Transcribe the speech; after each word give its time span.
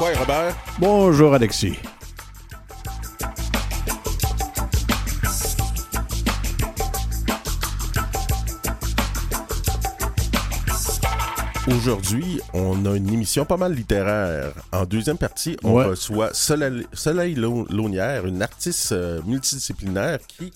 Quoi, 0.00 0.14
Robert? 0.16 0.54
Bonjour, 0.78 1.34
Alexis. 1.34 1.78
Aujourd'hui, 11.68 12.40
on 12.52 12.84
a 12.86 12.96
une 12.96 13.12
émission 13.12 13.44
pas 13.44 13.56
mal 13.56 13.72
littéraire. 13.74 14.52
En 14.72 14.84
deuxième 14.86 15.18
partie, 15.18 15.56
on 15.62 15.74
Ouais. 15.74 15.84
reçoit 15.84 16.30
Soleil, 16.32 16.86
Soleil 16.92 17.34
Lau- 17.34 17.66
Launière, 17.70 18.26
une 18.26 18.42
artiste 18.42 18.92
euh, 18.92 19.20
multidisciplinaire 19.26 20.18
qui 20.26 20.52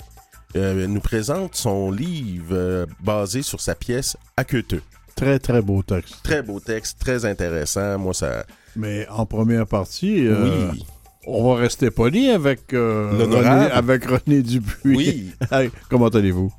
euh, 0.57 0.87
nous 0.87 1.01
présente 1.01 1.55
son 1.55 1.91
livre 1.91 2.53
euh, 2.55 2.87
basé 3.01 3.43
sur 3.43 3.61
sa 3.61 3.75
pièce 3.75 4.17
Aqueuteux. 4.37 4.83
Très, 5.15 5.39
très 5.39 5.61
beau 5.63 5.83
texte. 5.83 6.17
Très 6.25 6.43
beau 6.43 6.59
texte, 6.59 6.99
très 6.99 7.25
intéressant. 7.25 7.99
Moi, 7.99 8.15
ça. 8.15 8.45
Mais 8.77 9.07
en 9.09 9.27
première 9.27 9.67
partie, 9.67 10.27
euh, 10.27 10.71
Oui. 10.73 10.85
on 11.27 11.49
va 11.55 11.61
rester 11.61 11.91
poli 11.91 12.29
avec, 12.31 12.73
euh. 12.73 13.11
René, 13.13 13.71
avec 13.71 14.05
René 14.05 14.43
Dupuis. 14.43 14.97
Oui. 14.97 15.71
Comment 15.89 16.09
allez-vous? 16.09 16.53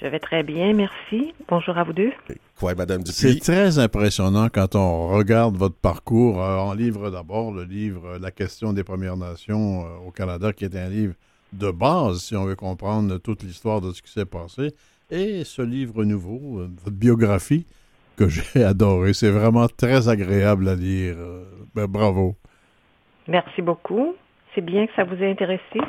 Je 0.00 0.06
vais 0.08 0.20
très 0.20 0.42
bien, 0.42 0.72
merci. 0.74 1.32
Bonjour 1.48 1.76
à 1.78 1.84
vous 1.84 1.92
deux. 1.94 2.12
Quoi, 2.58 2.74
Madame 2.74 3.02
C'est 3.06 3.28
Dupuis? 3.28 3.40
très 3.40 3.78
impressionnant 3.78 4.48
quand 4.52 4.74
on 4.74 5.08
regarde 5.08 5.56
votre 5.56 5.76
parcours 5.76 6.42
euh, 6.42 6.58
en 6.58 6.74
livre 6.74 7.10
d'abord, 7.10 7.52
le 7.52 7.64
livre 7.64 8.02
euh, 8.06 8.18
La 8.18 8.30
question 8.30 8.72
des 8.72 8.84
Premières 8.84 9.16
Nations 9.16 9.84
euh, 9.86 10.06
au 10.06 10.10
Canada, 10.10 10.52
qui 10.52 10.64
est 10.64 10.76
un 10.76 10.88
livre 10.88 11.14
de 11.54 11.70
base, 11.70 12.18
si 12.22 12.36
on 12.36 12.44
veut 12.44 12.56
comprendre 12.56 13.16
toute 13.18 13.42
l'histoire 13.44 13.80
de 13.80 13.92
ce 13.92 14.02
qui 14.02 14.10
s'est 14.12 14.24
passé, 14.26 14.74
et 15.10 15.42
ce 15.44 15.62
livre 15.62 16.04
nouveau, 16.04 16.58
euh, 16.60 16.70
votre 16.84 16.96
biographie, 16.96 17.64
que 18.16 18.28
j'ai 18.28 18.64
adoré. 18.64 19.12
C'est 19.14 19.30
vraiment 19.30 19.66
très 19.68 20.08
agréable 20.08 20.68
à 20.68 20.74
lire. 20.74 21.16
Ben, 21.74 21.86
bravo. 21.86 22.36
Merci 23.28 23.62
beaucoup. 23.62 24.14
C'est 24.54 24.60
bien 24.60 24.86
que 24.86 24.92
ça 24.94 25.04
vous 25.04 25.16
ait 25.16 25.30
intéressé. 25.30 25.80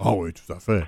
Ah 0.00 0.12
oui, 0.12 0.32
tout 0.32 0.52
à 0.52 0.58
fait. 0.58 0.84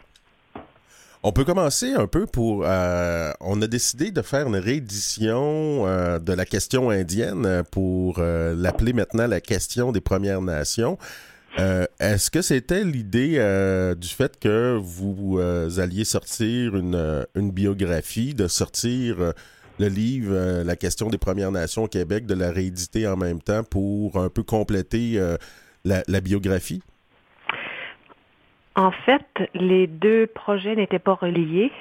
On 1.22 1.32
peut 1.32 1.44
commencer 1.44 1.92
un 1.92 2.06
peu 2.06 2.24
pour. 2.26 2.64
euh, 2.64 3.30
on 3.40 3.60
a 3.60 3.66
décidé 3.66 4.10
de 4.10 4.22
faire 4.22 4.46
une 4.46 4.56
réédition 4.56 5.86
euh, 5.86 6.18
de 6.18 6.32
la 6.32 6.46
question 6.46 6.88
indienne 6.88 7.62
pour 7.70 8.16
euh, 8.18 8.54
l'appeler 8.56 8.94
maintenant 8.94 9.26
la 9.26 9.40
question 9.42 9.92
des 9.92 10.00
Premières 10.00 10.40
Nations. 10.40 10.96
Euh, 11.58 11.84
Est-ce 11.98 12.30
que 12.30 12.40
c'était 12.40 12.84
l'idée 12.84 13.34
euh, 13.36 13.94
du 13.94 14.08
fait 14.08 14.38
que 14.40 14.78
vous 14.80 15.36
euh, 15.38 15.68
alliez 15.78 16.04
sortir 16.04 16.74
une, 16.76 17.26
une 17.34 17.50
biographie, 17.50 18.34
de 18.34 18.48
sortir 18.48 19.16
euh, 19.20 19.32
le 19.80 19.88
livre 19.88 20.32
euh, 20.34 20.62
La 20.62 20.76
question 20.76 21.08
des 21.08 21.18
Premières 21.18 21.50
Nations 21.50 21.84
au 21.84 21.88
Québec, 21.88 22.26
de 22.26 22.34
la 22.34 22.52
rééditer 22.52 23.08
en 23.08 23.16
même 23.16 23.40
temps 23.40 23.62
pour 23.64 24.16
un 24.16 24.28
peu 24.28 24.42
compléter 24.42 25.14
euh, 25.16 25.36
la, 25.84 26.02
la 26.06 26.20
biographie? 26.20 26.82
En 28.76 28.90
fait, 28.90 29.26
les 29.54 29.86
deux 29.86 30.26
projets 30.26 30.76
n'étaient 30.76 31.00
pas 31.00 31.14
reliés. 31.14 31.72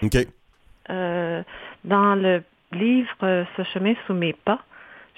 Euh, 0.89 1.44
dans 1.83 2.16
le 2.16 2.41
livre 2.72 3.45
Ce 3.58 3.64
chemin 3.73 3.94
sous 4.08 4.13
mes 4.13 4.34
pas, 4.34 4.59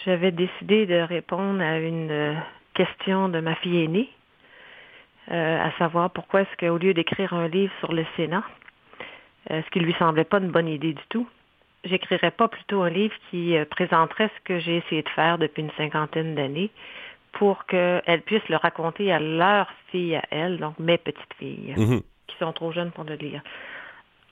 j'avais 0.04 0.32
décidé 0.32 0.86
de 0.86 0.96
répondre 0.96 1.62
à 1.62 1.78
une 1.78 2.36
question 2.74 3.30
de 3.30 3.40
ma 3.40 3.56
fille 3.56 3.84
aînée, 3.84 4.10
à 5.28 5.72
savoir 5.78 6.10
pourquoi 6.10 6.42
est-ce 6.42 6.58
qu'au 6.58 6.78
lieu 6.78 6.94
d'écrire 6.94 7.34
un 7.34 7.48
livre 7.48 7.74
sur 7.80 7.94
le 7.94 8.06
Sénat, 8.18 8.44
ce 9.50 9.70
qui 9.72 9.80
lui 9.80 9.94
semblait 10.00 10.24
pas 10.24 10.40
une 10.40 10.52
bonne 10.52 10.68
idée 10.68 10.94
du 10.94 11.04
tout, 11.10 11.28
j'écrirais 11.84 12.32
pas 12.32 12.48
plutôt 12.48 12.82
un 12.84 12.90
livre 12.90 13.16
qui 13.30 13.58
euh, 13.58 13.66
présenterait 13.66 14.30
ce 14.38 14.42
que 14.44 14.60
j'ai 14.60 14.78
essayé 14.78 15.02
de 15.04 15.10
faire 15.10 15.38
depuis 15.38 15.62
une 15.64 15.72
cinquantaine 15.72 16.36
d'années 16.36 16.70
pour 17.34 17.66
qu'elles 17.66 18.22
puissent 18.26 18.48
le 18.50 18.58
raconter 18.58 19.12
à 19.12 19.20
leurs 19.20 19.70
filles 19.90 20.18
à 20.18 20.24
elles, 20.32 20.58
donc 20.60 20.78
mes 20.80 20.98
petites 20.98 21.34
filles 21.40 21.74
Mhm. 21.78 22.02
qui 22.28 22.36
sont 22.38 22.52
trop 22.54 22.72
jeunes 22.72 22.92
pour 22.92 23.04
le 23.06 23.16
lire. 23.16 23.42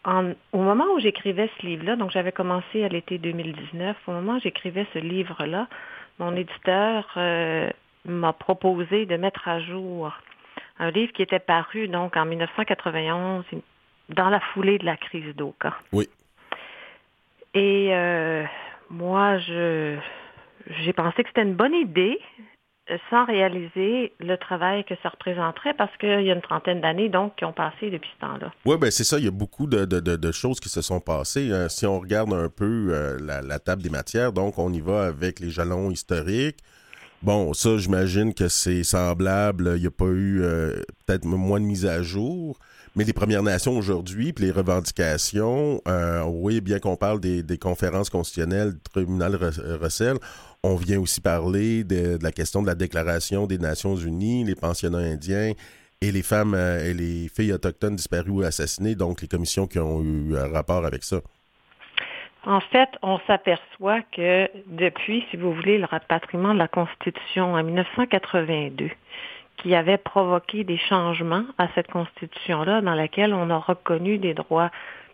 En- 0.05 0.31
au 0.53 0.59
moment 0.59 0.85
où 0.95 0.99
j'écrivais 0.99 1.49
ce 1.59 1.65
livre-là, 1.65 1.95
donc 1.95 2.11
j'avais 2.11 2.31
commencé 2.31 2.83
à 2.83 2.87
l'été 2.89 3.17
2019, 3.17 3.95
au 4.07 4.11
moment 4.11 4.35
où 4.35 4.39
j'écrivais 4.39 4.85
ce 4.93 4.99
livre-là, 4.99 5.67
mon 6.19 6.35
éditeur 6.35 7.09
euh, 7.17 7.69
m'a 8.05 8.33
proposé 8.33 9.05
de 9.05 9.15
mettre 9.17 9.47
à 9.47 9.59
jour 9.59 10.11
un 10.79 10.91
livre 10.91 11.11
qui 11.13 11.21
était 11.21 11.39
paru 11.39 11.87
donc 11.89 12.15
en 12.15 12.25
1991, 12.25 13.43
dans 14.09 14.29
la 14.29 14.39
foulée 14.39 14.77
de 14.77 14.85
la 14.85 14.95
crise 14.97 15.35
d'Oka. 15.35 15.73
Oui. 15.91 16.07
Et 17.53 17.89
euh, 17.91 18.43
moi, 18.89 19.37
je 19.39 19.97
j'ai 20.83 20.93
pensé 20.93 21.23
que 21.23 21.29
c'était 21.29 21.43
une 21.43 21.55
bonne 21.55 21.73
idée 21.73 22.19
euh, 22.91 22.97
sans 23.09 23.25
réaliser 23.25 24.13
le 24.19 24.35
travail 24.37 24.83
que 24.83 24.93
ça 25.01 25.09
représenterait 25.09 25.73
parce 25.73 25.95
qu'il 25.97 26.21
y 26.21 26.31
a 26.31 26.33
une 26.33 26.41
trentaine 26.41 26.81
d'années 26.81 27.09
donc 27.09 27.35
qui 27.35 27.45
ont 27.45 27.53
passé 27.53 27.89
depuis 27.89 28.09
ce 28.15 28.21
temps-là. 28.27 28.51
Oui, 28.65 28.77
ben 28.77 28.91
c'est 28.91 29.03
ça. 29.03 29.17
Il 29.17 29.25
y 29.25 29.27
a 29.27 29.31
beaucoup 29.31 29.67
de, 29.67 30.31
choses 30.31 30.59
qui 30.59 30.69
se 30.69 30.81
sont 30.81 30.99
passées. 30.99 31.51
hein. 31.51 31.69
Si 31.69 31.85
on 31.85 31.99
regarde 31.99 32.33
un 32.33 32.49
peu 32.49 32.89
euh, 32.91 33.17
la, 33.21 33.41
la 33.41 33.59
table 33.59 33.81
des 33.81 33.89
matières, 33.89 34.31
donc 34.33 34.57
on 34.57 34.71
y 34.71 34.81
va 34.81 35.05
avec 35.05 35.39
les 35.39 35.49
jalons 35.49 35.91
historiques. 35.91 36.59
Bon, 37.21 37.53
ça, 37.53 37.77
j'imagine 37.77 38.33
que 38.33 38.47
c'est 38.47 38.83
semblable. 38.83 39.73
Il 39.75 39.81
n'y 39.81 39.87
a 39.87 39.91
pas 39.91 40.05
eu 40.05 40.41
euh, 40.41 40.81
peut-être 41.05 41.25
moins 41.25 41.59
de 41.59 41.65
mise 41.65 41.85
à 41.85 42.01
jour. 42.01 42.57
Mais 42.95 43.03
les 43.03 43.13
Premières 43.13 43.43
Nations 43.43 43.77
aujourd'hui, 43.77 44.33
puis 44.33 44.45
les 44.45 44.51
revendications, 44.51 45.81
euh, 45.87 46.23
oui, 46.25 46.59
bien 46.59 46.79
qu'on 46.79 46.95
parle 46.95 47.19
des, 47.19 47.57
conférences 47.57 48.09
constitutionnelles 48.09 48.73
du 48.73 48.79
tribunal 48.91 49.35
Ru- 49.35 49.77
Russell, 49.79 50.17
on 50.63 50.75
vient 50.75 50.99
aussi 50.99 51.21
parler 51.21 51.83
de, 51.83 52.17
la 52.21 52.31
question 52.31 52.61
de 52.61 52.67
la 52.67 52.75
Déclaration 52.75 53.47
des 53.47 53.57
Nations 53.57 53.95
Unies, 53.95 54.43
les 54.43 54.55
pensionnats 54.55 54.97
indiens 54.97 55.53
et 56.01 56.11
les 56.11 56.23
femmes 56.23 56.53
euh, 56.55 56.89
et 56.89 56.93
les 56.93 57.29
filles 57.29 57.53
autochtones 57.53 57.95
disparues 57.95 58.31
ou 58.31 58.41
assassinées, 58.41 58.95
donc 58.95 59.21
les 59.21 59.27
commissions 59.27 59.67
qui 59.67 59.79
ont 59.79 60.01
eu 60.01 60.35
un 60.35 60.51
rapport 60.51 60.85
avec 60.85 61.03
ça. 61.03 61.17
En 62.45 62.61
fait, 62.61 62.89
on 63.01 63.19
s'aperçoit 63.27 64.01
que 64.15 64.49
depuis, 64.67 65.25
si 65.29 65.37
vous 65.37 65.53
voulez, 65.53 65.77
le 65.77 65.85
rapatriement 65.85 66.53
de 66.53 66.59
la 66.59 66.69
Constitution 66.69 67.53
en 67.53 67.63
1982, 67.63 68.89
qui 69.61 69.75
avait 69.75 69.97
provoqué 69.97 70.63
des 70.63 70.77
changements 70.77 71.45
à 71.57 71.67
cette 71.75 71.91
Constitution-là, 71.91 72.81
dans 72.81 72.95
laquelle 72.95 73.33
on 73.33 73.49
a 73.49 73.57
reconnu 73.57 74.17
des 74.17 74.33
droits 74.33 74.71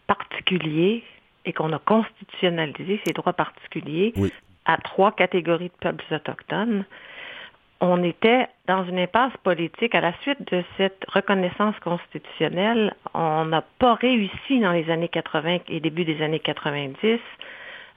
particuliers 0.07 1.03
et 1.45 1.53
qu'on 1.53 1.73
a 1.73 1.79
constitutionnalisé 1.79 3.01
ces 3.05 3.13
droits 3.13 3.33
particuliers 3.33 4.13
Oui. 4.17 4.31
à 4.65 4.77
trois 4.77 5.11
catégories 5.11 5.69
de 5.69 5.79
peuples 5.79 6.13
autochtones. 6.13 6.85
On 7.81 8.03
était 8.03 8.47
dans 8.67 8.85
une 8.85 8.99
impasse 8.99 9.35
politique 9.43 9.93
à 9.95 10.01
la 10.01 10.13
suite 10.21 10.51
de 10.51 10.63
cette 10.77 11.05
reconnaissance 11.09 11.75
constitutionnelle. 11.79 12.95
On 13.13 13.45
n'a 13.45 13.63
pas 13.79 13.95
réussi 13.95 14.59
dans 14.59 14.71
les 14.71 14.89
années 14.89 15.09
80 15.09 15.57
et 15.67 15.79
début 15.79 16.05
des 16.05 16.21
années 16.21 16.39
90 16.39 17.19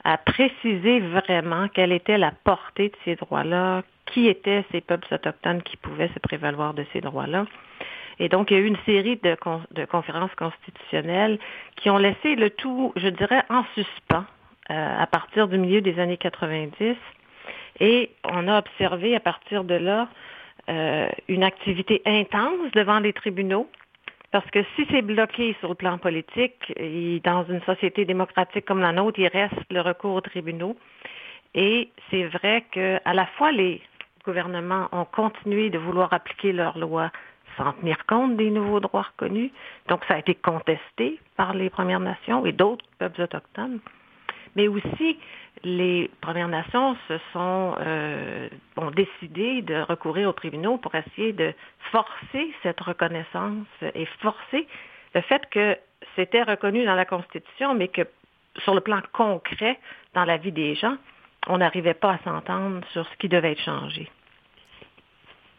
à 0.05 0.17
préciser 0.17 1.01
vraiment 1.01 1.69
quelle 1.69 1.93
était 1.93 2.19
la 2.19 2.33
portée 2.45 2.89
de 2.89 2.97
ces 3.05 3.17
droits-là, 3.17 3.83
qui 4.13 4.29
étaient 4.29 4.65
ces 4.73 4.81
peuples 4.81 5.13
autochtones 5.15 5.63
qui 5.63 5.77
pouvaient 5.77 6.11
se 6.15 6.19
prévaloir 6.19 6.75
de 6.75 6.85
ces 6.93 7.01
droits-là. 7.01 7.47
Et 8.19 8.29
donc, 8.29 8.51
il 8.51 8.55
y 8.55 8.61
a 8.61 8.63
eu 8.63 8.67
une 8.67 8.79
série 8.85 9.17
de, 9.17 9.35
con- 9.37 9.63
de 9.71 9.85
conférences 9.85 10.35
constitutionnelles 10.35 11.39
qui 11.77 11.89
ont 11.91 11.99
laissé 11.99 12.35
le 12.35 12.51
tout, 12.51 12.93
je 12.97 13.09
dirais, 13.09 13.43
en 13.49 13.65
suspens 13.75 14.25
euh, 14.71 15.03
à 15.03 15.07
partir 15.07 15.47
du 15.49 15.57
milieu 15.59 15.81
des 15.81 15.99
années 16.01 16.17
90. 16.17 16.97
Et 17.81 18.11
on 18.25 18.49
a 18.49 18.59
observé 18.59 19.15
à 19.15 19.21
partir 19.21 19.63
de 19.65 19.75
là 19.75 20.09
euh, 20.69 21.09
une 21.29 21.45
activité 21.45 22.03
intense 22.05 22.71
devant 22.75 22.99
les 22.99 23.13
tribunaux. 23.13 23.69
Parce 24.31 24.51
que 24.51 24.63
si 24.77 24.87
c'est 24.91 25.01
bloqué 25.01 25.57
sur 25.61 25.71
le 25.71 25.75
plan 25.75 25.97
politique, 25.97 26.73
dans 27.25 27.45
une 27.49 27.63
société 27.63 28.05
démocratique 28.05 28.67
comme 28.67 28.81
la 28.81 28.93
nôtre, 28.93 29.19
il 29.19 29.29
reste 29.29 29.55
le 29.71 29.81
recours 29.81 30.15
aux 30.17 30.21
tribunaux. 30.21 30.77
Et 31.55 31.89
c'est 32.11 32.25
vrai 32.25 32.65
que 32.73 32.99
à 33.07 33.15
la 33.15 33.25
fois 33.25 33.53
les 33.53 33.81
gouvernements 34.29 34.89
ont 34.93 35.07
continué 35.07 35.71
de 35.71 35.79
vouloir 35.79 36.13
appliquer 36.13 36.53
leurs 36.53 36.79
lois 36.79 37.11
sans 37.57 37.73
tenir 37.73 38.05
compte 38.07 38.37
des 38.37 38.51
nouveaux 38.51 38.81
droits 38.81 39.07
reconnus. 39.13 39.51
Donc 39.89 40.05
ça 40.07 40.15
a 40.15 40.19
été 40.19 40.35
contesté 40.35 41.19
par 41.37 41.55
les 41.55 41.71
Premières 41.71 42.01
Nations 42.01 42.45
et 42.45 42.53
d'autres 42.53 42.85
peuples 42.99 43.23
autochtones. 43.23 43.81
Mais 44.55 44.69
aussi, 44.69 45.19
les 45.65 46.11
Premières 46.21 46.49
Nations 46.49 46.97
se 47.09 47.17
sont 47.33 47.75
euh, 47.81 48.49
ont 48.77 48.91
décidé 48.91 49.63
de 49.63 49.81
recourir 49.81 50.29
aux 50.29 50.33
tribunaux 50.33 50.77
pour 50.77 50.95
essayer 50.95 51.33
de 51.33 51.53
forcer 51.91 52.45
cette 52.63 52.81
reconnaissance 52.81 53.67
et 53.95 54.07
forcer 54.21 54.67
le 55.15 55.23
fait 55.23 55.43
que 55.51 55.77
c'était 56.17 56.43
reconnu 56.43 56.85
dans 56.85 56.95
la 56.95 57.07
Constitution, 57.07 57.75
mais 57.75 57.89
que 57.89 58.03
sur 58.65 58.75
le 58.75 58.81
plan 58.81 59.01
concret, 59.13 59.79
dans 60.15 60.25
la 60.25 60.37
vie 60.37 60.53
des 60.53 60.75
gens, 60.75 60.97
on 61.47 61.59
n'arrivait 61.59 61.95
pas 61.95 62.13
à 62.13 62.19
s'entendre 62.25 62.87
sur 62.93 63.07
ce 63.07 63.17
qui 63.19 63.29
devait 63.29 63.53
être 63.53 63.63
changé. 63.63 64.09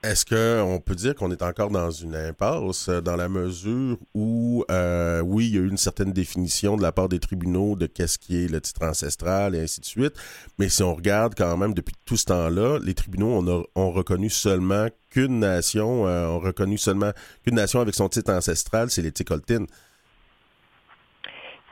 Est-ce 0.02 0.26
qu'on 0.26 0.80
peut 0.80 0.96
dire 0.96 1.14
qu'on 1.14 1.30
est 1.30 1.42
encore 1.42 1.70
dans 1.70 1.92
une 1.92 2.16
impasse 2.16 2.88
dans 2.88 3.18
la 3.18 3.28
mesure 3.28 3.98
où, 4.14 4.64
euh, 4.72 5.20
oui, 5.20 5.48
il 5.48 5.56
y 5.56 5.58
a 5.58 5.62
eu 5.62 5.68
une 5.68 5.76
certaine 5.76 6.14
définition 6.14 6.78
de 6.78 6.82
la 6.82 6.94
part 6.94 7.10
des 7.10 7.20
tribunaux 7.20 7.76
de 7.76 7.86
qu'est-ce 7.86 8.18
qui 8.18 8.46
est 8.46 8.48
le 8.50 8.62
titre 8.62 8.86
ancestral 8.86 9.56
et 9.56 9.60
ainsi 9.60 9.82
de 9.82 9.86
suite, 9.86 10.14
mais 10.58 10.70
si 10.70 10.84
on 10.84 10.96
regarde 10.96 11.34
quand 11.36 11.58
même 11.58 11.74
depuis 11.74 11.96
tout 12.06 12.16
ce 12.16 12.26
temps-là, 12.28 12.80
les 12.82 12.94
tribunaux 12.94 13.44
ont, 13.76 13.92
reconnu 13.92 14.30
seulement 14.30 14.88
qu'une 15.10 15.40
nation, 15.40 16.08
euh, 16.08 16.28
ont 16.28 16.40
reconnu 16.40 16.78
seulement 16.78 17.12
qu'une 17.44 17.56
nation 17.56 17.82
avec 17.82 17.94
son 17.94 18.08
titre 18.08 18.32
ancestral, 18.32 18.90
c'est 18.90 19.02
les 19.02 19.12
Ticoltines. 19.12 19.68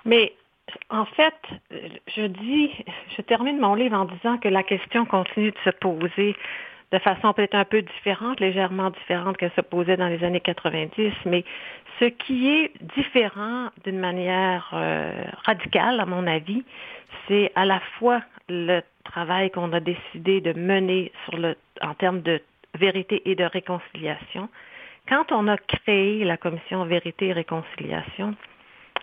Mais 0.03 0.33
en 0.89 1.06
fait, 1.06 1.35
je 2.13 2.27
dis, 2.27 2.71
je 3.15 3.21
termine 3.21 3.57
mon 3.57 3.74
livre 3.74 3.95
en 3.95 4.03
disant 4.03 4.38
que 4.38 4.50
la 4.50 4.63
question 4.63 5.06
continue 5.06 5.51
de 5.51 5.57
se 5.63 5.69
poser 5.69 6.35
de 6.92 7.00
façon 7.00 7.34
peut-être 7.34 7.56
un 7.56 7.66
peu 7.66 7.81
différente, 7.81 8.39
légèrement 8.39 8.89
différente 8.92 9.38
qu'elle 9.38 9.51
se 9.56 9.62
posait 9.62 9.98
dans 9.98 10.07
les 10.07 10.24
années 10.24 10.39
90, 10.39 11.12
mais 11.25 11.44
ce 12.00 12.06
qui 12.06 12.50
est 12.50 12.72
différent 12.95 13.69
d'une 13.84 14.00
manière 14.00 14.69
euh, 14.74 15.24
radicale, 15.45 16.00
à 16.00 16.06
mon 16.06 16.25
avis, 16.28 16.63
c'est 17.28 17.51
à 17.56 17.66
la 17.66 17.80
fois 17.98 18.22
le 18.48 18.81
travail 19.04 19.51
qu'on 19.51 19.74
a 19.74 19.80
décidé 19.80 20.42
de 20.42 20.54
mener 20.54 21.12
en 21.81 21.94
termes 21.94 22.22
de 22.22 22.42
vérité 22.78 23.22
et 23.30 23.36
de 23.36 23.44
réconciliation. 23.44 24.50
Quand 25.10 25.31
on 25.31 25.48
a 25.48 25.57
créé 25.57 26.24
la 26.24 26.38
commission 26.38 26.84
Vérité 26.86 27.28
et 27.28 27.34
Réconciliation, 27.34 28.36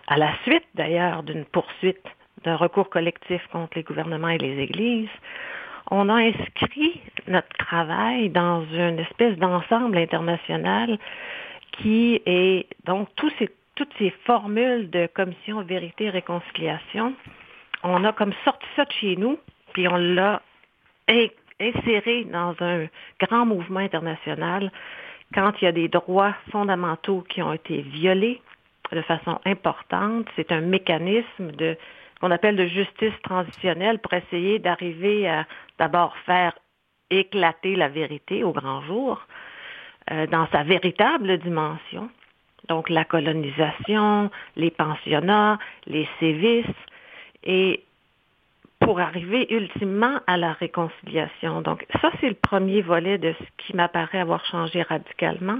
à 0.07 0.17
la 0.17 0.31
suite 0.43 0.65
d'ailleurs 0.75 1.23
d'une 1.23 1.45
poursuite 1.45 2.05
d'un 2.43 2.55
recours 2.55 2.89
collectif 2.89 3.41
contre 3.51 3.75
les 3.75 3.83
gouvernements 3.83 4.29
et 4.29 4.37
les 4.37 4.61
églises, 4.61 5.09
on 5.91 6.09
a 6.09 6.15
inscrit 6.15 7.01
notre 7.27 7.49
travail 7.57 8.29
dans 8.29 8.65
une 8.65 8.99
espèce 8.99 9.37
d'ensemble 9.37 9.97
international 9.97 10.97
qui 11.71 12.21
est 12.25 12.67
donc 12.85 13.09
toutes 13.15 13.93
ces 13.97 14.09
formules 14.25 14.89
de 14.89 15.07
commission 15.07 15.61
vérité 15.63 16.05
et 16.05 16.09
réconciliation. 16.09 17.13
On 17.83 18.03
a 18.03 18.13
comme 18.13 18.33
sorti 18.43 18.65
ça 18.75 18.85
de 18.85 18.91
chez 18.93 19.15
nous, 19.17 19.37
puis 19.73 19.87
on 19.87 19.97
l'a 19.97 20.41
inséré 21.59 22.25
dans 22.25 22.55
un 22.61 22.87
grand 23.19 23.45
mouvement 23.45 23.79
international 23.79 24.71
quand 25.33 25.53
il 25.61 25.65
y 25.65 25.67
a 25.67 25.71
des 25.71 25.87
droits 25.87 26.33
fondamentaux 26.51 27.23
qui 27.29 27.41
ont 27.41 27.53
été 27.53 27.81
violés 27.81 28.41
de 28.91 29.01
façon 29.01 29.39
importante. 29.45 30.27
C'est 30.35 30.51
un 30.51 30.61
mécanisme 30.61 31.51
de 31.51 31.77
qu'on 32.19 32.31
appelle 32.31 32.55
de 32.55 32.67
justice 32.67 33.13
transitionnelle 33.23 33.99
pour 33.99 34.13
essayer 34.13 34.59
d'arriver 34.59 35.27
à 35.27 35.45
d'abord 35.79 36.15
faire 36.25 36.53
éclater 37.09 37.75
la 37.75 37.89
vérité 37.89 38.43
au 38.43 38.51
grand 38.51 38.81
jour 38.81 39.21
euh, 40.11 40.27
dans 40.27 40.47
sa 40.47 40.63
véritable 40.63 41.37
dimension. 41.39 42.09
Donc 42.67 42.89
la 42.89 43.05
colonisation, 43.05 44.31
les 44.55 44.71
pensionnats, 44.71 45.59
les 45.85 46.07
sévices, 46.19 46.65
et 47.43 47.83
pour 48.79 48.99
arriver 48.99 49.47
ultimement 49.53 50.19
à 50.27 50.37
la 50.37 50.53
réconciliation. 50.53 51.61
Donc 51.61 51.85
ça, 52.01 52.11
c'est 52.19 52.29
le 52.29 52.35
premier 52.35 52.81
volet 52.81 53.17
de 53.17 53.33
ce 53.33 53.45
qui 53.57 53.75
m'apparaît 53.75 54.19
avoir 54.19 54.45
changé 54.45 54.81
radicalement. 54.81 55.59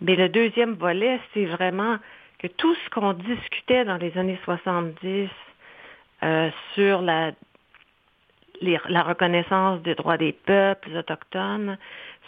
Mais 0.00 0.16
le 0.16 0.28
deuxième 0.28 0.74
volet, 0.74 1.20
c'est 1.32 1.46
vraiment 1.46 1.98
que 2.38 2.46
tout 2.46 2.74
ce 2.74 2.90
qu'on 2.90 3.12
discutait 3.12 3.84
dans 3.84 3.96
les 3.96 4.16
années 4.18 4.38
70 4.44 5.28
euh, 6.24 6.50
sur 6.74 7.02
la, 7.02 7.32
reconnaissance 9.02 9.82
des 9.82 9.94
droits 9.94 10.16
des 10.16 10.32
peuples 10.32 10.96
autochtones 10.96 11.76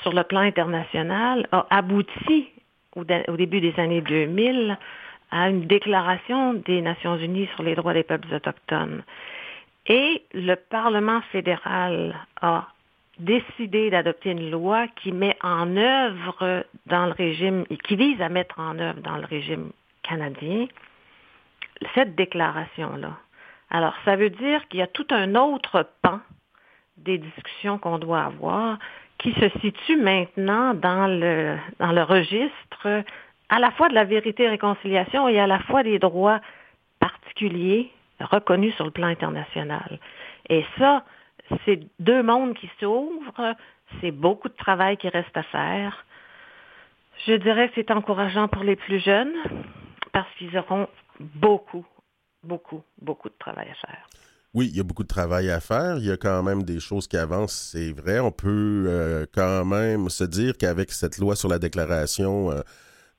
sur 0.02 0.12
le 0.12 0.22
plan 0.22 0.40
international 0.40 1.46
a 1.52 1.66
abouti 1.70 2.48
au, 2.94 3.02
au 3.02 3.36
début 3.36 3.60
des 3.60 3.74
années 3.78 4.02
2000 4.02 4.76
à 5.30 5.48
une 5.48 5.66
déclaration 5.66 6.54
des 6.54 6.82
Nations 6.82 7.16
Unies 7.16 7.48
sur 7.54 7.62
les 7.62 7.74
droits 7.74 7.94
des 7.94 8.02
peuples 8.02 8.32
autochtones. 8.34 9.02
Et 9.86 10.22
le 10.34 10.54
Parlement 10.54 11.20
fédéral 11.32 12.14
a 12.40 12.68
décidé 13.18 13.90
d'adopter 13.90 14.30
une 14.30 14.50
loi 14.50 14.88
qui 14.88 15.12
met 15.12 15.36
en 15.42 15.76
œuvre 15.76 16.64
dans 16.86 17.06
le 17.06 17.12
régime, 17.12 17.64
qui 17.84 17.96
vise 17.96 18.20
à 18.20 18.28
mettre 18.28 18.60
en 18.60 18.78
œuvre 18.78 19.00
dans 19.00 19.16
le 19.16 19.24
régime 19.24 19.70
canadien 20.02 20.66
cette 21.94 22.14
déclaration-là. 22.14 23.12
Alors, 23.70 23.94
ça 24.04 24.16
veut 24.16 24.30
dire 24.30 24.66
qu'il 24.68 24.80
y 24.80 24.82
a 24.82 24.86
tout 24.86 25.06
un 25.10 25.34
autre 25.34 25.88
pan 26.02 26.20
des 26.96 27.18
discussions 27.18 27.78
qu'on 27.78 27.98
doit 27.98 28.22
avoir 28.22 28.78
qui 29.18 29.32
se 29.34 29.48
situe 29.60 29.96
maintenant 29.96 30.74
dans 30.74 31.06
le, 31.06 31.56
dans 31.78 31.92
le 31.92 32.02
registre 32.02 33.04
à 33.48 33.58
la 33.58 33.70
fois 33.72 33.88
de 33.88 33.94
la 33.94 34.04
vérité 34.04 34.44
et 34.44 34.48
réconciliation 34.48 35.28
et 35.28 35.38
à 35.38 35.46
la 35.46 35.58
fois 35.60 35.82
des 35.82 35.98
droits 35.98 36.40
particuliers 37.00 37.90
reconnus 38.20 38.74
sur 38.76 38.84
le 38.84 38.90
plan 38.90 39.06
international. 39.06 39.98
Et 40.48 40.64
ça, 40.78 41.04
c'est 41.64 41.80
deux 41.98 42.22
mondes 42.22 42.54
qui 42.54 42.70
s'ouvrent, 42.80 43.54
c'est 44.00 44.10
beaucoup 44.10 44.48
de 44.48 44.56
travail 44.56 44.96
qui 44.96 45.08
reste 45.08 45.36
à 45.36 45.42
faire. 45.44 46.04
Je 47.26 47.34
dirais 47.34 47.68
que 47.68 47.74
c'est 47.76 47.90
encourageant 47.90 48.48
pour 48.48 48.64
les 48.64 48.76
plus 48.76 49.00
jeunes 49.00 49.34
parce 50.12 50.28
qu'ils 50.38 50.56
auront 50.58 50.88
beaucoup, 51.20 51.86
beaucoup, 52.46 52.82
beaucoup 53.00 53.28
de 53.28 53.34
travail 53.38 53.68
à 53.70 53.74
faire. 53.74 54.08
Oui, 54.56 54.70
il 54.72 54.76
y 54.78 54.80
a 54.80 54.84
beaucoup 54.84 55.02
de 55.02 55.08
travail 55.08 55.50
à 55.50 55.60
faire. 55.60 55.98
Il 55.98 56.06
y 56.06 56.10
a 56.10 56.16
quand 56.16 56.42
même 56.42 56.62
des 56.62 56.80
choses 56.80 57.06
qui 57.06 57.18
avancent, 57.18 57.70
c'est 57.72 57.92
vrai. 57.92 58.20
On 58.20 58.30
peut 58.30 58.86
euh, 58.88 59.26
quand 59.34 59.66
même 59.66 60.08
se 60.08 60.24
dire 60.24 60.56
qu'avec 60.56 60.92
cette 60.92 61.18
loi 61.18 61.36
sur 61.36 61.50
la 61.50 61.58
déclaration 61.58 62.50
euh, 62.50 62.62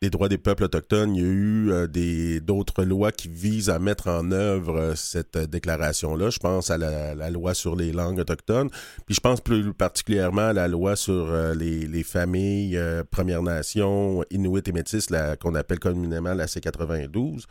des 0.02 0.10
droits 0.10 0.30
des 0.30 0.40
peuples 0.40 0.64
autochtones, 0.64 1.16
il 1.16 1.22
y 1.22 1.24
a 1.24 1.28
eu 1.28 1.72
euh, 1.72 2.40
d'autres 2.40 2.84
lois 2.84 3.12
qui 3.12 3.28
visent 3.28 3.70
à 3.70 3.78
mettre 3.78 4.08
en 4.08 4.32
œuvre 4.32 4.94
cette 4.96 5.38
déclaration-là. 5.38 6.32
Je 6.32 6.40
pense 6.40 6.72
à 6.72 6.80
la, 6.80 7.30
loi 7.30 7.54
sur 7.54 7.76
les 7.76 7.92
langues 7.92 8.18
autochtones, 8.18 8.72
puis 9.06 9.14
je 9.14 9.22
pense 9.22 9.40
plus 9.40 9.76
particulièrement 9.76 10.48
à 10.48 10.54
la 10.54 10.68
loi 10.68 10.96
sur 10.96 11.32
les, 11.54 11.86
les, 11.86 12.04
familles 12.04 12.80
Premières 13.12 13.44
Nations, 13.44 14.24
Inuit 14.32 14.68
et 14.68 14.72
Métis, 14.72 15.08
qu'on 15.40 15.54
appelle 15.54 15.80
communément 15.80 16.34
la 16.34 16.48
C92 16.48 17.46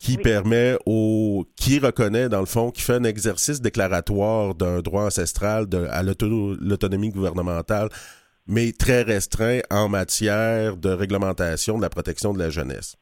qui 0.00 0.16
permet 0.16 0.76
au. 0.86 1.44
qui 1.56 1.78
reconnaît, 1.78 2.28
dans 2.28 2.40
le 2.40 2.46
fond, 2.46 2.70
qui 2.70 2.82
fait 2.82 2.94
un 2.94 3.04
exercice 3.04 3.60
déclaratoire 3.60 4.54
d'un 4.54 4.80
droit 4.80 5.04
ancestral 5.04 5.68
de, 5.68 5.86
à 5.90 6.02
l'autonomie 6.02 7.10
gouvernementale, 7.10 7.90
mais 8.48 8.72
très 8.72 9.02
restreint 9.02 9.60
en 9.70 9.88
matière 9.88 10.78
de 10.78 10.88
réglementation 10.88 11.76
de 11.76 11.82
la 11.82 11.90
protection 11.90 12.32
de 12.32 12.38
la 12.38 12.48
jeunesse. 12.48 12.96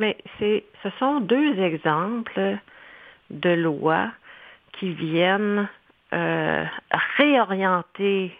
Mais 0.00 0.18
c'est, 0.38 0.64
ce 0.82 0.90
sont 0.98 1.20
deux 1.20 1.58
exemples 1.60 2.58
de 3.30 3.50
lois 3.50 4.10
qui 4.78 4.92
viennent 4.92 5.68
euh, 6.12 6.64
réorienter 7.16 8.32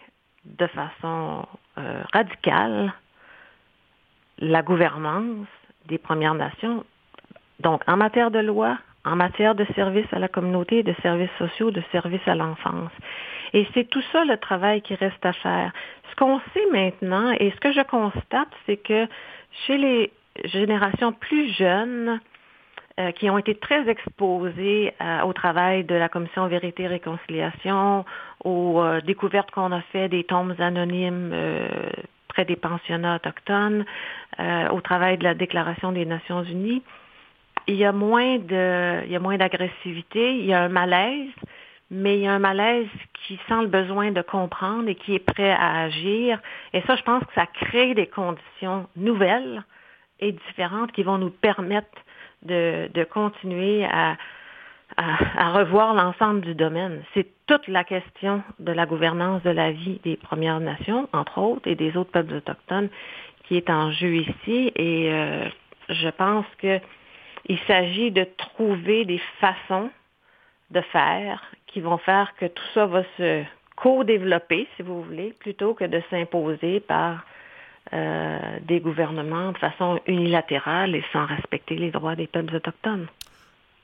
de 0.45 0.67
façon 0.67 1.45
euh, 1.77 2.01
radicale 2.11 2.93
la 4.39 4.61
gouvernance 4.61 5.47
des 5.89 5.97
Premières 5.97 6.35
Nations. 6.35 6.83
Donc, 7.59 7.81
en 7.87 7.97
matière 7.97 8.31
de 8.31 8.39
loi, 8.39 8.77
en 9.05 9.15
matière 9.15 9.55
de 9.55 9.65
services 9.75 10.11
à 10.11 10.19
la 10.19 10.27
communauté, 10.27 10.83
de 10.83 10.93
services 11.01 11.29
sociaux, 11.37 11.71
de 11.71 11.83
services 11.91 12.27
à 12.27 12.35
l'enfance. 12.35 12.91
Et 13.53 13.67
c'est 13.73 13.89
tout 13.89 14.03
ça 14.11 14.25
le 14.25 14.37
travail 14.37 14.81
qui 14.81 14.95
reste 14.95 15.25
à 15.25 15.33
faire. 15.33 15.71
Ce 16.09 16.15
qu'on 16.15 16.39
sait 16.53 16.65
maintenant 16.71 17.31
et 17.39 17.51
ce 17.51 17.59
que 17.59 17.71
je 17.71 17.81
constate, 17.81 18.49
c'est 18.65 18.77
que 18.77 19.07
chez 19.65 19.77
les 19.77 20.11
générations 20.45 21.11
plus 21.11 21.51
jeunes, 21.53 22.19
euh, 22.99 23.13
qui 23.13 23.29
ont 23.29 23.37
été 23.37 23.55
très 23.55 23.87
exposées 23.87 24.93
euh, 25.01 25.21
au 25.21 25.31
travail 25.31 25.85
de 25.85 25.95
la 25.95 26.09
Commission 26.09 26.47
Vérité 26.47 26.83
et 26.83 26.87
Réconciliation, 26.87 28.03
aux 28.43 28.81
euh, 28.81 28.99
découvertes 28.99 29.51
qu'on 29.51 29.71
a 29.71 29.79
fait 29.93 30.09
des 30.09 30.25
tombes 30.25 30.53
anonymes 30.59 31.33
près 32.29 32.45
des 32.45 32.55
pensionnats 32.55 33.17
autochtones, 33.17 33.85
euh, 34.39 34.69
au 34.69 34.79
travail 34.79 35.17
de 35.17 35.25
la 35.25 35.33
Déclaration 35.33 35.91
des 35.91 36.05
Nations 36.05 36.43
Unies, 36.43 36.81
il 37.67 37.75
y 37.75 37.85
a 37.85 37.91
moins 37.91 38.37
de, 38.37 39.03
il 39.05 39.11
y 39.11 39.15
a 39.15 39.19
moins 39.19 39.37
d'agressivité, 39.37 40.37
il 40.37 40.45
y 40.45 40.53
a 40.53 40.63
un 40.63 40.69
malaise, 40.69 41.29
mais 41.91 42.17
il 42.17 42.21
y 42.21 42.27
a 42.27 42.33
un 42.33 42.39
malaise 42.39 42.87
qui 43.13 43.39
sent 43.47 43.61
le 43.61 43.67
besoin 43.67 44.11
de 44.11 44.21
comprendre 44.21 44.87
et 44.87 44.95
qui 44.95 45.15
est 45.15 45.25
prêt 45.33 45.51
à 45.51 45.81
agir. 45.81 46.39
Et 46.73 46.81
ça, 46.81 46.95
je 46.95 47.03
pense 47.03 47.23
que 47.25 47.33
ça 47.33 47.45
crée 47.45 47.93
des 47.93 48.07
conditions 48.07 48.87
nouvelles 48.95 49.63
et 50.19 50.31
différentes 50.31 50.91
qui 50.91 51.03
vont 51.03 51.17
nous 51.17 51.29
permettre 51.29 51.87
de, 52.43 52.89
de 52.93 53.03
continuer 53.03 53.85
à, 53.85 54.15
à, 54.97 55.51
revoir 55.53 55.93
l'ensemble 55.93 56.41
du 56.41 56.55
domaine. 56.55 57.03
C'est 57.13 57.27
toute 57.47 57.67
la 57.67 57.83
question 57.83 58.43
de 58.59 58.71
la 58.71 58.85
gouvernance 58.85 59.41
de 59.43 59.49
la 59.49 59.71
vie 59.71 59.99
des 60.03 60.17
Premières 60.17 60.59
Nations, 60.59 61.07
entre 61.13 61.39
autres, 61.39 61.67
et 61.67 61.75
des 61.75 61.95
autres 61.95 62.11
peuples 62.11 62.35
autochtones 62.35 62.89
qui 63.43 63.57
est 63.57 63.69
en 63.69 63.91
jeu 63.91 64.15
ici. 64.15 64.71
Et 64.75 65.11
euh, 65.11 65.47
je 65.89 66.09
pense 66.09 66.45
qu'il 66.59 67.59
s'agit 67.67 68.11
de 68.11 68.25
trouver 68.37 69.05
des 69.05 69.21
façons 69.39 69.89
de 70.71 70.81
faire 70.81 71.41
qui 71.67 71.81
vont 71.81 71.97
faire 71.97 72.33
que 72.37 72.45
tout 72.45 72.63
ça 72.73 72.85
va 72.85 73.03
se 73.17 73.43
co-développer, 73.75 74.67
si 74.75 74.83
vous 74.83 75.01
voulez, 75.01 75.33
plutôt 75.39 75.73
que 75.73 75.85
de 75.85 76.01
s'imposer 76.09 76.79
par 76.79 77.25
des 77.91 78.81
gouvernements 78.81 79.51
de 79.51 79.57
façon 79.57 79.99
unilatérale 80.05 80.93
et 80.93 81.03
sans 81.11 81.25
respecter 81.25 81.75
les 81.75 81.89
droits 81.89 82.15
des 82.15 82.27
peuples 82.27 82.57
autochtones. 82.57 83.07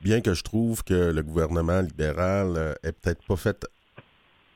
Bien 0.02 0.20
que 0.20 0.34
je 0.34 0.42
trouve 0.42 0.84
que 0.84 1.10
le 1.10 1.22
gouvernement 1.22 1.80
libéral 1.80 2.76
ait 2.82 2.92
peut-être 2.92 3.24
pas 3.26 3.36
fait 3.36 3.66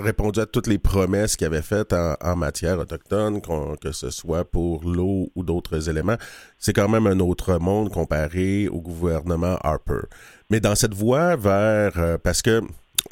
répondu 0.00 0.40
à 0.40 0.46
toutes 0.46 0.66
les 0.66 0.78
promesses 0.78 1.36
qu'il 1.36 1.46
avait 1.46 1.62
faites 1.62 1.92
en, 1.92 2.36
matière 2.36 2.78
autochtone, 2.78 3.40
que 3.80 3.92
ce 3.92 4.10
soit 4.10 4.44
pour 4.44 4.84
l'eau 4.84 5.30
ou 5.34 5.44
d'autres 5.44 5.88
éléments. 5.88 6.16
C'est 6.58 6.72
quand 6.72 6.88
même 6.88 7.06
un 7.06 7.20
autre 7.20 7.58
monde 7.58 7.90
comparé 7.90 8.68
au 8.68 8.80
gouvernement 8.80 9.56
Harper. 9.62 10.06
Mais 10.50 10.60
dans 10.60 10.74
cette 10.74 10.94
voie 10.94 11.36
vers... 11.36 11.92
Euh, 11.98 12.18
parce 12.18 12.42
que 12.42 12.62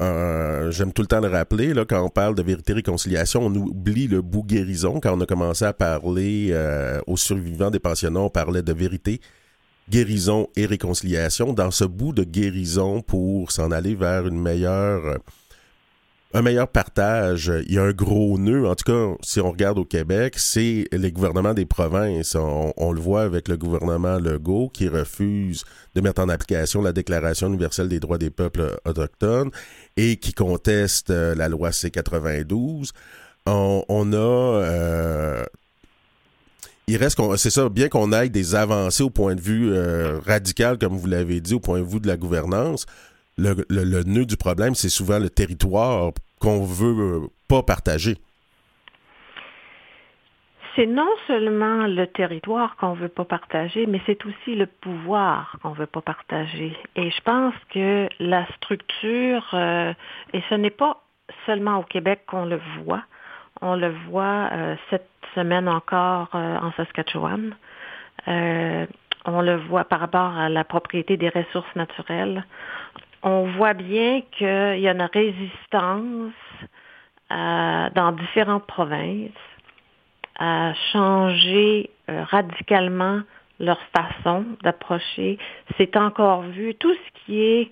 euh, 0.01 0.71
j'aime 0.71 0.93
tout 0.93 1.01
le 1.01 1.07
temps 1.07 1.19
le 1.19 1.27
rappeler, 1.27 1.73
là, 1.73 1.83
quand 1.85 2.03
on 2.03 2.09
parle 2.09 2.35
de 2.35 2.43
vérité-réconciliation, 2.43 3.45
on 3.45 3.55
oublie 3.55 4.07
le 4.07 4.21
bout 4.21 4.43
guérison. 4.43 4.99
Quand 4.99 5.17
on 5.17 5.21
a 5.21 5.25
commencé 5.25 5.65
à 5.65 5.73
parler 5.73 6.49
euh, 6.51 7.01
aux 7.07 7.17
survivants 7.17 7.71
des 7.71 7.79
pensionnats, 7.79 8.21
on 8.21 8.29
parlait 8.29 8.61
de 8.61 8.73
vérité, 8.73 9.19
guérison 9.89 10.49
et 10.55 10.65
réconciliation. 10.65 11.53
Dans 11.53 11.71
ce 11.71 11.83
bout 11.83 12.13
de 12.13 12.23
guérison 12.23 13.01
pour 13.01 13.51
s'en 13.51 13.71
aller 13.71 13.95
vers 13.95 14.27
une 14.27 14.39
meilleure 14.39 15.19
un 16.33 16.41
meilleur 16.41 16.67
partage. 16.67 17.51
Il 17.67 17.73
y 17.73 17.79
a 17.79 17.83
un 17.83 17.91
gros 17.91 18.37
nœud, 18.37 18.67
en 18.67 18.75
tout 18.75 18.91
cas, 18.91 19.15
si 19.21 19.39
on 19.39 19.51
regarde 19.51 19.79
au 19.79 19.85
Québec, 19.85 20.35
c'est 20.37 20.87
les 20.91 21.11
gouvernements 21.11 21.53
des 21.53 21.65
provinces. 21.65 22.35
On, 22.35 22.91
le 22.91 23.01
voit 23.01 23.23
avec 23.23 23.47
le 23.47 23.57
gouvernement 23.57 24.19
Legault 24.19 24.69
qui 24.69 24.87
refuse 24.87 25.63
de 25.95 26.01
mettre 26.01 26.21
en 26.21 26.29
application 26.29 26.81
la 26.81 26.93
Déclaration 26.93 27.47
universelle 27.47 27.89
des 27.89 27.99
droits 27.99 28.17
des 28.17 28.29
peuples 28.29 28.77
autochtones 28.85 29.49
et 29.97 30.17
qui 30.17 30.33
conteste 30.33 31.09
euh, 31.09 31.33
la 31.35 31.49
loi 31.49 31.71
C-92. 31.71 32.91
On, 33.45 34.13
a... 34.13 34.15
Euh, 34.15 35.43
il 36.89 36.97
reste 36.97 37.19
c'est 37.37 37.51
ça, 37.51 37.69
bien 37.69 37.87
qu'on 37.87 38.11
aille 38.11 38.31
des 38.31 38.55
avancées 38.55 39.03
au 39.03 39.09
point 39.09 39.35
de 39.35 39.41
vue 39.41 39.71
euh, 39.71 40.19
radical, 40.25 40.77
comme 40.79 40.97
vous 40.97 41.07
l'avez 41.07 41.39
dit, 41.39 41.53
au 41.53 41.59
point 41.59 41.79
de 41.79 41.85
vue 41.85 41.99
de 41.99 42.07
la 42.07 42.17
gouvernance, 42.17 42.85
le, 43.37 44.03
nœud 44.03 44.25
du 44.25 44.37
problème, 44.37 44.75
c'est 44.75 44.89
souvent 44.89 45.19
le 45.19 45.29
territoire 45.29 46.11
qu'on 46.39 46.63
veut 46.63 47.23
euh, 47.23 47.27
pas 47.47 47.61
partager. 47.61 48.17
C'est 50.75 50.87
non 50.87 51.09
seulement 51.27 51.87
le 51.87 52.07
territoire 52.07 52.75
qu'on 52.77 52.93
veut 52.93 53.09
pas 53.09 53.25
partager, 53.25 53.85
mais 53.85 54.01
c'est 54.05 54.25
aussi 54.25 54.55
le 54.55 54.65
pouvoir 54.65 55.57
qu'on 55.61 55.73
veut 55.73 55.87
pas 55.87 56.01
partager. 56.01 56.75
Et 56.95 57.11
je 57.11 57.21
pense 57.21 57.53
que 57.73 58.07
la 58.19 58.47
structure, 58.57 59.45
euh, 59.53 59.93
et 60.33 60.41
ce 60.49 60.55
n'est 60.55 60.69
pas 60.69 61.03
seulement 61.45 61.77
au 61.77 61.83
Québec 61.83 62.21
qu'on 62.27 62.45
le 62.45 62.59
voit, 62.83 63.03
on 63.61 63.75
le 63.75 63.89
voit 64.09 64.49
euh, 64.51 64.75
cette 64.89 65.09
semaine 65.35 65.67
encore 65.67 66.29
en 66.33 66.71
Saskatchewan. 66.73 67.55
on 68.27 69.41
le 69.41 69.55
voit 69.67 69.83
par 69.83 69.99
rapport 69.99 70.37
à 70.37 70.49
la 70.49 70.63
propriété 70.63 71.17
des 71.17 71.29
ressources 71.29 71.75
naturelles 71.75 72.43
on 73.23 73.43
voit 73.57 73.73
bien 73.73 74.21
qu'il 74.31 74.47
y 74.79 74.87
a 74.87 74.91
une 74.91 75.09
résistance 75.13 76.33
euh, 77.31 77.89
dans 77.95 78.11
différentes 78.13 78.65
provinces 78.65 79.31
à 80.37 80.73
changer 80.91 81.89
euh, 82.09 82.23
radicalement 82.23 83.21
leur 83.59 83.79
façon 83.95 84.45
d'approcher. 84.63 85.37
C'est 85.77 85.97
encore 85.97 86.43
vu, 86.43 86.75
tout 86.75 86.93
ce 86.93 87.25
qui 87.25 87.41
est 87.41 87.71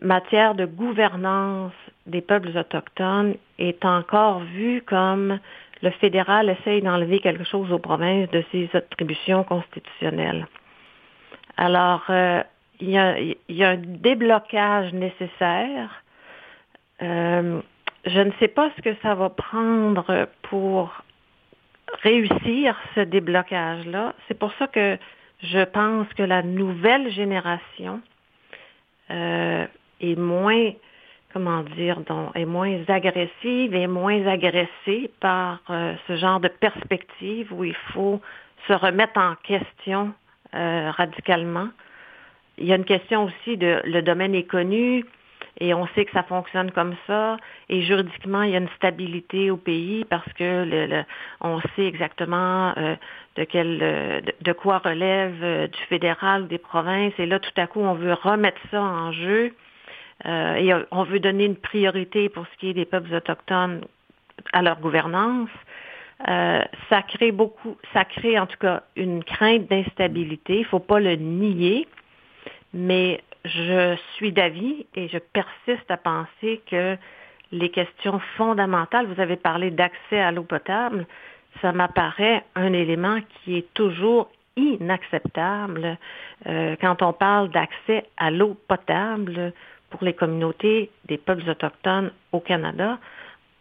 matière 0.00 0.54
de 0.54 0.66
gouvernance 0.66 1.72
des 2.10 2.20
peuples 2.20 2.56
autochtones 2.56 3.36
est 3.58 3.84
encore 3.84 4.40
vu 4.40 4.82
comme 4.86 5.38
le 5.82 5.90
fédéral 5.90 6.50
essaye 6.50 6.82
d'enlever 6.82 7.20
quelque 7.20 7.44
chose 7.44 7.72
aux 7.72 7.78
provinces 7.78 8.28
de 8.30 8.44
ses 8.52 8.68
attributions 8.74 9.44
constitutionnelles. 9.44 10.46
Alors, 11.56 12.04
euh, 12.10 12.42
il 12.80 12.90
y, 12.90 12.98
a, 13.64 13.68
un 13.68 13.76
déblocage 13.76 14.92
nécessaire. 14.92 16.02
Euh, 17.02 17.60
je 18.06 18.20
ne 18.20 18.30
sais 18.40 18.48
pas 18.48 18.70
ce 18.76 18.82
que 18.82 18.94
ça 19.02 19.14
va 19.14 19.30
prendre 19.30 20.28
pour 20.42 21.02
réussir 22.02 22.76
ce 22.94 23.00
déblocage-là. 23.00 24.14
C'est 24.28 24.38
pour 24.38 24.52
ça 24.54 24.66
que 24.66 24.98
je 25.42 25.64
pense 25.64 26.08
que 26.14 26.22
la 26.22 26.42
nouvelle 26.42 27.10
génération 27.10 28.00
euh, 29.10 29.66
est 30.00 30.18
moins, 30.18 30.72
comment 31.32 31.62
dire, 31.62 32.00
donc, 32.00 32.30
est 32.34 32.44
moins 32.44 32.78
agressive 32.88 33.74
et 33.74 33.86
moins 33.86 34.26
agressée 34.26 35.10
par 35.20 35.60
euh, 35.70 35.94
ce 36.06 36.16
genre 36.16 36.40
de 36.40 36.48
perspective 36.48 37.52
où 37.52 37.64
il 37.64 37.76
faut 37.92 38.20
se 38.66 38.72
remettre 38.72 39.18
en 39.18 39.34
question 39.42 40.12
radicalement 40.52 41.68
il 42.60 42.66
y 42.66 42.72
a 42.72 42.76
une 42.76 42.84
question 42.84 43.24
aussi 43.24 43.56
de 43.56 43.80
le 43.84 44.02
domaine 44.02 44.34
est 44.34 44.44
connu 44.44 45.04
et 45.58 45.74
on 45.74 45.86
sait 45.88 46.04
que 46.04 46.12
ça 46.12 46.22
fonctionne 46.22 46.70
comme 46.70 46.94
ça. 47.06 47.36
Et 47.68 47.82
juridiquement, 47.82 48.42
il 48.42 48.50
y 48.50 48.54
a 48.54 48.58
une 48.58 48.68
stabilité 48.76 49.50
au 49.50 49.56
pays 49.56 50.04
parce 50.04 50.30
que 50.34 51.04
on 51.40 51.60
sait 51.74 51.86
exactement 51.86 52.72
euh, 52.76 52.96
de 53.36 53.44
quel 53.44 53.78
euh, 53.82 54.20
de, 54.40 54.52
quoi 54.52 54.78
relève 54.78 55.42
euh, 55.42 55.66
du 55.66 55.80
fédéral 55.88 56.48
des 56.48 56.58
provinces. 56.58 57.12
Et 57.18 57.26
là, 57.26 57.38
tout 57.38 57.50
à 57.56 57.66
coup, 57.66 57.80
on 57.80 57.94
veut 57.94 58.14
remettre 58.14 58.60
ça 58.70 58.80
en 58.80 59.12
jeu. 59.12 59.52
Et 60.24 60.72
on 60.90 61.04
veut 61.04 61.20
donner 61.20 61.46
une 61.46 61.56
priorité 61.56 62.28
pour 62.28 62.46
ce 62.46 62.58
qui 62.58 62.70
est 62.70 62.74
des 62.74 62.84
peuples 62.84 63.14
autochtones 63.14 63.82
à 64.52 64.62
leur 64.62 64.78
gouvernance. 64.80 65.48
ça 66.26 67.02
crée 67.08 67.32
beaucoup, 67.32 67.76
ça 67.92 68.04
crée 68.04 68.38
en 68.38 68.46
tout 68.46 68.58
cas 68.58 68.82
une 68.96 69.24
crainte 69.24 69.68
d'instabilité. 69.68 70.56
Il 70.56 70.60
ne 70.60 70.66
faut 70.66 70.78
pas 70.78 71.00
le 71.00 71.16
nier. 71.16 71.86
Mais 72.72 73.20
je 73.44 73.96
suis 74.14 74.32
d'avis 74.32 74.86
et 74.94 75.08
je 75.08 75.18
persiste 75.18 75.90
à 75.90 75.96
penser 75.96 76.60
que 76.70 76.96
les 77.52 77.70
questions 77.70 78.20
fondamentales, 78.36 79.06
vous 79.06 79.20
avez 79.20 79.36
parlé 79.36 79.70
d'accès 79.70 80.20
à 80.20 80.30
l'eau 80.30 80.44
potable, 80.44 81.06
ça 81.60 81.72
m'apparaît 81.72 82.44
un 82.54 82.72
élément 82.72 83.18
qui 83.42 83.56
est 83.56 83.74
toujours 83.74 84.30
inacceptable 84.56 85.96
euh, 86.46 86.76
quand 86.80 87.02
on 87.02 87.12
parle 87.12 87.50
d'accès 87.50 88.04
à 88.16 88.30
l'eau 88.30 88.56
potable 88.68 89.52
pour 89.90 90.04
les 90.04 90.14
communautés 90.14 90.90
des 91.06 91.18
peuples 91.18 91.48
autochtones 91.48 92.12
au 92.32 92.40
Canada. 92.40 92.98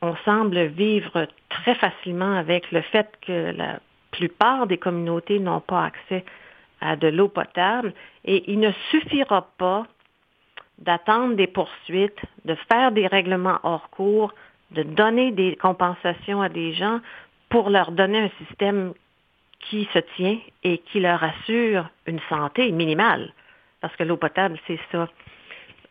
On 0.01 0.15
semble 0.24 0.65
vivre 0.67 1.27
très 1.50 1.75
facilement 1.75 2.38
avec 2.38 2.71
le 2.71 2.81
fait 2.81 3.09
que 3.21 3.51
la 3.55 3.79
plupart 4.12 4.67
des 4.67 4.77
communautés 4.77 5.39
n'ont 5.39 5.59
pas 5.59 5.86
accès 5.86 6.24
à 6.81 6.95
de 6.95 7.07
l'eau 7.07 7.27
potable 7.27 7.93
et 8.24 8.51
il 8.51 8.59
ne 8.59 8.71
suffira 8.91 9.48
pas 9.57 9.86
d'attendre 10.77 11.36
des 11.36 11.48
poursuites, 11.48 12.21
de 12.45 12.55
faire 12.71 12.91
des 12.91 13.07
règlements 13.07 13.59
hors 13.63 13.89
cours, 13.89 14.33
de 14.71 14.83
donner 14.83 15.31
des 15.31 15.55
compensations 15.57 16.41
à 16.41 16.50
des 16.50 16.74
gens 16.74 17.00
pour 17.50 17.69
leur 17.69 17.91
donner 17.91 18.19
un 18.19 18.45
système 18.45 18.93
qui 19.59 19.89
se 19.93 20.00
tient 20.15 20.38
et 20.63 20.77
qui 20.77 21.00
leur 21.01 21.21
assure 21.21 21.89
une 22.05 22.19
santé 22.29 22.71
minimale. 22.71 23.33
Parce 23.81 23.95
que 23.95 24.03
l'eau 24.03 24.17
potable, 24.17 24.57
c'est 24.67 24.79
ça. 24.91 25.09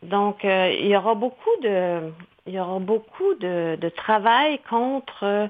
Donc, 0.03 0.45
euh, 0.45 0.73
il 0.79 0.87
y 0.87 0.95
aura 0.95 1.15
beaucoup 1.15 1.55
de, 1.61 2.11
il 2.45 2.53
y 2.53 2.59
aura 2.59 2.79
beaucoup 2.79 3.35
de, 3.35 3.77
travail 3.95 4.59
contre 4.69 5.49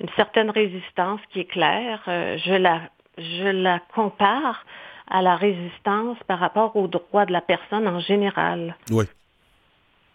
une 0.00 0.08
certaine 0.16 0.50
résistance 0.50 1.20
qui 1.30 1.40
est 1.40 1.44
claire. 1.44 2.02
Euh, 2.08 2.36
je 2.38 2.54
la 2.54 2.80
je 3.16 3.48
la 3.48 3.80
compare 3.94 4.64
à 5.08 5.22
la 5.22 5.36
résistance 5.36 6.18
par 6.26 6.38
rapport 6.38 6.76
aux 6.76 6.88
droits 6.88 7.26
de 7.26 7.32
la 7.32 7.40
personne 7.40 7.86
en 7.86 8.00
général. 8.00 8.76
Oui. 8.90 9.04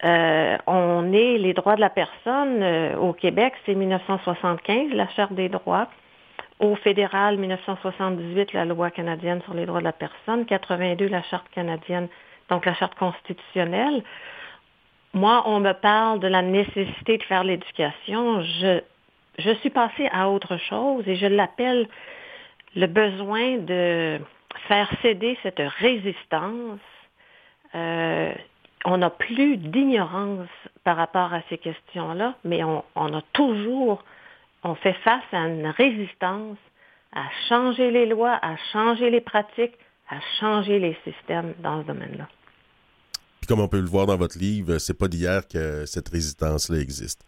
Euh, 0.02 0.56
on 0.66 1.12
est 1.12 1.38
les 1.38 1.52
droits 1.52 1.76
de 1.76 1.80
la 1.80 1.90
personne 1.90 2.62
euh, 2.62 2.96
au 2.96 3.12
Québec, 3.12 3.52
c'est 3.66 3.74
1975, 3.74 4.92
la 4.92 5.08
Charte 5.08 5.34
des 5.34 5.48
droits. 5.48 5.88
Au 6.58 6.74
fédéral, 6.74 7.36
1978, 7.36 8.52
la 8.52 8.64
loi 8.64 8.90
canadienne 8.90 9.42
sur 9.42 9.54
les 9.54 9.66
droits 9.66 9.80
de 9.80 9.84
la 9.84 9.92
personne. 9.92 10.46
82, 10.46 11.08
la 11.08 11.22
Charte 11.22 11.48
canadienne, 11.54 12.08
donc 12.50 12.66
la 12.66 12.74
Charte 12.74 12.94
constitutionnelle. 12.96 14.02
Moi, 15.14 15.42
on 15.46 15.60
me 15.60 15.72
parle 15.72 16.20
de 16.20 16.28
la 16.28 16.42
nécessité 16.42 17.18
de 17.18 17.22
faire 17.24 17.44
l'éducation. 17.44 18.42
Je, 18.42 19.54
suis 19.60 19.70
passée 19.70 20.08
à 20.12 20.28
autre 20.28 20.56
chose 20.56 21.08
et 21.08 21.16
je 21.16 21.26
l'appelle 21.26 21.88
le 22.76 22.86
besoin 22.86 23.58
de 23.58 24.20
faire 24.68 24.88
céder 25.02 25.38
cette 25.42 25.62
résistance. 25.78 26.80
Euh, 27.74 28.32
on 28.84 28.98
n'a 28.98 29.10
plus 29.10 29.56
d'ignorance 29.56 30.48
par 30.84 30.96
rapport 30.96 31.34
à 31.34 31.40
ces 31.48 31.58
questions-là, 31.58 32.34
mais 32.44 32.62
on, 32.64 32.82
a 32.96 33.22
toujours, 33.32 34.02
on 34.62 34.74
fait 34.74 34.94
face 35.04 35.24
à 35.32 35.38
une 35.38 35.66
résistance 35.66 36.58
à 37.12 37.24
changer 37.48 37.90
les 37.90 38.06
lois, 38.06 38.38
à 38.40 38.56
changer 38.72 39.10
les 39.10 39.20
pratiques, 39.20 39.76
à 40.08 40.20
changer 40.38 40.78
les 40.78 40.96
systèmes 41.04 41.54
dans 41.58 41.82
ce 41.82 41.86
domaine-là. 41.88 42.28
Comme 43.50 43.58
on 43.58 43.66
peut 43.66 43.80
le 43.80 43.88
voir 43.88 44.06
dans 44.06 44.16
votre 44.16 44.38
livre, 44.38 44.78
c'est 44.78 44.96
pas 44.96 45.08
d'hier 45.08 45.42
que 45.48 45.84
cette 45.84 46.08
résistance-là 46.08 46.78
existe. 46.78 47.26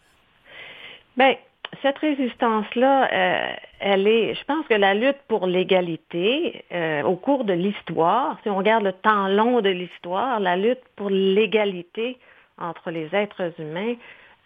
Bien, 1.17 1.35
cette 1.81 1.97
résistance-là, 1.97 3.09
euh, 3.11 3.53
elle 3.81 4.07
est, 4.07 4.33
je 4.33 4.45
pense 4.45 4.65
que 4.67 4.73
la 4.73 4.93
lutte 4.93 5.17
pour 5.27 5.47
l'égalité, 5.47 6.63
euh, 6.71 7.03
au 7.03 7.17
cours 7.17 7.43
de 7.43 7.51
l'histoire, 7.51 8.37
si 8.41 8.49
on 8.49 8.55
regarde 8.55 8.85
le 8.85 8.93
temps 8.93 9.27
long 9.27 9.59
de 9.59 9.67
l'histoire, 9.67 10.39
la 10.39 10.55
lutte 10.55 10.79
pour 10.95 11.09
l'égalité 11.09 12.17
entre 12.57 12.89
les 12.89 13.13
êtres 13.13 13.51
humains, 13.59 13.95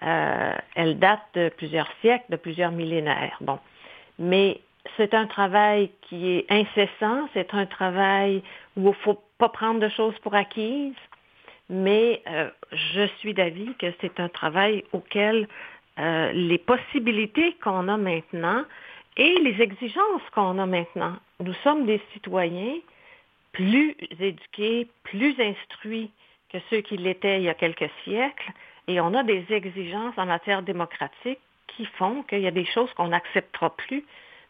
euh, 0.01 0.53
elle 0.74 0.98
date 0.98 1.22
de 1.36 1.50
plusieurs 1.50 1.89
siècles, 2.01 2.25
de 2.29 2.38
plusieurs 2.38 2.72
millénaires. 2.72 3.38
Bon. 3.41 3.60
Mais 4.17 4.62
c'est 4.98 5.13
un 5.13 5.27
travail 5.27 5.91
qui 6.10 6.38
est 6.38 6.46
incessant, 6.50 7.29
c'est 7.36 7.53
un 7.53 7.67
travail 7.67 8.41
où 8.77 8.81
il 8.81 8.88
ne 8.88 8.91
faut 8.93 9.22
pas 9.38 9.50
prendre 9.50 9.79
de 9.79 9.89
choses 9.89 10.17
pour 10.24 10.34
acquises, 10.34 10.96
mais 11.69 12.24
je 12.71 13.07
suis 13.19 13.33
d'avis 13.33 13.74
que 13.75 13.88
c'est 14.01 14.19
un 14.19 14.29
travail 14.29 14.83
auquel 14.93 15.47
euh, 16.00 16.31
les 16.31 16.57
possibilités 16.59 17.55
qu'on 17.63 17.88
a 17.88 17.97
maintenant 17.97 18.63
et 19.17 19.39
les 19.39 19.62
exigences 19.62 20.21
qu'on 20.31 20.59
a 20.59 20.65
maintenant. 20.65 21.15
Nous 21.39 21.55
sommes 21.63 21.86
des 21.86 22.01
citoyens 22.13 22.77
plus 23.51 23.95
éduqués, 24.19 24.88
plus 25.03 25.36
instruits 25.39 26.12
que 26.50 26.59
ceux 26.69 26.81
qui 26.81 26.97
l'étaient 26.97 27.39
il 27.39 27.43
y 27.43 27.50
a 27.50 27.55
quelques 27.55 27.89
siècles, 28.03 28.51
et 28.88 29.01
on 29.01 29.13
a 29.15 29.24
des 29.24 29.43
exigences 29.50 30.17
en 30.17 30.27
matière 30.27 30.62
démocratique 30.62 31.39
qui 31.67 31.86
font 31.86 32.24
qu'il 32.24 32.39
y 32.39 32.47
a 32.47 32.51
des 32.51 32.65
choses 32.65 32.93
qu'on 32.93 33.09
n'acceptera 33.09 33.75
plus 33.75 34.05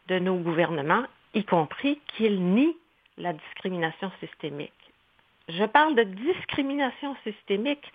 de 0.08 0.18
nos 0.18 0.36
gouvernements, 0.36 1.04
y 1.34 1.44
compris 1.44 1.98
qu'ils 2.06 2.40
nient 2.40 2.76
la 3.16 3.32
discrimination 3.32 4.12
systémique. 4.20 4.72
Je 5.48 5.64
parle 5.64 5.94
de 5.94 6.02
discrimination 6.02 7.16
systémique 7.24 7.92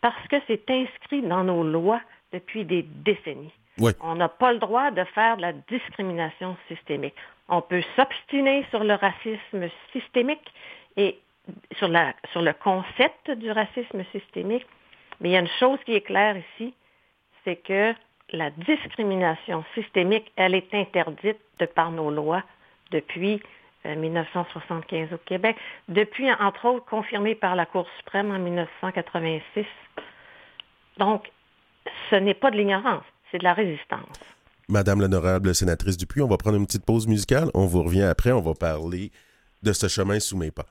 parce 0.00 0.28
que 0.28 0.36
c'est 0.46 0.70
inscrit 0.70 1.22
dans 1.22 1.44
nos 1.44 1.64
lois 1.64 2.00
depuis 2.32 2.64
des 2.64 2.82
décennies. 2.82 3.52
On 4.00 4.14
n'a 4.14 4.28
pas 4.28 4.52
le 4.52 4.58
droit 4.58 4.90
de 4.90 5.04
faire 5.04 5.36
de 5.36 5.42
la 5.42 5.52
discrimination 5.52 6.56
systémique. 6.68 7.14
On 7.48 7.60
peut 7.60 7.82
s'obstiner 7.94 8.64
sur 8.70 8.82
le 8.84 8.94
racisme 8.94 9.68
systémique 9.92 10.52
et 10.96 11.18
sur, 11.76 11.88
la, 11.88 12.14
sur 12.32 12.42
le 12.42 12.52
concept 12.52 13.30
du 13.30 13.50
racisme 13.50 14.02
systémique, 14.12 14.66
mais 15.20 15.30
il 15.30 15.32
y 15.32 15.36
a 15.36 15.40
une 15.40 15.48
chose 15.60 15.78
qui 15.84 15.94
est 15.94 16.00
claire 16.00 16.36
ici, 16.36 16.74
c'est 17.44 17.56
que 17.56 17.94
la 18.30 18.50
discrimination 18.50 19.64
systémique, 19.74 20.32
elle 20.36 20.54
est 20.54 20.74
interdite 20.74 21.38
de 21.58 21.66
par 21.66 21.90
nos 21.90 22.10
lois 22.10 22.42
depuis 22.90 23.40
1975 23.94 25.08
euh, 25.12 25.14
au 25.14 25.18
Québec, 25.18 25.56
depuis, 25.88 26.30
entre 26.32 26.66
autres, 26.66 26.86
confirmée 26.86 27.34
par 27.34 27.56
la 27.56 27.66
Cour 27.66 27.86
suprême 27.98 28.30
en 28.30 28.38
1986. 28.38 29.66
Donc, 30.98 31.30
ce 32.10 32.16
n'est 32.16 32.34
pas 32.34 32.50
de 32.50 32.56
l'ignorance, 32.56 33.04
c'est 33.30 33.38
de 33.38 33.44
la 33.44 33.54
résistance. 33.54 34.18
Madame 34.68 35.00
l'honorable 35.00 35.54
sénatrice 35.54 35.96
Dupuis, 35.96 36.22
on 36.22 36.28
va 36.28 36.36
prendre 36.36 36.56
une 36.56 36.66
petite 36.66 36.84
pause 36.84 37.06
musicale. 37.06 37.50
On 37.54 37.66
vous 37.66 37.82
revient 37.82 38.02
après. 38.02 38.32
On 38.32 38.40
va 38.40 38.54
parler 38.54 39.12
de 39.62 39.72
ce 39.72 39.86
chemin 39.86 40.18
sous 40.18 40.36
mes 40.36 40.50
pas. 40.50 40.66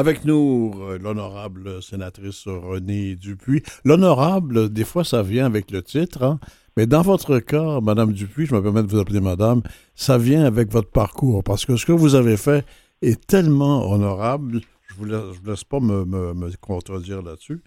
Avec 0.00 0.24
nous, 0.24 0.72
euh, 0.80 0.98
l'honorable 0.98 1.82
sénatrice 1.82 2.44
Renée 2.46 3.16
Dupuis. 3.16 3.62
L'honorable, 3.84 4.70
des 4.70 4.84
fois, 4.84 5.04
ça 5.04 5.22
vient 5.22 5.44
avec 5.44 5.70
le 5.70 5.82
titre, 5.82 6.22
hein, 6.22 6.40
Mais 6.78 6.86
dans 6.86 7.02
votre 7.02 7.38
cas, 7.38 7.82
Madame 7.82 8.14
Dupuis, 8.14 8.46
je 8.46 8.54
me 8.54 8.62
permets 8.62 8.82
de 8.82 8.88
vous 8.88 8.98
appeler 8.98 9.20
Madame, 9.20 9.60
ça 9.94 10.16
vient 10.16 10.46
avec 10.46 10.72
votre 10.72 10.90
parcours, 10.90 11.44
parce 11.44 11.66
que 11.66 11.76
ce 11.76 11.84
que 11.84 11.92
vous 11.92 12.14
avez 12.14 12.38
fait 12.38 12.64
est 13.02 13.26
tellement 13.26 13.92
honorable. 13.92 14.62
Je 14.86 15.04
ne 15.04 15.16
vous, 15.18 15.44
laisse 15.44 15.64
pas 15.64 15.80
me, 15.80 16.06
me 16.06 16.50
contredire 16.62 17.20
là-dessus. 17.20 17.60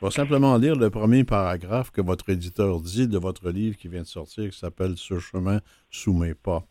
Je 0.00 0.06
vais 0.06 0.12
simplement 0.12 0.56
lire 0.58 0.76
le 0.76 0.90
premier 0.90 1.24
paragraphe 1.24 1.90
que 1.90 2.00
votre 2.00 2.30
éditeur 2.30 2.80
dit 2.80 3.08
de 3.08 3.18
votre 3.18 3.50
livre 3.50 3.76
qui 3.76 3.88
vient 3.88 4.02
de 4.02 4.06
sortir, 4.06 4.48
qui 4.48 4.56
s'appelle 4.56 4.94
Ce 4.96 5.18
chemin 5.18 5.58
sous 5.90 6.12
mes 6.12 6.34
pas. 6.34 6.64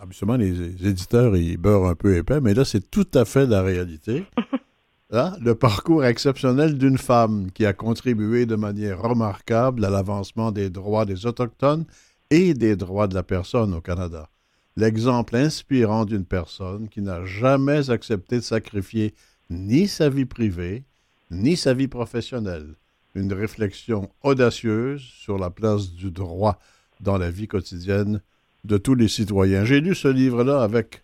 Absolument, 0.00 0.36
les 0.36 0.86
éditeurs, 0.86 1.36
ils 1.36 1.56
beurrent 1.56 1.88
un 1.88 1.94
peu 1.94 2.16
épais, 2.16 2.40
mais 2.40 2.54
là, 2.54 2.64
c'est 2.64 2.90
tout 2.90 3.06
à 3.14 3.24
fait 3.24 3.46
la 3.46 3.62
réalité. 3.62 4.24
Hein? 5.10 5.32
Le 5.40 5.54
parcours 5.54 6.04
exceptionnel 6.04 6.76
d'une 6.76 6.98
femme 6.98 7.50
qui 7.52 7.64
a 7.64 7.72
contribué 7.72 8.44
de 8.44 8.56
manière 8.56 9.00
remarquable 9.00 9.82
à 9.86 9.88
l'avancement 9.88 10.52
des 10.52 10.68
droits 10.68 11.06
des 11.06 11.24
Autochtones 11.24 11.86
et 12.28 12.52
des 12.52 12.76
droits 12.76 13.08
de 13.08 13.14
la 13.14 13.22
personne 13.22 13.72
au 13.72 13.80
Canada. 13.80 14.28
L'exemple 14.76 15.36
inspirant 15.36 16.04
d'une 16.04 16.26
personne 16.26 16.90
qui 16.90 17.00
n'a 17.00 17.24
jamais 17.24 17.88
accepté 17.88 18.36
de 18.36 18.42
sacrifier 18.42 19.14
ni 19.48 19.88
sa 19.88 20.10
vie 20.10 20.26
privée, 20.26 20.84
ni 21.30 21.56
sa 21.56 21.72
vie 21.72 21.88
professionnelle. 21.88 22.74
Une 23.14 23.32
réflexion 23.32 24.10
audacieuse 24.22 25.00
sur 25.00 25.38
la 25.38 25.48
place 25.48 25.90
du 25.90 26.10
droit 26.10 26.58
dans 27.00 27.16
la 27.16 27.30
vie 27.30 27.48
quotidienne 27.48 28.20
de 28.64 28.76
tous 28.78 28.94
les 28.94 29.08
citoyens. 29.08 29.64
J'ai 29.64 29.80
lu 29.80 29.94
ce 29.94 30.08
livre-là 30.08 30.62
avec, 30.62 31.02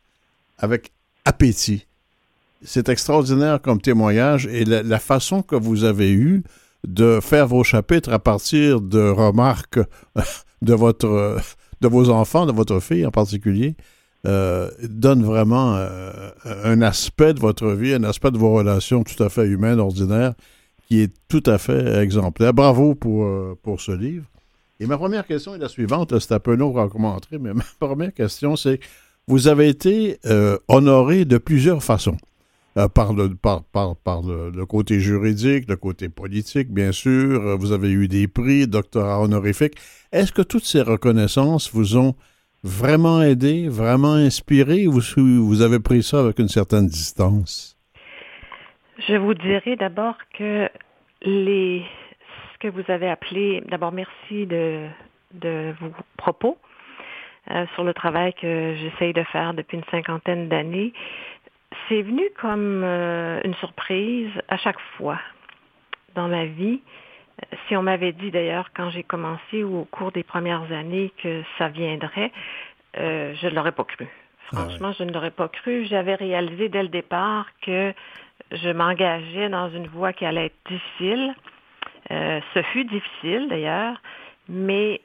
avec 0.58 0.92
appétit 1.24 1.86
c'est 2.64 2.88
extraordinaire 2.88 3.60
comme 3.60 3.80
témoignage 3.80 4.46
et 4.46 4.64
la, 4.64 4.98
façon 4.98 5.42
que 5.42 5.54
vous 5.54 5.84
avez 5.84 6.12
eue 6.12 6.42
de 6.86 7.20
faire 7.20 7.46
vos 7.46 7.62
chapitres 7.62 8.12
à 8.12 8.18
partir 8.18 8.80
de 8.80 9.00
remarques 9.00 9.78
de 10.62 10.74
votre 10.74 11.38
de 11.80 11.88
vos 11.88 12.08
enfants, 12.08 12.46
de 12.46 12.52
votre 12.52 12.80
fille 12.80 13.04
en 13.04 13.10
particulier, 13.10 13.74
euh, 14.26 14.70
donne 14.82 15.22
vraiment 15.22 15.74
euh, 15.76 16.30
un 16.64 16.80
aspect 16.80 17.34
de 17.34 17.40
votre 17.40 17.68
vie, 17.72 17.92
un 17.92 18.04
aspect 18.04 18.30
de 18.30 18.38
vos 18.38 18.54
relations 18.54 19.04
tout 19.04 19.22
à 19.22 19.28
fait 19.28 19.46
humaines, 19.46 19.80
ordinaires, 19.80 20.32
qui 20.88 21.00
est 21.00 21.12
tout 21.28 21.42
à 21.44 21.58
fait 21.58 21.98
exemplaire. 22.02 22.54
Bravo 22.54 22.94
pour, 22.94 23.24
euh, 23.24 23.58
pour 23.62 23.82
ce 23.82 23.92
livre. 23.92 24.24
Et 24.80 24.86
ma 24.86 24.98
première 24.98 25.26
question 25.26 25.54
est 25.54 25.58
la 25.58 25.68
suivante. 25.68 26.18
C'est 26.18 26.34
un 26.34 26.40
peu 26.40 26.54
long 26.54 26.76
à 26.78 26.88
commenter, 26.88 27.38
mais 27.38 27.54
ma 27.54 27.64
première 27.78 28.12
question, 28.12 28.56
c'est 28.56 28.80
vous 29.26 29.48
avez 29.48 29.68
été 29.68 30.18
honoré 30.68 31.24
de 31.24 31.38
plusieurs 31.38 31.82
façons. 31.82 32.16
Euh, 32.76 32.88
par, 32.88 33.12
le, 33.12 33.36
par, 33.36 33.62
par, 33.62 34.22
le, 34.22 34.66
côté 34.66 34.98
juridique, 34.98 35.68
le 35.68 35.76
côté 35.76 36.08
politique, 36.08 36.72
bien 36.72 36.90
sûr. 36.90 37.40
Euh, 37.40 37.54
vous 37.54 37.70
avez 37.70 37.88
eu 37.92 38.08
des 38.08 38.26
prix, 38.26 38.66
doctorat 38.66 39.20
honorifique. 39.20 39.74
Est-ce 40.10 40.32
que 40.32 40.42
toutes 40.42 40.64
ces 40.64 40.82
reconnaissances 40.82 41.72
vous 41.72 41.96
ont 41.96 42.16
vraiment 42.64 43.22
aidé, 43.22 43.68
vraiment 43.68 44.14
inspiré, 44.14 44.88
ou 44.88 45.00
vous 45.16 45.62
avez 45.62 45.78
pris 45.78 46.02
ça 46.02 46.18
avec 46.18 46.40
une 46.40 46.48
certaine 46.48 46.88
distance? 46.88 47.78
Je 49.06 49.14
vous 49.18 49.34
dirais 49.34 49.76
d'abord 49.76 50.16
que 50.36 50.68
les, 51.22 51.84
ce 52.54 52.58
que 52.58 52.68
vous 52.68 52.84
avez 52.88 53.10
appelé, 53.10 53.62
d'abord 53.66 53.92
merci 53.92 54.46
de, 54.46 54.86
de 55.32 55.74
vos 55.80 55.90
propos 56.16 56.56
euh, 57.50 57.66
sur 57.74 57.84
le 57.84 57.92
travail 57.92 58.32
que 58.34 58.74
j'essaye 58.76 59.12
de 59.12 59.22
faire 59.24 59.52
depuis 59.52 59.76
une 59.76 59.84
cinquantaine 59.90 60.48
d'années 60.48 60.92
c'est 61.88 62.02
venu 62.02 62.22
comme 62.40 62.82
euh, 62.84 63.40
une 63.44 63.54
surprise 63.56 64.30
à 64.48 64.56
chaque 64.56 64.80
fois 64.96 65.18
dans 66.14 66.28
ma 66.28 66.44
vie. 66.44 66.80
Si 67.66 67.76
on 67.76 67.82
m'avait 67.82 68.12
dit 68.12 68.30
d'ailleurs 68.30 68.70
quand 68.74 68.90
j'ai 68.90 69.02
commencé 69.02 69.64
ou 69.64 69.80
au 69.80 69.84
cours 69.84 70.12
des 70.12 70.22
premières 70.22 70.70
années 70.72 71.12
que 71.22 71.42
ça 71.58 71.68
viendrait, 71.68 72.32
euh, 72.96 73.34
je 73.34 73.48
ne 73.48 73.54
l'aurais 73.54 73.72
pas 73.72 73.84
cru. 73.84 74.06
Ah 74.52 74.56
Franchement, 74.56 74.92
je 74.92 75.04
ne 75.04 75.12
l'aurais 75.12 75.32
pas 75.32 75.48
cru. 75.48 75.84
J'avais 75.86 76.14
réalisé 76.14 76.68
dès 76.68 76.82
le 76.82 76.88
départ 76.88 77.46
que 77.62 77.92
je 78.52 78.68
m'engageais 78.68 79.48
dans 79.48 79.68
une 79.70 79.88
voie 79.88 80.12
qui 80.12 80.24
allait 80.24 80.46
être 80.46 80.70
difficile. 80.70 81.34
Euh, 82.10 82.40
ce 82.52 82.62
fut 82.62 82.84
difficile 82.84 83.48
d'ailleurs, 83.48 84.00
mais 84.48 85.00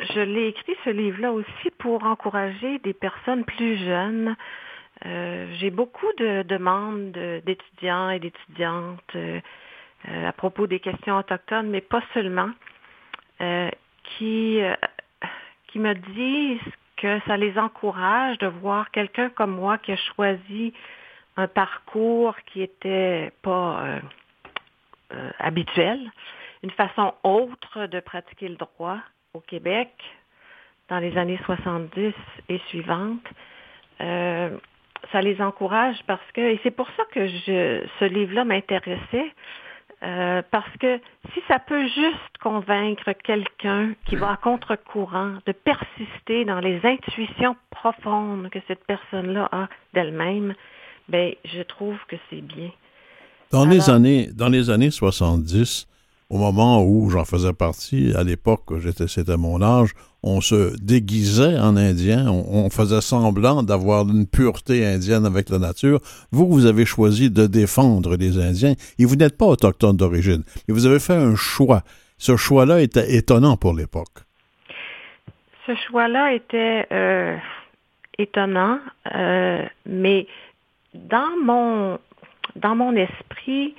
je 0.00 0.20
l'ai 0.20 0.48
écrit 0.48 0.76
ce 0.84 0.90
livre-là 0.90 1.32
aussi 1.32 1.70
pour 1.78 2.04
encourager 2.04 2.78
des 2.80 2.94
personnes 2.94 3.44
plus 3.44 3.76
jeunes. 3.78 4.36
Euh, 5.06 5.46
j'ai 5.58 5.70
beaucoup 5.70 6.10
de 6.18 6.42
demandes 6.42 7.12
d'étudiants 7.44 8.10
et 8.10 8.18
d'étudiantes 8.18 9.00
euh, 9.14 9.40
euh, 10.08 10.28
à 10.28 10.32
propos 10.32 10.66
des 10.66 10.80
questions 10.80 11.16
autochtones, 11.18 11.68
mais 11.68 11.80
pas 11.80 12.02
seulement, 12.14 12.50
qui, 14.02 14.60
qui 15.68 15.78
me 15.78 15.94
disent 15.94 16.72
que 16.96 17.20
ça 17.26 17.36
les 17.36 17.56
encourage 17.56 18.36
de 18.38 18.48
voir 18.48 18.90
quelqu'un 18.90 19.30
comme 19.30 19.52
moi 19.52 19.78
qui 19.78 19.92
a 19.92 19.96
choisi 19.96 20.72
un 21.36 21.46
parcours 21.46 22.34
qui 22.46 22.60
n'était 22.60 23.30
pas 23.42 24.00
habituel, 25.38 25.98
une 26.62 26.70
façon 26.70 27.14
autre 27.22 27.86
de 27.86 28.00
pratiquer 28.00 28.48
le 28.48 28.56
droit 28.56 28.98
au 29.34 29.40
Québec 29.40 29.90
dans 30.88 30.98
les 30.98 31.16
années 31.16 31.40
70 31.46 32.12
et 32.48 32.58
suivantes 32.68 33.26
ça 35.12 35.20
les 35.20 35.40
encourage 35.40 35.96
parce 36.06 36.32
que, 36.32 36.40
et 36.40 36.60
c'est 36.62 36.70
pour 36.70 36.88
ça 36.96 37.04
que 37.12 37.26
je, 37.26 37.84
ce 37.98 38.04
livre-là 38.04 38.44
m'intéressait, 38.44 39.32
euh, 40.02 40.42
parce 40.50 40.76
que 40.78 41.00
si 41.32 41.42
ça 41.48 41.58
peut 41.58 41.86
juste 41.88 42.38
convaincre 42.40 43.12
quelqu'un 43.12 43.94
qui 44.06 44.16
va 44.16 44.32
à 44.32 44.36
contre-courant 44.36 45.38
de 45.44 45.52
persister 45.52 46.44
dans 46.44 46.60
les 46.60 46.80
intuitions 46.84 47.56
profondes 47.70 48.48
que 48.50 48.60
cette 48.68 48.84
personne-là 48.86 49.48
a 49.50 49.68
d'elle-même, 49.94 50.54
ben, 51.08 51.34
je 51.44 51.62
trouve 51.62 51.98
que 52.06 52.16
c'est 52.30 52.42
bien. 52.42 52.70
Dans, 53.50 53.64
les 53.64 53.88
années, 53.88 54.28
dans 54.34 54.48
les 54.48 54.70
années 54.70 54.90
70, 54.90 55.86
au 56.30 56.36
moment 56.36 56.84
où 56.84 57.08
j'en 57.08 57.24
faisais 57.24 57.54
partie, 57.54 58.12
à 58.14 58.22
l'époque, 58.22 58.64
c'était 59.06 59.38
mon 59.38 59.62
âge, 59.62 59.94
on 60.22 60.40
se 60.40 60.76
déguisait 60.76 61.58
en 61.58 61.76
indien, 61.76 62.28
on, 62.28 62.68
faisait 62.70 63.00
semblant 63.00 63.62
d'avoir 63.62 64.06
une 64.08 64.26
pureté 64.26 64.84
indienne 64.84 65.24
avec 65.24 65.48
la 65.48 65.58
nature. 65.58 66.00
Vous, 66.30 66.46
vous 66.46 66.66
avez 66.66 66.84
choisi 66.84 67.30
de 67.30 67.46
défendre 67.46 68.16
les 68.16 68.38
Indiens 68.38 68.74
et 68.98 69.04
vous 69.04 69.16
n'êtes 69.16 69.38
pas 69.38 69.46
autochtone 69.46 69.96
d'origine, 69.96 70.42
mais 70.66 70.74
vous 70.74 70.86
avez 70.86 70.98
fait 70.98 71.14
un 71.14 71.36
choix. 71.36 71.82
Ce 72.18 72.36
choix-là 72.36 72.82
était 72.82 73.14
étonnant 73.14 73.56
pour 73.56 73.74
l'époque. 73.74 74.24
Ce 75.66 75.74
choix-là 75.86 76.34
était 76.34 76.86
euh, 76.92 77.36
étonnant, 78.18 78.80
euh, 79.14 79.64
mais 79.86 80.26
dans 80.94 81.30
mon, 81.44 81.98
dans 82.56 82.74
mon 82.74 82.94
esprit, 82.96 83.74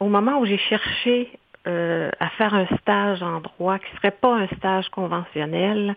au 0.00 0.06
moment 0.06 0.38
où 0.38 0.46
j'ai 0.46 0.58
cherché 0.58 1.30
euh, 1.66 2.10
à 2.20 2.28
faire 2.30 2.54
un 2.54 2.66
stage 2.78 3.22
en 3.22 3.40
droit 3.40 3.78
qui 3.78 3.92
ne 3.92 3.96
serait 3.96 4.10
pas 4.12 4.34
un 4.36 4.46
stage 4.56 4.88
conventionnel 4.90 5.96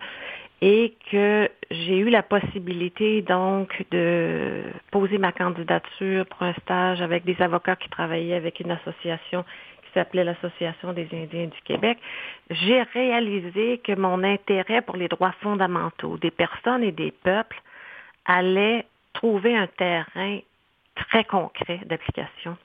et 0.62 0.96
que 1.12 1.50
j'ai 1.72 1.98
eu 1.98 2.10
la 2.10 2.24
possibilité 2.24 3.22
donc 3.22 3.86
de 3.92 4.64
poser 4.92 5.18
ma 5.18 5.32
candidature 5.32 6.26
pour 6.26 6.44
un 6.44 6.54
stage 6.64 7.02
avec 7.02 7.24
des 7.24 7.40
avocats 7.42 7.76
qui 7.76 7.90
travaillaient 7.90 8.36
avec 8.36 8.60
une 8.60 8.72
association 8.72 9.46
qui 9.84 9.92
s'appelait 9.94 10.24
l'Association 10.24 10.94
des 10.94 11.08
Indiens 11.14 11.48
du 11.48 11.62
Québec, 11.64 11.98
j'ai 12.50 12.82
réalisé 12.94 13.80
que 13.84 13.94
mon 13.94 14.24
intérêt 14.24 14.82
pour 14.82 14.98
les 14.98 15.08
droits 15.08 15.34
fondamentaux 15.42 16.18
des 16.18 16.32
personnes 16.32 16.84
et 16.84 16.92
des 16.92 17.12
peuples 17.12 17.62
allait 18.26 18.86
trouver 19.14 19.56
un 19.56 19.68
terrain 19.68 20.40
très 21.08 21.24
concret 21.24 21.80
d'application. 21.86 22.58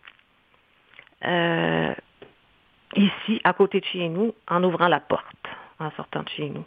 Euh, 1.25 1.94
ici, 2.97 3.40
à 3.44 3.53
côté 3.53 3.81
de 3.81 3.85
chez 3.87 4.09
nous, 4.09 4.35
en 4.49 4.62
ouvrant 4.62 4.88
la 4.88 5.01
porte, 5.01 5.25
en 5.79 5.90
sortant 5.92 6.23
de 6.23 6.29
chez 6.29 6.49
nous. 6.49 6.64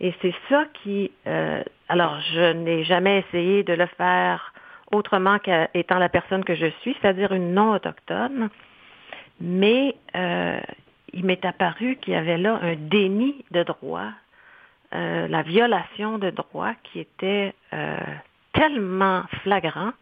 Et 0.00 0.14
c'est 0.20 0.34
ça 0.48 0.64
qui... 0.82 1.10
Euh, 1.26 1.62
alors, 1.88 2.20
je 2.32 2.52
n'ai 2.52 2.84
jamais 2.84 3.20
essayé 3.20 3.62
de 3.62 3.72
le 3.72 3.86
faire 3.86 4.52
autrement 4.92 5.38
qu'étant 5.38 5.98
la 5.98 6.08
personne 6.08 6.44
que 6.44 6.54
je 6.54 6.66
suis, 6.80 6.96
c'est-à-dire 7.00 7.32
une 7.32 7.54
non-autochtone, 7.54 8.50
mais 9.40 9.96
euh, 10.14 10.60
il 11.12 11.24
m'est 11.24 11.44
apparu 11.44 11.96
qu'il 11.96 12.12
y 12.12 12.16
avait 12.16 12.38
là 12.38 12.58
un 12.62 12.74
déni 12.76 13.44
de 13.50 13.62
droit, 13.62 14.10
euh, 14.94 15.26
la 15.28 15.42
violation 15.42 16.18
de 16.18 16.30
droit 16.30 16.72
qui 16.84 17.00
était 17.00 17.54
tellement 18.52 19.22
flagrant 19.42 19.92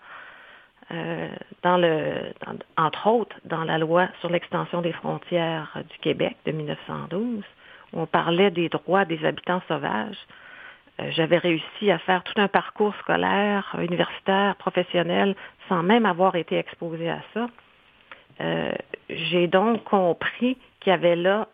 euh, 0.91 1.29
dans 1.63 1.77
le, 1.77 2.33
entre 2.77 3.07
autres, 3.07 3.37
dans 3.45 3.65
la 3.65 3.79
loi 3.79 4.09
sur 4.21 4.31
l'extension 4.31 4.83
des 4.83 4.93
frontières 4.93 5.77
du 5.91 5.99
Québec 5.99 6.37
de 6.45 6.53
1912, 6.53 7.43
où 7.93 8.01
on 8.01 8.07
parlait 8.07 8.51
des 8.51 8.69
droits 8.69 9.05
des 9.05 9.25
habitants 9.25 9.63
sauvages. 9.69 10.19
Euh, 11.01 11.11
j'avais 11.11 11.39
réussi 11.39 11.91
à 11.91 11.99
faire 11.99 12.23
tout 12.23 12.41
un 12.41 12.49
parcours 12.49 12.95
scolaire, 12.97 13.75
universitaire, 13.81 14.57
professionnel, 14.57 15.35
sans 15.69 15.83
même 15.83 16.07
avoir 16.07 16.37
été 16.37 16.57
exposé 16.57 17.11
à 17.11 17.21
ça. 17.33 17.47
Euh, 18.41 18.73
j'ai 19.09 19.47
donc 19.47 19.85
compris 19.85 20.59
qu'il 20.81 20.91
y 20.91 20.95
avait 20.95 21.17
là 21.17 21.49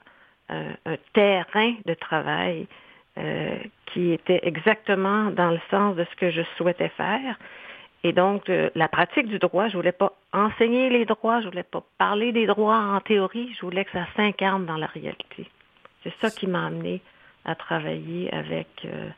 un, 0.48 0.96
terrain 1.12 1.74
de 1.86 1.94
travail 1.94 2.66
euh, 3.18 3.56
qui 3.86 4.12
était 4.12 4.40
exactement 4.42 5.30
dans 5.30 5.50
le 5.50 5.60
sens 5.70 5.94
de 5.94 6.04
ce 6.10 6.16
que 6.16 6.30
je 6.30 6.42
souhaitais 6.56 6.88
faire. 6.88 7.38
Et 8.02 8.12
donc, 8.12 8.48
euh, 8.48 8.70
la 8.74 8.88
pratique 8.88 9.26
du 9.26 9.38
droit, 9.38 9.68
je 9.68 9.76
voulais 9.76 9.92
pas 9.92 10.16
enseigner 10.32 10.88
les 10.88 11.04
droits, 11.04 11.40
je 11.42 11.48
voulais 11.48 11.62
pas 11.62 11.84
parler 11.98 12.32
des 12.32 12.46
droits 12.46 12.78
en 12.78 13.00
théorie, 13.00 13.54
je 13.58 13.60
voulais 13.66 13.84
que 13.84 13.92
ça 13.92 14.06
s'incarne 14.16 14.64
dans 14.64 14.78
la 14.78 14.86
réalité. 14.86 15.46
C'est 16.02 16.14
ça 16.20 16.30
qui 16.30 16.46
m'a 16.46 16.66
amené 16.66 17.02
à 17.44 17.54
travailler 17.54 18.32
avec 18.32 18.68
euh, 18.86 19.08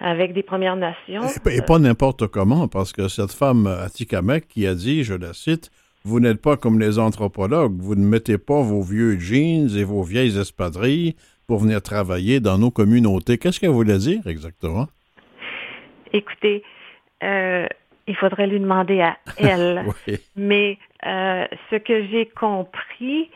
avec 0.00 0.32
des 0.32 0.42
Premières 0.42 0.76
Nations. 0.76 1.22
Et, 1.46 1.62
pas 1.62 1.78
n'importe 1.78 2.26
comment, 2.26 2.68
parce 2.68 2.92
que 2.92 3.08
cette 3.08 3.32
femme 3.32 3.66
Atikamek 3.66 4.48
qui 4.48 4.66
a 4.66 4.74
dit, 4.74 5.04
je 5.04 5.14
la 5.14 5.34
cite, 5.34 5.70
vous 6.04 6.20
n'êtes 6.20 6.40
pas 6.40 6.56
comme 6.56 6.80
les 6.80 6.98
anthropologues, 6.98 7.78
vous 7.78 7.94
ne 7.94 8.04
mettez 8.04 8.38
pas 8.38 8.62
vos 8.62 8.82
vieux 8.82 9.18
jeans 9.18 9.68
et 9.76 9.84
vos 9.84 10.02
vieilles 10.02 10.38
espadrilles 10.38 11.14
pour 11.46 11.58
venir 11.58 11.82
travailler 11.82 12.40
dans 12.40 12.56
nos 12.56 12.70
communautés. 12.70 13.36
Qu'est-ce 13.36 13.60
qu'elle 13.60 13.70
voulait 13.70 13.98
dire 13.98 14.26
exactement? 14.26 14.88
Écoutez, 16.12 16.62
euh, 17.22 17.66
il 18.06 18.16
faudrait 18.16 18.46
lui 18.46 18.60
demander 18.60 19.00
à 19.00 19.16
elle. 19.38 19.84
Mais 20.36 20.78
euh, 21.06 21.46
ce 21.70 21.76
que 21.76 22.06
j'ai 22.06 22.26
compris, 22.26 23.30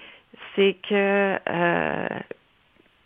c'est 0.56 0.76
que 0.88 1.38
euh, 1.48 2.08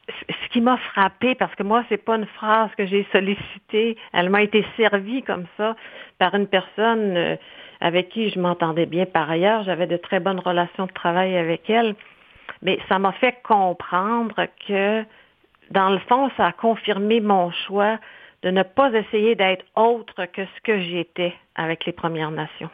ce 0.09 0.49
qui 0.51 0.61
m'a 0.61 0.79
frappé, 0.79 1.35
parce 1.35 1.55
que 1.55 1.63
moi, 1.63 1.85
c'est 1.89 2.03
pas 2.03 2.17
une 2.17 2.27
phrase 2.27 2.71
que 2.77 2.87
j'ai 2.87 3.07
sollicitée, 3.13 3.97
elle 4.13 4.31
m'a 4.31 4.43
été 4.43 4.65
servie 4.77 5.23
comme 5.23 5.45
ça 5.57 5.77
par 6.19 6.35
une 6.35 6.47
personne 6.47 7.39
avec 7.81 8.09
qui 8.09 8.31
je 8.31 8.39
m'entendais 8.41 8.87
bien 8.87 9.07
par 9.07 9.31
ailleurs. 9.31 9.63
J'avais 9.65 9.87
de 9.87 9.97
très 9.97 10.21
bonnes 10.21 10.41
relations 10.41 10.87
de 10.87 10.93
travail 10.93 11.37
avec 11.37 11.69
elle. 11.69 11.95
Mais 12.63 12.79
ça 12.89 12.99
m'a 12.99 13.13
fait 13.13 13.37
comprendre 13.43 14.47
que, 14.67 15.05
dans 15.71 15.91
le 15.91 15.99
fond, 15.99 16.31
ça 16.37 16.47
a 16.47 16.53
confirmé 16.53 17.21
mon 17.21 17.51
choix 17.51 17.99
de 18.43 18.51
ne 18.51 18.63
pas 18.63 18.93
essayer 18.93 19.35
d'être 19.35 19.65
autre 19.77 20.27
que 20.27 20.45
ce 20.45 20.61
que 20.63 20.81
j'étais 20.81 21.35
avec 21.55 21.85
les 21.87 21.93
Premières 21.93 22.31
Nations, 22.31 22.71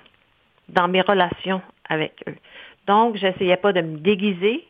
dans 0.69 0.89
mes 0.89 1.01
relations 1.01 1.63
avec 1.89 2.13
eux. 2.29 2.37
Donc, 2.87 3.17
j'essayais 3.17 3.57
pas 3.57 3.73
de 3.73 3.81
me 3.81 3.99
déguiser, 3.99 4.67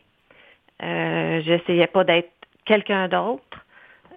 euh, 0.83 1.41
j'essayais 1.41 1.87
pas 1.87 2.03
d'être 2.03 2.31
quelqu'un 2.65 3.07
d'autre. 3.07 3.65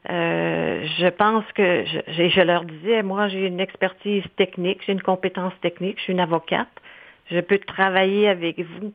Euh, 0.09 0.87
je 0.99 1.09
pense 1.09 1.45
que, 1.53 1.85
je, 1.85 2.29
je, 2.29 2.41
leur 2.41 2.65
disais, 2.65 3.03
moi 3.03 3.29
j'ai 3.29 3.47
une 3.47 3.61
expertise 3.61 4.23
technique, 4.37 4.81
j'ai 4.87 4.93
une 4.93 5.03
compétence 5.03 5.53
technique, 5.61 5.99
je 5.99 6.05
suis 6.05 6.13
une 6.13 6.21
avocate, 6.21 6.69
je 7.31 7.41
peux 7.41 7.59
travailler 7.59 8.29
avec 8.29 8.61
vous 8.61 8.95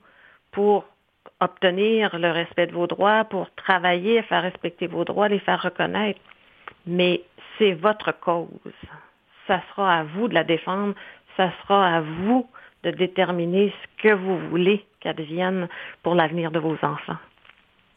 pour 0.51 0.85
obtenir 1.39 2.17
le 2.17 2.31
respect 2.31 2.67
de 2.67 2.71
vos 2.71 2.87
droits, 2.87 3.25
pour 3.25 3.53
travailler 3.55 4.19
à 4.19 4.23
faire 4.23 4.43
respecter 4.43 4.87
vos 4.87 5.03
droits, 5.03 5.27
les 5.27 5.39
faire 5.39 5.61
reconnaître. 5.61 6.21
Mais 6.85 7.21
c'est 7.57 7.73
votre 7.73 8.11
cause. 8.19 8.49
Ça 9.47 9.61
sera 9.69 9.99
à 9.99 10.03
vous 10.03 10.27
de 10.27 10.33
la 10.33 10.43
défendre, 10.43 10.93
ça 11.37 11.51
sera 11.61 11.97
à 11.97 12.01
vous 12.01 12.47
de 12.83 12.91
déterminer 12.91 13.73
ce 13.81 14.03
que 14.03 14.13
vous 14.13 14.37
voulez 14.49 14.85
qu'advienne 14.99 15.67
pour 16.01 16.15
l'avenir 16.15 16.51
de 16.51 16.59
vos 16.59 16.77
enfants. 16.81 17.17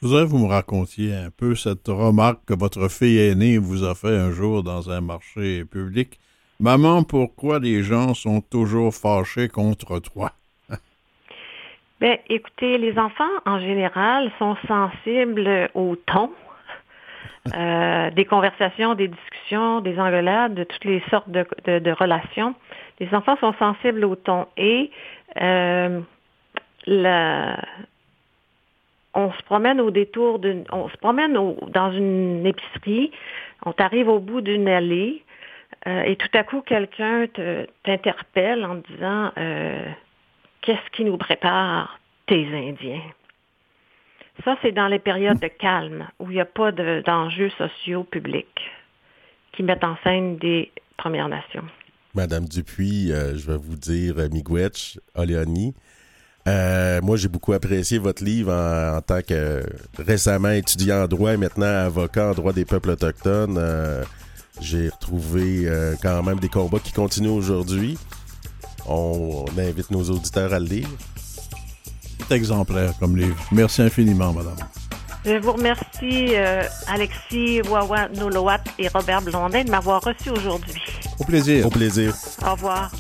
Je 0.03 0.09
voudrais 0.09 0.25
que 0.25 0.31
vous 0.31 0.47
me 0.47 0.53
racontiez 0.53 1.15
un 1.15 1.31
peu 1.31 1.55
cette 1.55 1.89
remarque 1.89 2.45
que 2.47 2.55
votre 2.55 2.89
fille 2.89 3.19
aînée 3.19 3.59
vous 3.59 3.83
a 3.83 3.95
fait 3.95 4.17
un 4.17 4.31
jour 4.31 4.63
dans 4.63 4.91
un 4.91 5.01
marché 5.01 5.65
public. 5.65 6.19
Maman, 6.61 7.03
pourquoi 7.03 7.59
les 7.59 7.83
gens 7.83 8.15
sont 8.15 8.41
toujours 8.41 8.95
fâchés 8.95 9.49
contre 9.49 9.99
toi? 9.99 10.33
Bien, 12.01 12.17
écoutez, 12.29 12.77
les 12.77 12.99
enfants, 12.99 13.25
en 13.47 13.59
général, 13.59 14.31
sont 14.39 14.55
sensibles 14.69 15.71
au 15.75 15.97
ton, 15.97 16.31
euh, 17.55 18.11
des 18.11 18.25
conversations, 18.25 18.95
des 18.95 19.09
discussions, 19.09 19.81
des 19.81 19.99
engueulades, 19.99 20.55
de 20.55 20.65
toutes 20.65 20.85
les 20.85 21.03
sortes 21.11 21.29
de, 21.29 21.91
relations. 21.93 22.55
Les 23.01 23.13
enfants 23.15 23.37
sont 23.37 23.55
sensibles 23.55 24.05
au 24.05 24.17
ton 24.17 24.47
et 24.57 24.91
euh, 25.41 26.01
on 29.15 29.33
se 29.33 29.43
promène 29.45 29.81
au 29.81 29.91
détour 29.91 30.39
d'une, 30.39 30.65
on 30.73 30.89
se 30.89 30.97
promène 30.97 31.35
dans 31.35 31.93
une 31.93 32.47
épicerie, 32.47 33.11
on 33.65 33.73
t'arrive 33.73 34.09
au 34.09 34.19
bout 34.19 34.41
d'une 34.41 34.69
allée 34.69 35.23
euh, 35.87 36.03
et 36.03 36.17
tout 36.17 36.29
à 36.35 36.43
coup 36.43 36.63
quelqu'un 36.63 37.27
t'interpelle 37.85 38.65
en 38.65 38.77
disant 38.77 39.31
qu'est-ce 40.63 40.91
qui 40.93 41.05
nous 41.05 41.17
prépare 41.17 41.99
tes 42.27 42.47
Indiens? 42.47 43.03
Ça, 44.45 44.57
c'est 44.63 44.73
dans 44.73 44.89
les 44.89 44.99
périodes 44.99 45.41
de 45.41 45.49
calme 45.49 46.07
où 46.19 46.31
il 46.31 46.35
n'y 46.35 46.41
a 46.41 46.45
pas 46.45 46.73
d'enjeux 46.73 47.51
sociaux 47.59 48.05
publics 48.05 48.61
qui 49.53 49.63
mettent 49.63 49.85
en 49.85 49.97
scène 50.05 50.37
des 50.39 50.71
Premières 50.97 51.29
Nations. 51.29 51.65
Madame 52.15 52.47
Dupuis, 52.47 53.13
euh, 53.13 53.37
je 53.37 53.51
vais 53.51 53.59
vous 53.59 53.77
dire 53.77 54.17
Miigwech, 54.31 54.99
Oleoni, 55.15 55.75
euh, 56.47 57.01
moi, 57.03 57.17
j'ai 57.17 57.29
beaucoup 57.29 57.53
apprécié 57.53 57.99
votre 57.99 58.23
livre 58.23 58.53
en, 58.53 59.01
tant 59.03 59.21
que 59.21 59.65
récemment 59.99 60.51
étudiant 60.51 61.03
en 61.03 61.09
droit 61.09 61.33
et 61.33 61.37
maintenant 61.37 61.67
avocat 61.67 62.31
en 62.31 62.35
droit 62.35 62.53
des 62.53 62.65
peuples 62.65 62.91
autochtones. 62.91 63.57
Euh, 63.59 64.05
j'ai 64.61 64.89
retrouvé 64.89 65.63
euh, 65.65 65.95
quand 66.01 66.23
même 66.23 66.39
des 66.39 66.49
combats 66.49 66.79
qui 66.79 66.93
continuent 66.93 67.31
aujourd'hui. 67.31 67.99
On, 68.87 69.45
invite 69.59 69.91
nos 69.91 70.05
auditeurs 70.05 70.53
à 70.53 70.61
le 70.61 70.67
lire. 70.67 70.89
C'est 72.19 72.35
exemplaire 72.35 72.93
comme 72.99 73.17
livre. 73.17 73.37
Merci 73.53 73.83
infiniment, 73.83 74.33
madame. 74.33 74.57
Je 75.25 75.39
vous 75.41 75.53
remercie, 75.53 76.35
Alexis 76.87 77.61
Wawa 77.63 78.09
Noloat 78.11 78.63
et 78.79 78.89
Robert 78.89 79.23
Blondin 79.23 79.65
de 79.65 79.71
m'avoir 79.71 80.03
reçu 80.03 80.31
aujourd'hui. 80.31 80.81
Au 81.19 81.25
plaisir. 81.25 81.67
Au 81.67 81.71
plaisir. 81.71 82.15
Au 82.47 82.53
revoir. 82.53 82.91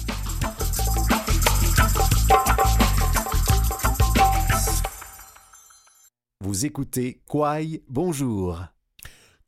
Vous 6.40 6.64
écoutez 6.64 7.20
Quaille, 7.28 7.82
bonjour. 7.88 8.62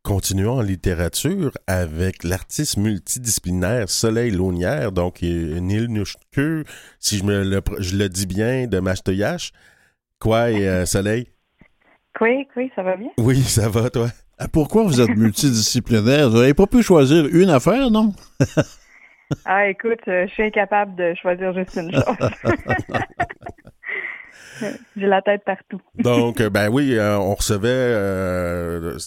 Continuons 0.09 0.57
en 0.57 0.63
littérature 0.63 1.51
avec 1.67 2.25
l'artiste 2.25 2.79
multidisciplinaire 2.79 3.91
Soleil 3.91 4.31
Launière, 4.31 4.91
donc 4.91 5.21
Neil 5.21 5.87
si 6.99 7.19
je, 7.19 7.25
me 7.25 7.45
le, 7.45 7.61
je 7.79 7.95
le 7.95 8.09
dis 8.09 8.25
bien, 8.25 8.67
de 8.67 8.81
Machtoyache. 8.81 9.53
Quaille, 10.19 10.67
euh, 10.67 10.87
Soleil? 10.87 11.29
Oui, 12.23 12.49
oui, 12.57 12.73
ça 12.75 12.83
va 12.83 12.97
bien? 12.97 13.11
Oui, 13.19 13.37
ça 13.43 13.69
va, 13.69 13.91
toi? 13.91 14.09
Ah, 14.39 14.49
pourquoi 14.51 14.85
vous 14.85 14.99
êtes 14.99 15.15
multidisciplinaire? 15.15 16.31
Vous 16.31 16.39
n'avez 16.39 16.55
pas 16.55 16.67
pu 16.67 16.83
choisir 16.83 17.27
une 17.27 17.51
affaire, 17.51 17.91
non? 17.91 18.15
ah, 19.45 19.69
écoute, 19.69 20.01
euh, 20.09 20.27
je 20.27 20.33
suis 20.33 20.45
incapable 20.45 20.97
de 20.97 21.15
choisir 21.21 21.53
juste 21.53 21.77
une 21.77 21.93
chose. 21.93 22.31
J'ai 24.97 25.07
la 25.07 25.23
tête 25.23 25.45
partout. 25.45 25.81
Donc, 25.99 26.41
euh, 26.41 26.51
ben 26.51 26.69
oui, 26.69 26.95
euh, 26.95 27.19
on 27.19 27.35
recevait 27.35 27.69
euh, 27.69 28.99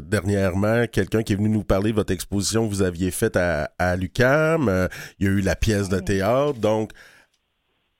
dernièrement 0.00 0.86
quelqu'un 0.86 1.22
qui 1.22 1.32
est 1.32 1.36
venu 1.36 1.48
nous 1.48 1.64
parler 1.64 1.90
de 1.90 1.96
votre 1.96 2.12
exposition 2.12 2.66
que 2.66 2.70
vous 2.70 2.82
aviez 2.82 3.10
faite 3.10 3.36
à, 3.36 3.70
à 3.78 3.96
l'UCAM. 3.96 4.88
il 5.18 5.26
y 5.26 5.28
a 5.28 5.32
eu 5.32 5.40
la 5.40 5.56
pièce 5.56 5.88
de 5.88 5.98
théâtre. 5.98 6.54
Donc, 6.54 6.92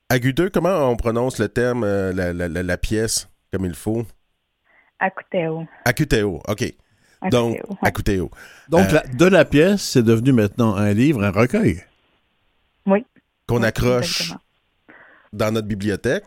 Agudeux, 0.08 0.50
comment 0.50 0.90
on 0.90 0.96
prononce 0.96 1.38
le 1.38 1.48
terme, 1.48 1.84
la, 1.84 2.76
pièce, 2.78 3.28
comme 3.52 3.64
il 3.64 3.74
faut? 3.74 4.04
Acuteo. 4.98 5.66
Acuteo, 5.84 6.42
OK. 6.48 6.74
Donc, 7.30 7.58
Acuteo. 7.82 8.30
Donc, 8.68 8.86
de 9.14 9.26
la 9.26 9.44
pièce, 9.44 9.82
c'est 9.82 10.02
devenu 10.02 10.32
maintenant 10.32 10.74
un 10.74 10.92
livre, 10.92 11.22
un 11.24 11.30
recueil? 11.30 11.82
Oui. 12.86 13.04
Qu'on 13.46 13.62
accroche 13.62 14.32
dans 15.32 15.50
notre 15.52 15.66
bibliothèque? 15.66 16.24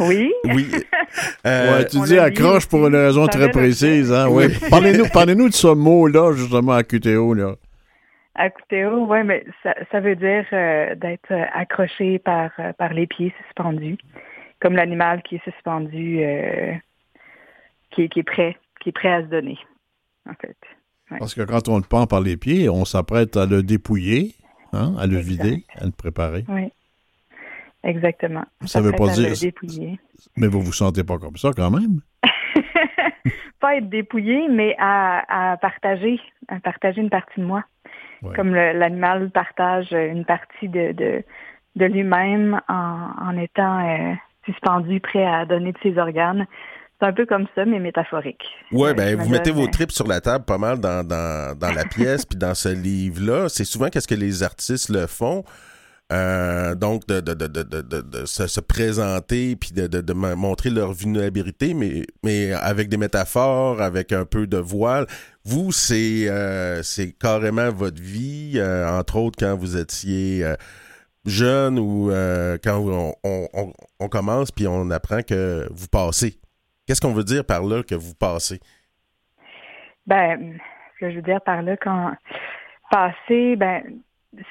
Oui. 0.00 0.32
Oui. 0.44 0.70
Euh, 1.46 1.84
tu 1.84 1.98
dis 2.00 2.18
accroche 2.18 2.66
pour 2.68 2.86
une 2.86 2.94
raison 2.94 3.26
très 3.26 3.50
précise. 3.50 4.12
Hein? 4.12 4.28
Oui. 4.28 4.46
Parlez-nous 4.70 5.08
parlez 5.08 5.34
de 5.34 5.50
ce 5.50 5.68
mot-là, 5.68 6.32
justement, 6.32 6.72
à 6.72 6.82
Là. 6.82 7.54
Acuteo, 8.34 9.06
oui, 9.06 9.18
mais 9.24 9.44
ça, 9.62 9.74
ça, 9.90 10.00
veut 10.00 10.14
dire 10.14 10.44
euh, 10.52 10.94
d'être 10.94 11.32
accroché 11.54 12.18
par, 12.18 12.50
par 12.76 12.92
les 12.92 13.06
pieds 13.06 13.32
suspendus, 13.42 13.96
comme 14.60 14.74
l'animal 14.74 15.22
qui 15.22 15.36
est 15.36 15.44
suspendu, 15.44 16.18
euh, 16.20 16.72
qui, 17.90 18.08
qui, 18.08 18.20
est 18.20 18.24
prêt, 18.24 18.56
qui 18.80 18.90
est 18.90 18.92
prêt 18.92 19.12
à 19.12 19.22
se 19.22 19.26
donner, 19.26 19.58
en 20.28 20.34
fait. 20.34 20.56
Parce 21.18 21.34
que 21.34 21.42
quand 21.42 21.68
on 21.68 21.78
le 21.78 21.84
pend 21.84 22.06
par 22.06 22.20
les 22.20 22.36
pieds, 22.36 22.68
on 22.68 22.84
s'apprête 22.84 23.36
à 23.36 23.46
le 23.46 23.62
dépouiller, 23.62 24.34
hein, 24.72 24.94
à 24.98 25.06
le 25.06 25.16
vider, 25.16 25.64
à 25.76 25.86
le 25.86 25.92
préparer. 25.92 26.44
Oui. 26.48 26.70
Exactement. 27.84 28.44
Ça, 28.64 28.80
veut 28.80 28.92
pas 28.92 29.08
dire. 29.08 29.32
Mais 30.36 30.48
vous 30.48 30.60
vous 30.60 30.72
sentez 30.72 31.04
pas 31.04 31.18
comme 31.18 31.36
ça 31.36 31.50
quand 31.56 31.70
même? 31.70 32.00
pas 33.60 33.76
être 33.76 33.88
dépouillé, 33.88 34.48
mais 34.48 34.74
à, 34.78 35.56
partager, 35.60 36.20
à 36.48 36.60
partager 36.60 37.00
une 37.00 37.10
partie 37.10 37.40
de 37.40 37.46
moi. 37.46 37.64
Comme 38.34 38.52
l'animal 38.52 39.30
partage 39.30 39.92
une 39.92 40.24
partie 40.24 40.68
de, 40.68 40.92
de, 40.92 41.84
lui-même 41.84 42.60
en, 42.68 43.38
étant 43.38 43.88
euh, 43.88 44.14
suspendu, 44.44 44.98
prêt 44.98 45.24
à 45.24 45.46
donner 45.46 45.70
de 45.70 45.78
ses 45.84 45.96
organes. 45.98 46.46
c'est 46.98 47.06
un 47.06 47.12
peu 47.12 47.26
comme 47.26 47.46
ça, 47.54 47.64
mais 47.64 47.78
métaphorique. 47.78 48.42
Ouais, 48.72 48.90
Euh, 48.90 48.94
ben 48.94 49.16
vous 49.16 49.28
me 49.28 49.34
mettez 49.34 49.52
vos 49.52 49.66
euh, 49.66 49.70
tripes 49.70 49.92
sur 49.92 50.08
la 50.08 50.20
table 50.20 50.44
pas 50.44 50.58
mal 50.58 50.80
dans, 50.80 51.06
dans, 51.06 51.56
dans 51.56 51.72
la 51.72 51.84
pièce, 51.94 52.26
puis 52.26 52.36
dans 52.36 52.54
ce 52.54 52.70
livre-là. 52.70 53.48
C'est 53.48 53.64
souvent 53.64 53.88
qu'est-ce 53.88 54.08
que 54.08 54.16
les 54.16 54.42
artistes 54.42 54.88
le 54.88 55.06
font. 55.06 55.44
Euh, 56.10 56.74
donc, 56.74 57.06
de, 57.06 57.20
de, 57.20 57.34
de, 57.34 57.46
de, 57.46 57.62
de, 57.82 58.00
de- 58.00 58.24
se, 58.24 58.46
se 58.46 58.60
présenter, 58.60 59.56
puis 59.56 59.72
de, 59.72 59.86
de, 59.86 60.00
de 60.00 60.12
mo- 60.14 60.36
montrer 60.36 60.70
leur 60.70 60.92
vulnérabilité, 60.94 61.74
mais, 61.74 62.06
mais 62.24 62.52
avec 62.54 62.88
des 62.88 62.96
métaphores, 62.96 63.82
avec 63.82 64.12
un 64.12 64.24
peu 64.24 64.46
de 64.46 64.56
voile. 64.56 65.06
Vous, 65.44 65.70
c'est 65.70 66.24
euh, 66.28 66.82
carrément 67.20 67.70
votre 67.70 68.00
vie, 68.00 68.54
euh, 68.56 68.88
entre 68.88 69.16
autres 69.16 69.38
quand 69.38 69.54
vous 69.54 69.76
étiez 69.76 70.44
euh, 70.44 70.56
jeune 71.26 71.78
ou 71.78 72.10
euh, 72.10 72.56
quand 72.64 72.78
on, 72.78 73.14
on, 73.22 73.72
on- 74.00 74.08
commence, 74.08 74.50
puis 74.50 74.66
on 74.66 74.90
apprend 74.90 75.20
que 75.22 75.68
vous 75.70 75.88
passez. 75.88 76.40
Qu'est-ce 76.86 77.02
qu'on 77.02 77.12
veut 77.12 77.24
dire 77.24 77.44
par 77.44 77.62
là 77.64 77.82
que 77.82 77.94
vous 77.94 78.14
passez? 78.14 78.60
Ben, 80.06 80.58
que 80.98 81.10
je 81.10 81.16
veux 81.16 81.22
dire 81.22 81.42
par 81.42 81.60
là, 81.60 81.76
quand 81.76 82.12
passer, 82.90 83.56
ben, 83.56 83.82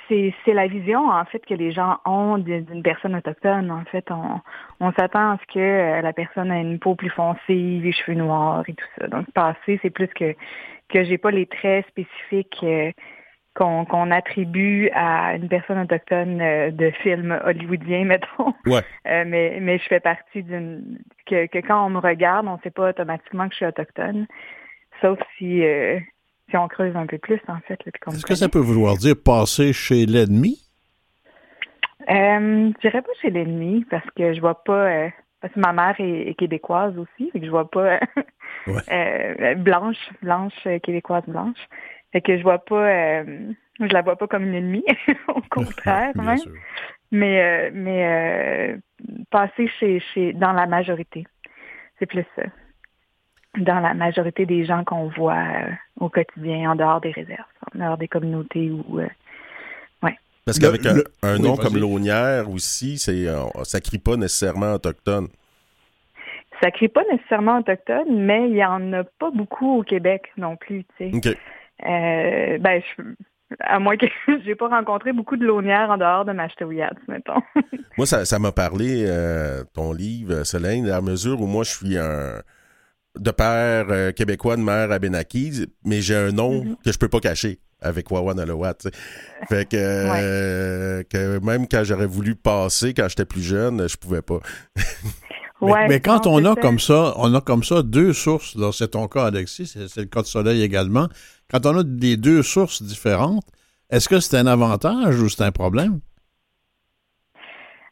c'est 0.08 0.54
la 0.54 0.68
vision 0.68 1.08
en 1.10 1.26
fait 1.26 1.46
que 1.46 1.54
les 1.54 1.72
gens 1.72 2.00
ont 2.06 2.38
d'une 2.38 2.84
personne 2.84 3.16
autochtone. 3.16 3.72
En 3.72 3.86
fait, 3.86 4.10
on, 4.12 4.42
on 4.80 4.92
s'attend 4.94 5.32
à 5.32 5.38
ce 5.38 5.54
que 5.54 5.60
euh, 5.60 6.02
la 6.02 6.14
personne 6.14 6.52
ait 6.52 6.62
une 6.62 6.80
peau 6.80 6.96
plus 6.96 7.10
foncée, 7.10 7.40
les 7.50 7.92
cheveux 7.92 8.18
noirs 8.18 8.64
et 8.68 8.74
tout 8.74 8.88
ça. 9.00 9.08
Donc 9.08 9.30
passer, 9.32 9.80
c'est 9.82 9.90
plus 9.90 10.08
que 10.08 10.36
que 10.90 11.04
j'ai 11.04 11.18
pas 11.18 11.32
les 11.32 11.46
traits 11.46 11.86
spécifiques 11.88 12.60
euh, 12.64 12.92
qu'on 13.58 14.12
attribue 14.12 14.90
à 14.94 15.36
une 15.36 15.50
personne 15.50 15.80
autochtone 15.80 16.42
euh, 16.42 16.72
de 16.72 16.92
film 17.02 17.40
hollywoodien, 17.44 18.04
mettons. 18.06 18.54
Ouais. 18.66 18.82
Euh, 19.08 19.24
mais, 19.26 19.58
mais 19.62 19.80
je 19.80 19.84
fais 19.88 20.00
partie 20.00 20.44
d'une... 20.44 21.00
Que, 21.26 21.48
que 21.48 21.60
quand 21.60 21.86
on 21.86 21.90
me 21.90 22.00
regarde, 22.00 22.48
on 22.48 22.54
ne 22.54 22.62
sait 22.62 22.72
pas 22.72 22.90
automatiquement 22.90 23.48
que 23.48 23.54
je 23.54 23.58
suis 23.58 23.66
autochtone. 23.66 24.28
Sauf 25.02 25.20
si, 25.38 25.64
euh, 25.64 26.00
si 26.50 26.58
on 26.58 26.68
creuse 26.68 26.96
un 26.96 27.06
peu 27.06 27.18
plus, 27.18 27.40
en 27.48 27.60
fait. 27.68 27.80
Est-ce 28.12 28.26
que 28.26 28.36
ça 28.36 28.50
peut 28.50 28.60
vouloir 28.60 28.98
dire 28.98 29.16
passer 29.24 29.74
chez 29.74 30.06
l'ennemi? 30.06 30.62
Euh, 32.10 32.72
je 32.76 32.80
dirais 32.82 33.02
pas 33.02 33.12
chez 33.22 33.30
l'ennemi, 33.30 33.86
parce 33.90 34.10
que 34.16 34.34
je 34.34 34.40
vois 34.40 34.64
pas... 34.64 34.88
euh, 34.90 35.10
parce 35.42 35.54
que 35.54 35.60
ma 35.60 35.74
mère 35.74 35.96
est, 36.00 36.30
est 36.30 36.34
québécoise 36.36 36.98
aussi, 36.98 37.30
fait 37.32 37.40
que 37.40 37.46
je 37.46 37.52
vois 37.52 37.70
pas... 37.70 38.00
Ouais. 38.66 38.82
euh, 38.92 39.56
blanche, 39.56 40.10
blanche, 40.22 40.54
euh, 40.66 40.80
québécoise 40.80 41.24
blanche. 41.28 41.58
Fait 42.12 42.22
que 42.22 42.38
je 42.38 42.44
vois 42.44 42.60
pas... 42.60 43.24
je 43.24 43.94
la 43.94 44.02
vois 44.02 44.16
pas 44.18 44.28
comme 44.28 44.44
une 44.44 44.56
ennemie, 44.56 44.86
au 45.28 45.42
contraire, 45.50 46.12
même. 46.16 46.38
sûr. 46.38 46.52
Mais, 47.12 47.42
euh, 47.42 47.72
mais 47.74 48.06
euh, 48.06 48.78
passer 49.30 49.70
chez, 49.80 50.02
chez, 50.14 50.34
dans 50.34 50.52
la 50.52 50.66
majorité. 50.66 51.26
C'est 52.00 52.06
plus 52.06 52.26
ça. 52.36 52.44
Dans 53.58 53.80
la 53.80 53.94
majorité 53.94 54.46
des 54.46 54.66
gens 54.66 54.84
qu'on 54.84 55.08
voit 55.10 55.34
euh, 55.38 55.72
au 56.00 56.10
quotidien, 56.10 56.72
en 56.72 56.76
dehors 56.76 57.02
des 57.02 57.12
réserves, 57.12 57.46
en 57.76 57.80
dehors 57.80 57.98
des 57.98 58.08
communautés 58.08 58.70
ou. 58.72 59.00
euh, 59.00 59.08
Parce 60.46 60.60
Le- 60.62 60.78
qu'avec 60.78 60.86
un, 61.24 61.38
nom 61.40 61.58
comme 61.58 61.76
Launière 61.78 62.50
aussi, 62.50 62.98
c'est, 62.98 63.28
euh, 63.28 63.44
ça 63.64 63.82
crie 63.82 63.98
pas 64.00 64.16
nécessairement 64.16 64.74
autochtone. 64.76 65.28
ça 66.62 66.72
crie 66.72 66.88
pas 66.88 67.04
nécessairement 67.12 67.58
autochtone, 67.60 68.26
mais 68.26 68.50
il 68.50 68.56
y 68.56 68.64
en 68.64 68.94
a 68.94 69.04
pas 69.04 69.30
beaucoup 69.32 69.80
au 69.80 69.84
Québec 69.84 70.32
non 70.38 70.56
plus, 70.56 70.86
tu 70.98 71.12
sais. 71.12 71.16
OK. 71.16 71.28
Euh, 71.86 72.58
ben, 72.60 72.82
je, 72.98 73.04
à 73.60 73.80
moins 73.80 73.98
que 73.98 74.06
j'ai 74.46 74.56
pas 74.56 74.70
rencontré 74.70 75.12
beaucoup 75.12 75.36
de 75.36 75.46
launières 75.46 75.90
en 75.90 75.98
dehors 75.98 76.24
de 76.26 76.32
Mashtawiyat, 76.32 76.94
mettons. 77.10 77.42
Moi, 77.98 78.06
ça, 78.08 78.24
ça 78.24 78.40
m'a 78.40 78.52
parlé, 78.54 79.04
euh, 79.06 79.64
ton 79.74 79.92
livre, 79.92 80.44
Solène, 80.46 80.86
à 80.86 80.92
la 80.92 81.02
mesure 81.02 81.42
où 81.42 81.46
moi, 81.46 81.64
je 81.66 81.72
suis 81.72 81.98
un 81.98 82.40
de 83.20 83.32
père 83.32 83.86
euh, 83.90 84.12
québécois, 84.12 84.56
de 84.58 84.62
mère 84.62 84.92
abénakise, 84.92 85.68
mais 85.86 86.02
j'ai 86.02 86.16
un 86.16 86.32
nom 86.32 86.64
Mhm. 86.64 86.76
que 86.84 86.92
je 86.92 86.98
peux 86.98 87.10
pas 87.10 87.20
cacher 87.20 87.60
avec 87.82 88.10
Wawan. 88.12 88.38
Fait 89.50 89.70
que, 89.70 89.76
euh, 89.78 91.04
que 91.04 91.40
même 91.46 91.68
quand 91.68 91.84
j'aurais 91.84 92.08
voulu 92.08 92.36
passer, 92.36 92.94
quand 92.94 93.08
j'étais 93.08 93.26
plus 93.26 93.44
jeune, 93.44 93.88
je 93.88 93.98
pouvais 93.98 94.22
pas. 94.24 94.40
Mais, 95.60 95.72
Ouais, 95.72 95.88
mais 95.88 96.00
quand 96.00 96.28
on 96.28 96.46
a 96.46 96.54
ça. 96.54 96.62
comme 96.62 96.78
ça, 96.80 97.14
on 97.18 97.34
a 97.34 97.42
comme 97.42 97.64
ça 97.64 97.82
deux 97.82 98.14
sources, 98.14 98.56
c'est 98.74 98.90
ton 98.92 99.08
cas, 99.08 99.26
Alexis, 99.26 99.66
c'est 99.66 99.88
c'est 99.88 100.02
le 100.02 100.06
cas 100.06 100.22
de 100.22 100.28
Soleil 100.28 100.62
également. 100.62 101.08
Quand 101.50 101.66
on 101.66 101.80
a 101.80 101.84
des 101.84 102.16
deux 102.16 102.44
sources 102.44 102.84
différentes, 102.84 103.44
est-ce 103.90 104.08
que 104.08 104.20
c'est 104.20 104.38
un 104.38 104.46
avantage 104.46 105.20
ou 105.20 105.30
c'est 105.30 105.42
un 105.42 105.52
problème? 105.52 106.00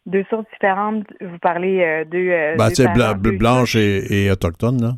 Deux 0.06 0.24
sources 0.30 0.46
différentes, 0.54 1.08
vous 1.20 1.40
parlez 1.42 1.82
euh, 1.82 2.06
deux. 2.06 2.30
euh, 2.30 2.56
Ben, 2.56 2.70
deux 2.70 2.84
parents, 2.84 3.16
deux 3.16 3.32
blanche 3.40 3.76
et, 3.76 4.26
et 4.26 4.32
autochtone, 4.32 4.80
là. 4.82 4.98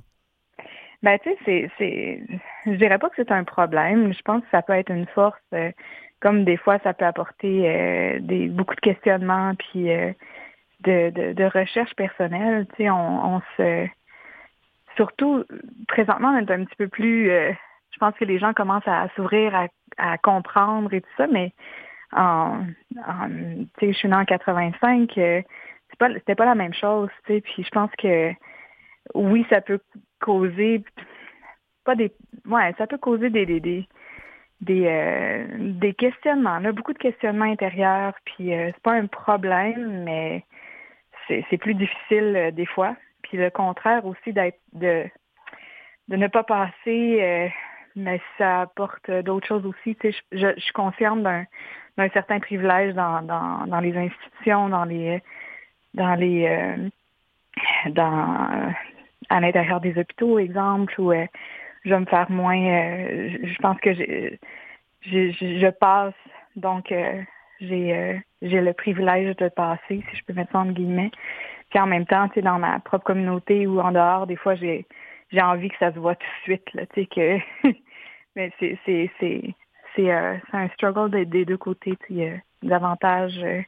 Ben, 1.07 1.17
tu 1.19 1.29
sais, 1.29 1.37
c'est, 1.45 1.71
c'est, 1.77 2.21
je 2.65 2.71
dirais 2.75 2.99
pas 2.99 3.07
que 3.09 3.15
c'est 3.15 3.31
un 3.31 3.45
problème. 3.45 4.11
Je 4.13 4.21
pense 4.23 4.41
que 4.43 4.49
ça 4.51 4.61
peut 4.61 4.73
être 4.73 4.91
une 4.91 5.05
force. 5.07 5.39
euh, 5.53 5.71
comme 6.19 6.43
des 6.43 6.57
fois, 6.57 6.79
ça 6.79 6.93
peut 6.93 7.05
apporter 7.05 7.69
euh, 7.69 8.19
des, 8.19 8.49
beaucoup 8.49 8.75
de 8.75 8.81
questionnements 8.81 9.55
puis 9.55 9.89
euh, 9.89 10.11
de, 10.81 11.09
de, 11.11 11.31
de 11.31 11.43
recherche 11.45 11.95
personnelle. 11.95 12.67
Tu 12.71 12.83
sais, 12.83 12.89
on, 12.89 13.35
on 13.35 13.41
se, 13.55 13.87
surtout 14.97 15.45
présentement, 15.87 16.31
on 16.35 16.39
est 16.39 16.51
un 16.51 16.65
petit 16.65 16.75
peu 16.75 16.89
plus. 16.89 17.31
euh, 17.31 17.53
je 17.91 17.99
pense 17.99 18.13
que 18.15 18.25
les 18.25 18.37
gens 18.37 18.53
commencent 18.53 18.85
à 18.89 19.07
s'ouvrir, 19.15 19.55
à, 19.55 19.67
à 19.97 20.17
comprendre 20.17 20.93
et 20.93 20.99
tout 20.99 21.09
ça, 21.15 21.27
mais 21.27 21.53
en, 22.11 22.65
en 23.07 23.29
tu 23.29 23.67
sais, 23.79 23.93
je 23.93 23.97
suis 23.97 24.09
née 24.09 24.15
en 24.17 24.25
85. 24.25 25.17
euh, 25.19 25.41
c'est 25.89 25.99
pas, 25.99 26.13
c'était 26.15 26.35
pas 26.35 26.43
la 26.45 26.55
même 26.55 26.73
chose. 26.73 27.09
Tu 27.27 27.35
sais, 27.35 27.39
puis 27.41 27.63
je 27.63 27.69
pense 27.69 27.91
que 27.97 28.33
oui, 29.13 29.45
ça 29.49 29.61
peut 29.61 29.79
causer 30.19 30.83
pas 31.85 31.95
des 31.95 32.11
ouais, 32.45 32.73
ça 32.77 32.87
peut 32.87 32.97
causer 32.97 33.29
des 33.29 33.45
des 33.45 33.59
des 33.59 33.87
des, 34.61 34.87
euh, 34.87 35.45
des 35.59 35.93
questionnements, 35.93 36.59
là, 36.59 36.71
beaucoup 36.71 36.93
de 36.93 36.97
questionnements 36.97 37.45
intérieurs, 37.45 38.13
puis 38.25 38.53
euh, 38.53 38.71
c'est 38.73 38.81
pas 38.83 38.93
un 38.93 39.05
problème, 39.05 40.03
mais 40.03 40.43
c'est 41.27 41.57
plus 41.57 41.73
difficile 41.73 42.33
euh, 42.35 42.51
des 42.51 42.65
fois. 42.65 42.95
Puis 43.21 43.37
le 43.37 43.49
contraire 43.49 44.05
aussi 44.05 44.33
d'être 44.33 44.59
de 44.73 45.05
de 46.07 46.15
ne 46.15 46.27
pas 46.27 46.43
passer, 46.43 47.19
euh, 47.21 47.47
mais 47.95 48.21
ça 48.37 48.61
apporte 48.61 49.11
d'autres 49.11 49.47
choses 49.47 49.65
aussi. 49.65 49.95
Tu 49.97 50.11
sais, 50.11 50.17
je, 50.31 50.47
je, 50.55 50.61
suis 50.61 50.73
consciente 50.73 51.21
d'un 51.23 51.45
d'un 51.97 52.09
certain 52.09 52.39
privilège 52.39 52.93
dans, 52.93 53.21
dans, 53.21 53.67
dans 53.67 53.79
les 53.79 53.95
institutions, 53.97 54.69
dans 54.69 54.85
les 54.85 55.21
dans 55.93 56.15
les 56.15 56.47
euh, 56.47 56.89
dans 57.91 58.73
à 59.29 59.39
l'intérieur 59.39 59.79
des 59.81 59.97
hôpitaux, 59.97 60.39
exemple, 60.39 60.93
où 60.99 61.11
euh, 61.11 61.25
je 61.85 61.89
vais 61.89 61.99
me 61.99 62.05
faire 62.05 62.29
moins. 62.29 62.57
euh, 62.59 63.29
je, 63.43 63.57
pense 63.59 63.79
que 63.79 63.93
j'ai, 63.93 64.39
je, 65.01 65.69
passe, 65.69 66.13
donc 66.55 66.91
euh, 66.91 67.21
j'ai 67.59 68.21
j'ai 68.41 68.61
le 68.61 68.73
privilège 68.73 69.35
de 69.37 69.49
passer, 69.49 70.03
si 70.09 70.17
je 70.17 70.23
peux 70.25 70.33
mettre 70.33 70.51
ça 70.51 70.59
entre 70.59 70.73
guillemets. 70.73 71.11
Puis 71.69 71.79
en 71.79 71.87
même 71.87 72.05
temps, 72.05 72.27
tu 72.29 72.35
sais, 72.35 72.41
dans 72.41 72.59
ma 72.59 72.79
propre 72.79 73.05
communauté 73.05 73.67
ou 73.67 73.79
en 73.79 73.91
dehors, 73.91 74.27
des 74.27 74.35
fois, 74.35 74.55
j'ai 74.55 74.85
j'ai 75.31 75.41
envie 75.41 75.69
que 75.69 75.77
ça 75.77 75.91
se 75.93 75.99
voit 75.99 76.15
tout 76.15 76.25
de 76.25 76.43
suite, 76.43 76.73
là, 76.73 76.85
tu 76.87 77.01
sais 77.01 77.07
que. 77.07 77.67
Mais 78.35 78.51
c'est 78.59 78.77
c'est 78.85 79.11
c'est 79.19 79.55
c'est 79.95 80.11
euh, 80.11 80.35
c'est 80.51 80.57
un 80.57 80.69
struggle 80.69 81.11
des, 81.11 81.25
des 81.25 81.45
deux 81.45 81.57
côtés, 81.57 81.97
tu 82.07 82.15
sais, 82.15 82.29
euh, 82.31 82.37
davantage. 82.63 83.37
euh, 83.43 83.61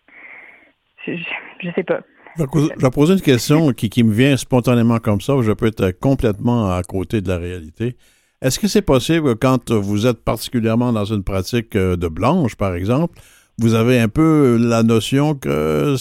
je, 1.06 1.15
je, 1.15 1.24
je 1.62 1.72
sais 1.72 1.84
pas. 1.84 2.02
Je 2.37 2.43
vais 2.81 2.89
poser 2.89 3.13
une 3.13 3.21
question 3.21 3.73
qui, 3.73 4.03
me 4.03 4.13
vient 4.13 4.37
spontanément 4.37 4.99
comme 4.99 5.21
ça, 5.21 5.35
où 5.35 5.41
je 5.41 5.51
peux 5.51 5.67
être 5.67 5.91
complètement 5.99 6.71
à 6.71 6.83
côté 6.83 7.21
de 7.21 7.27
la 7.27 7.37
réalité. 7.37 7.95
Est-ce 8.41 8.59
que 8.59 8.67
c'est 8.67 8.81
possible, 8.81 9.35
quand 9.35 9.71
vous 9.71 10.07
êtes 10.07 10.23
particulièrement 10.23 10.93
dans 10.93 11.05
une 11.05 11.23
pratique 11.23 11.75
euh, 11.75 11.97
de 11.97 12.07
blanche, 12.07 12.55
par 12.55 12.73
exemple, 12.73 13.19
vous 13.57 13.73
avez 13.73 13.99
un 13.99 14.07
peu 14.07 14.57
la 14.57 14.83
notion 14.83 15.35
que 15.35 15.95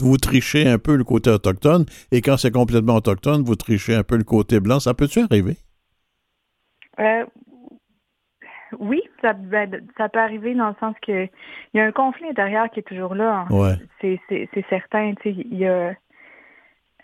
vous 0.00 0.16
trichez 0.16 0.66
un 0.66 0.78
peu 0.78 0.96
le 0.96 1.04
côté 1.04 1.28
autochtone, 1.28 1.84
et 2.10 2.22
quand 2.22 2.38
c'est 2.38 2.50
complètement 2.50 2.96
autochtone, 2.96 3.42
vous 3.42 3.56
trichez 3.56 3.94
un 3.94 4.02
peu 4.02 4.16
le 4.16 4.24
côté 4.24 4.60
blanc. 4.60 4.80
Ça 4.80 4.94
peut-tu 4.94 5.20
arriver? 5.20 5.58
Euh, 6.98 7.24
oui, 8.78 9.02
ça, 9.22 9.32
ben, 9.32 9.82
ça 9.96 10.08
peut 10.08 10.18
arriver 10.18 10.54
dans 10.54 10.68
le 10.68 10.74
sens 10.80 10.94
que 11.00 11.24
il 11.24 11.30
y 11.74 11.80
a 11.80 11.84
un 11.84 11.92
conflit 11.92 12.28
intérieur 12.28 12.70
qui 12.70 12.80
est 12.80 12.88
toujours 12.88 13.14
là. 13.14 13.46
hein. 13.50 13.54
Ouais. 13.54 13.74
C'est, 14.00 14.20
certain. 14.68 15.14
Il 15.24 15.56
y 15.56 15.66
a. 15.66 15.94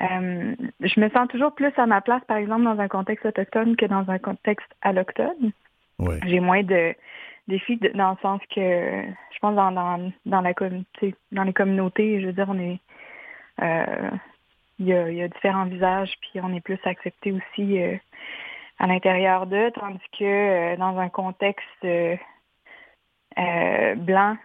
euh, 0.00 0.54
je 0.80 1.00
me 1.00 1.08
sens 1.10 1.28
toujours 1.28 1.54
plus 1.54 1.72
à 1.76 1.86
ma 1.86 2.00
place, 2.00 2.22
par 2.26 2.36
exemple, 2.36 2.64
dans 2.64 2.78
un 2.78 2.88
contexte 2.88 3.26
autochtone 3.26 3.76
que 3.76 3.86
dans 3.86 4.08
un 4.10 4.18
contexte 4.18 4.68
allochtone. 4.82 5.52
Ouais. 5.98 6.18
J'ai 6.26 6.40
moins 6.40 6.62
de 6.62 6.94
défis 7.48 7.76
de- 7.76 7.88
dans 7.90 8.10
le 8.12 8.16
sens 8.22 8.40
que 8.54 8.60
je 8.60 9.38
pense 9.40 9.54
dans 9.54 9.72
dans, 9.72 10.12
dans 10.26 10.40
la 10.40 10.52
dans 11.32 11.44
les 11.44 11.52
communautés, 11.52 12.20
je 12.20 12.26
veux 12.26 12.32
dire, 12.32 12.46
on 12.48 12.58
est 12.58 12.80
euh, 13.62 14.10
il 14.78 14.86
y, 14.86 14.92
a, 14.94 15.10
il 15.10 15.16
y 15.16 15.22
a 15.22 15.28
différents 15.28 15.66
visages, 15.66 16.12
puis 16.20 16.40
on 16.42 16.52
est 16.54 16.60
plus 16.60 16.78
accepté 16.84 17.30
aussi 17.30 17.80
euh, 17.80 17.96
à 18.78 18.86
l'intérieur 18.86 19.46
d'eux, 19.46 19.70
tandis 19.74 19.98
que 20.18 20.24
euh, 20.24 20.76
dans 20.76 20.98
un 20.98 21.08
contexte 21.08 21.84
euh, 21.84 22.16
euh, 23.38 23.94
blanc, 23.94 24.36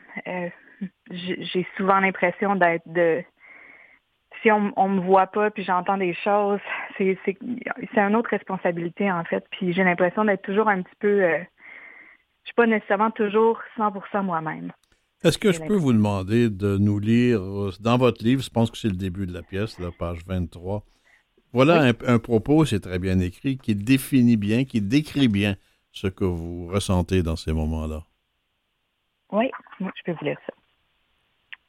j'ai 1.09 1.67
souvent 1.75 1.99
l'impression 1.99 2.55
d'être 2.55 2.87
de 2.87 3.23
si 4.41 4.51
on, 4.51 4.71
on 4.77 4.89
me 4.89 5.01
voit 5.01 5.27
pas 5.27 5.49
puis 5.49 5.63
j'entends 5.63 5.97
des 5.97 6.13
choses, 6.13 6.59
c'est 6.97 7.17
une 7.95 8.15
autre 8.15 8.29
responsabilité 8.29 9.11
en 9.11 9.23
fait. 9.23 9.43
Puis 9.51 9.73
j'ai 9.73 9.83
l'impression 9.83 10.23
d'être 10.25 10.43
toujours 10.43 10.67
un 10.67 10.83
petit 10.83 10.95
peu, 10.99 11.21
je 11.21 12.45
suis 12.45 12.53
pas 12.55 12.67
nécessairement 12.67 13.11
toujours 13.11 13.59
100% 13.77 14.23
moi-même. 14.23 14.71
Est-ce 15.23 15.39
que 15.39 15.51
je 15.51 15.61
peux 15.61 15.75
vous 15.75 15.93
demander 15.93 16.51
de 16.51 16.77
nous 16.77 16.99
lire 16.99 17.41
dans 17.79 17.97
votre 17.97 18.23
livre, 18.23 18.43
je 18.43 18.51
pense 18.51 18.69
que 18.69 18.77
c'est 18.77 18.87
le 18.87 18.95
début 18.95 19.25
de 19.25 19.33
la 19.33 19.41
pièce, 19.41 19.79
la 19.79 19.89
page 19.91 20.19
23. 20.27 20.83
Voilà 21.53 21.81
un, 21.81 21.93
un 22.05 22.19
propos, 22.19 22.65
c'est 22.65 22.79
très 22.79 22.99
bien 22.99 23.19
écrit, 23.19 23.57
qui 23.57 23.75
définit 23.75 24.37
bien, 24.37 24.65
qui 24.65 24.81
décrit 24.81 25.27
bien 25.27 25.55
ce 25.91 26.07
que 26.07 26.25
vous 26.25 26.67
ressentez 26.67 27.23
dans 27.23 27.35
ces 27.35 27.53
moments-là. 27.53 28.03
Oui, 29.31 29.49
moi, 29.79 29.91
je 29.95 30.03
peux 30.03 30.11
vous 30.13 30.25
lire 30.25 30.39
ça. 30.45 30.53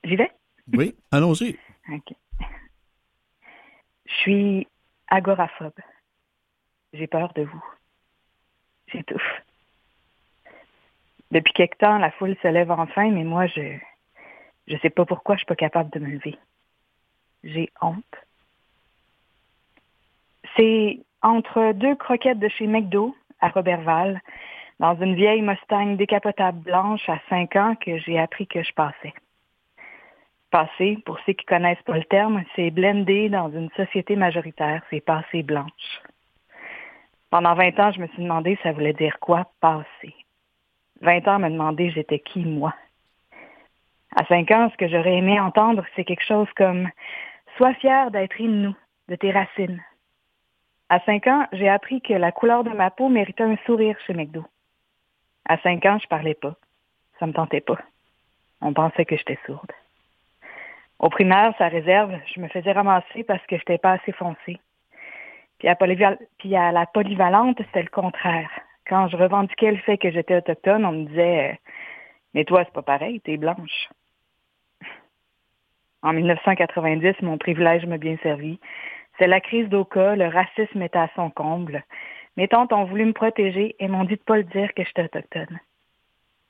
J'y 0.05 0.17
vais? 0.17 0.31
Oui, 0.73 0.95
allons-y. 1.11 1.57
OK. 1.93 2.13
Je 4.07 4.15
suis 4.15 4.69
agoraphobe. 5.09 5.73
J'ai 6.93 7.07
peur 7.07 7.33
de 7.35 7.43
vous. 7.43 7.65
J'étouffe. 8.89 9.43
Depuis 11.31 11.53
quelque 11.53 11.79
temps, 11.79 11.99
la 11.99 12.11
foule 12.13 12.37
se 12.43 12.49
lève 12.49 12.71
enfin, 12.71 13.11
mais 13.11 13.25
moi, 13.25 13.47
je 13.47 13.79
je 14.67 14.77
sais 14.79 14.91
pas 14.91 15.05
pourquoi 15.07 15.35
je 15.35 15.41
suis 15.41 15.47
pas 15.47 15.57
capable 15.57 15.91
de 15.91 15.99
me 15.99 16.11
lever. 16.11 16.39
J'ai 17.43 17.71
honte. 17.81 18.05
C'est 20.59 20.99
entre 21.23 21.73
deux 21.73 21.95
croquettes 21.95 22.41
de 22.41 22.49
chez 22.49 22.67
McDo 22.67 23.15
à 23.41 23.49
Robertval, 23.49 24.21
dans 24.81 24.97
une 24.97 25.15
vieille 25.15 25.43
Mustang 25.43 25.95
décapotable 25.97 26.59
blanche 26.59 27.09
à 27.09 27.21
5 27.29 27.57
ans 27.57 27.75
que 27.77 27.99
j'ai 27.99 28.19
appris 28.19 28.49
que 28.49 28.63
je 28.63 28.73
passais. 28.73 29.15
Passer, 30.51 30.99
pour 31.05 31.19
ceux 31.21 31.35
qui 31.35 31.45
connaissent 31.45 31.83
pas 31.83 31.97
le 31.97 32.05
terme, 32.05 32.43
c'est 32.57 32.71
blender 32.71 33.29
dans 33.29 33.51
une 33.51 33.71
société 33.77 34.17
majoritaire, 34.17 34.83
c'est 34.91 35.01
passer 35.01 35.45
blanche. 35.45 36.03
Pendant 37.31 37.55
20 37.55 37.79
ans, 37.79 37.93
je 37.93 38.01
me 38.01 38.07
suis 38.09 38.23
demandé 38.23 38.59
ça 38.63 38.73
voulait 38.73 38.95
dire 38.95 39.19
quoi 39.21 39.53
passer. 39.61 40.15
20 41.03 41.29
ans 41.29 41.39
me 41.39 41.51
demander 41.51 41.91
j'étais 41.91 42.19
qui 42.19 42.45
moi. 42.45 42.75
À 44.17 44.25
5 44.25 44.51
ans, 44.51 44.71
ce 44.73 44.77
que 44.77 44.89
j'aurais 44.89 45.19
aimé 45.19 45.39
entendre, 45.39 45.85
c'est 45.95 46.05
quelque 46.05 46.25
chose 46.25 46.49
comme 46.57 46.89
Sois 47.57 47.75
fier 47.75 48.11
d'être 48.11 48.41
nous, 48.41 48.75
de 49.09 49.15
tes 49.15 49.31
racines. 49.31 49.83
À 50.91 51.01
5 51.01 51.27
ans, 51.27 51.47
j'ai 51.53 51.69
appris 51.69 52.01
que 52.01 52.15
la 52.15 52.33
couleur 52.33 52.65
de 52.65 52.71
ma 52.71 52.91
peau 52.91 53.09
méritait 53.09 53.45
un 53.45 53.57
sourire 53.67 53.97
chez 54.07 54.15
McDo. 54.15 54.45
À 55.47 55.59
5 55.59 55.85
ans, 55.85 55.99
je 56.03 56.09
parlais 56.09 56.35
pas. 56.35 56.55
Ça 57.19 57.27
me 57.27 57.33
tentait 57.33 57.61
pas. 57.61 57.79
On 58.61 58.73
pensait 58.73 59.05
que 59.05 59.17
j'étais 59.17 59.39
sourde. 59.45 59.73
Au 60.99 61.11
primaire, 61.11 61.55
sa 61.59 61.69
réserve, 61.69 62.15
je 62.35 62.41
me 62.41 62.49
faisais 62.49 62.73
ramasser 62.73 63.23
parce 63.23 63.45
que 63.47 63.57
j'étais 63.57 63.79
pas 63.79 63.93
assez 63.93 64.13
foncée. 64.13 64.59
Puis 65.59 65.69
à, 65.69 65.77
à 65.77 66.73
la 66.73 66.87
polyvalente, 66.87 67.59
c'était 67.59 67.83
le 67.83 67.91
contraire. 67.91 68.51
Quand 68.87 69.09
je 69.09 69.17
revendiquais 69.17 69.71
le 69.71 69.79
fait 69.79 69.99
que 69.99 70.11
j'étais 70.11 70.37
autochtone, 70.37 70.85
on 70.85 70.93
me 70.93 71.05
disait 71.05 71.61
Mais 72.35 72.45
toi, 72.45 72.65
c'est 72.65 72.73
pas 72.73 72.83
pareil, 72.83 73.21
t'es 73.21 73.37
blanche. 73.37 73.89
En 76.03 76.13
1990, 76.13 77.23
mon 77.23 77.39
privilège 77.39 77.85
m'a 77.87 77.99
bien 77.99 78.17
servi. 78.23 78.59
C'est 79.19 79.27
la 79.27 79.41
crise 79.41 79.69
d'Oka, 79.69 80.17
le 80.17 80.29
racisme 80.29 80.83
était 80.83 80.99
à 80.99 81.11
son 81.17 81.31
comble. 81.31 81.85
Mes 82.37 82.47
tantes 82.47 82.73
ont 82.73 82.85
voulu 82.85 83.05
me 83.05 83.13
protéger 83.13 83.75
et 83.81 83.89
m'ont 83.89 84.05
dit 84.05 84.15
de 84.15 84.21
pas 84.21 84.37
le 84.37 84.45
dire 84.45 84.73
que 84.75 84.85
j'étais 84.85 85.05
autochtone. 85.05 85.59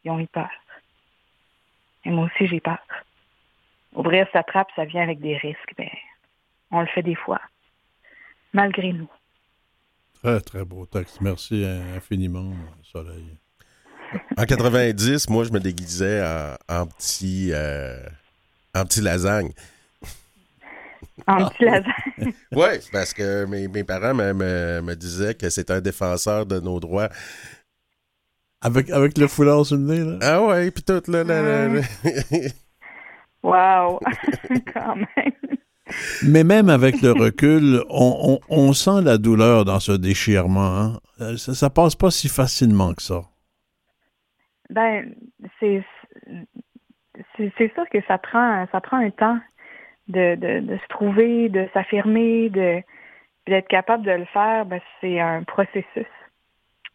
Ils 0.04 0.10
ont 0.10 0.20
eu 0.20 0.26
peur. 0.26 0.50
Et 2.04 2.10
moi 2.10 2.26
aussi, 2.26 2.46
j'ai 2.46 2.60
peur. 2.60 2.78
Ouvrir 3.94 4.26
sa 4.32 4.42
trappe, 4.42 4.68
ça 4.76 4.84
vient 4.84 5.02
avec 5.02 5.20
des 5.20 5.36
risques, 5.36 5.72
mais 5.78 5.90
on 6.70 6.80
le 6.80 6.86
fait 6.88 7.02
des 7.02 7.14
fois, 7.14 7.40
malgré 8.52 8.92
nous. 8.92 9.10
Très, 10.22 10.40
très 10.40 10.64
beau 10.64 10.84
texte. 10.84 11.20
Merci 11.22 11.64
infiniment, 11.64 12.52
Soleil. 12.82 13.24
En 14.36 14.44
90, 14.44 15.30
moi, 15.30 15.44
je 15.44 15.52
me 15.52 15.60
déguisais 15.60 16.22
en, 16.22 16.56
en 16.68 16.86
petit, 16.86 17.50
euh, 17.52 17.98
en 18.74 18.84
petit 18.84 19.00
lasagne. 19.00 19.52
En 21.29 21.49
petit 21.49 21.64
lasagne. 21.64 22.33
Oui, 22.53 22.66
parce 22.93 23.12
que 23.14 23.45
mes, 23.47 23.68
mes 23.68 23.85
parents 23.85 24.14
me, 24.14 24.33
me- 24.33 24.81
me 24.83 24.95
disaient 24.95 25.35
que 25.35 25.51
c'était 25.51 25.74
un 25.74 25.81
défenseur 25.81 26.47
de 26.47 26.59
nos 26.61 26.81
droits. 26.81 27.09
Avec, 28.61 28.91
avec 28.91 29.16
le 29.18 29.29
foulard 29.29 29.64
sur 29.66 29.76
le 29.76 29.83
nez, 29.83 30.01
là? 30.05 30.18
Ah 30.22 30.43
ouais, 30.45 30.70
puis 30.70 30.83
tout, 30.83 31.01
là, 31.11 31.22
là, 31.22 31.43
là, 31.43 31.68
là. 31.68 31.81
Wow! 33.43 34.01
Quand 34.74 34.97
même. 34.97 35.33
Mais 36.26 36.45
même 36.45 36.68
avec 36.68 37.01
le 37.01 37.12
recul, 37.12 37.83
on, 37.89 38.39
on- 38.51 38.55
on 38.57 38.72
sent 38.72 39.01
la 39.03 39.16
douleur 39.16 39.64
dans 39.64 39.81
ce 39.81 39.93
déchirement. 39.93 40.76
hein. 40.76 41.01
Euh, 41.20 41.37
Ça, 41.37 41.55
ça 41.55 41.70
passe 41.70 41.95
pas 41.95 42.11
si 42.11 42.29
facilement 42.29 42.93
que 42.95 43.03
ça. 43.03 43.22
Ben, 44.70 45.14
c'est 45.61 45.83
c'est 47.37 47.51
c'est 47.57 47.72
sûr 47.74 47.85
que 47.91 47.99
ça 48.07 48.18
prend 48.18 48.66
ça 48.70 48.81
prend 48.83 48.99
un 48.99 49.11
temps 49.11 49.39
de, 50.09 50.34
de, 50.36 50.61
de 50.61 50.76
se 50.76 50.88
trouver, 50.88 51.48
de 51.48 51.68
s'affirmer, 51.72 52.50
de 52.50 52.82
d'être 53.46 53.68
capable 53.68 54.04
de 54.04 54.11
le 54.11 54.26
faire, 54.26 54.66
ben, 54.66 54.80
c'est 55.00 55.20
un 55.20 55.42
processus. 55.42 56.06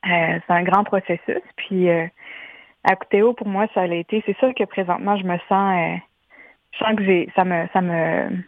Euh, 0.06 0.40
c'est 0.46 0.54
un 0.54 0.64
grand 0.64 0.84
processus. 0.84 1.42
Puis 1.56 1.90
euh, 1.90 2.06
à 2.84 2.96
Coutéo, 2.96 3.34
pour 3.34 3.48
moi, 3.48 3.68
ça 3.74 3.88
l'a 3.88 3.96
été. 3.96 4.22
C'est 4.26 4.38
sûr 4.38 4.54
que 4.54 4.64
présentement, 4.66 5.18
je 5.18 5.24
me 5.24 5.38
sens 5.50 5.78
euh, 5.78 5.98
je 6.72 6.78
sens 6.78 6.96
que 6.96 7.04
j'ai 7.04 7.30
ça 7.36 7.44
me 7.44 7.68
ça 7.74 7.82
me 7.82 8.44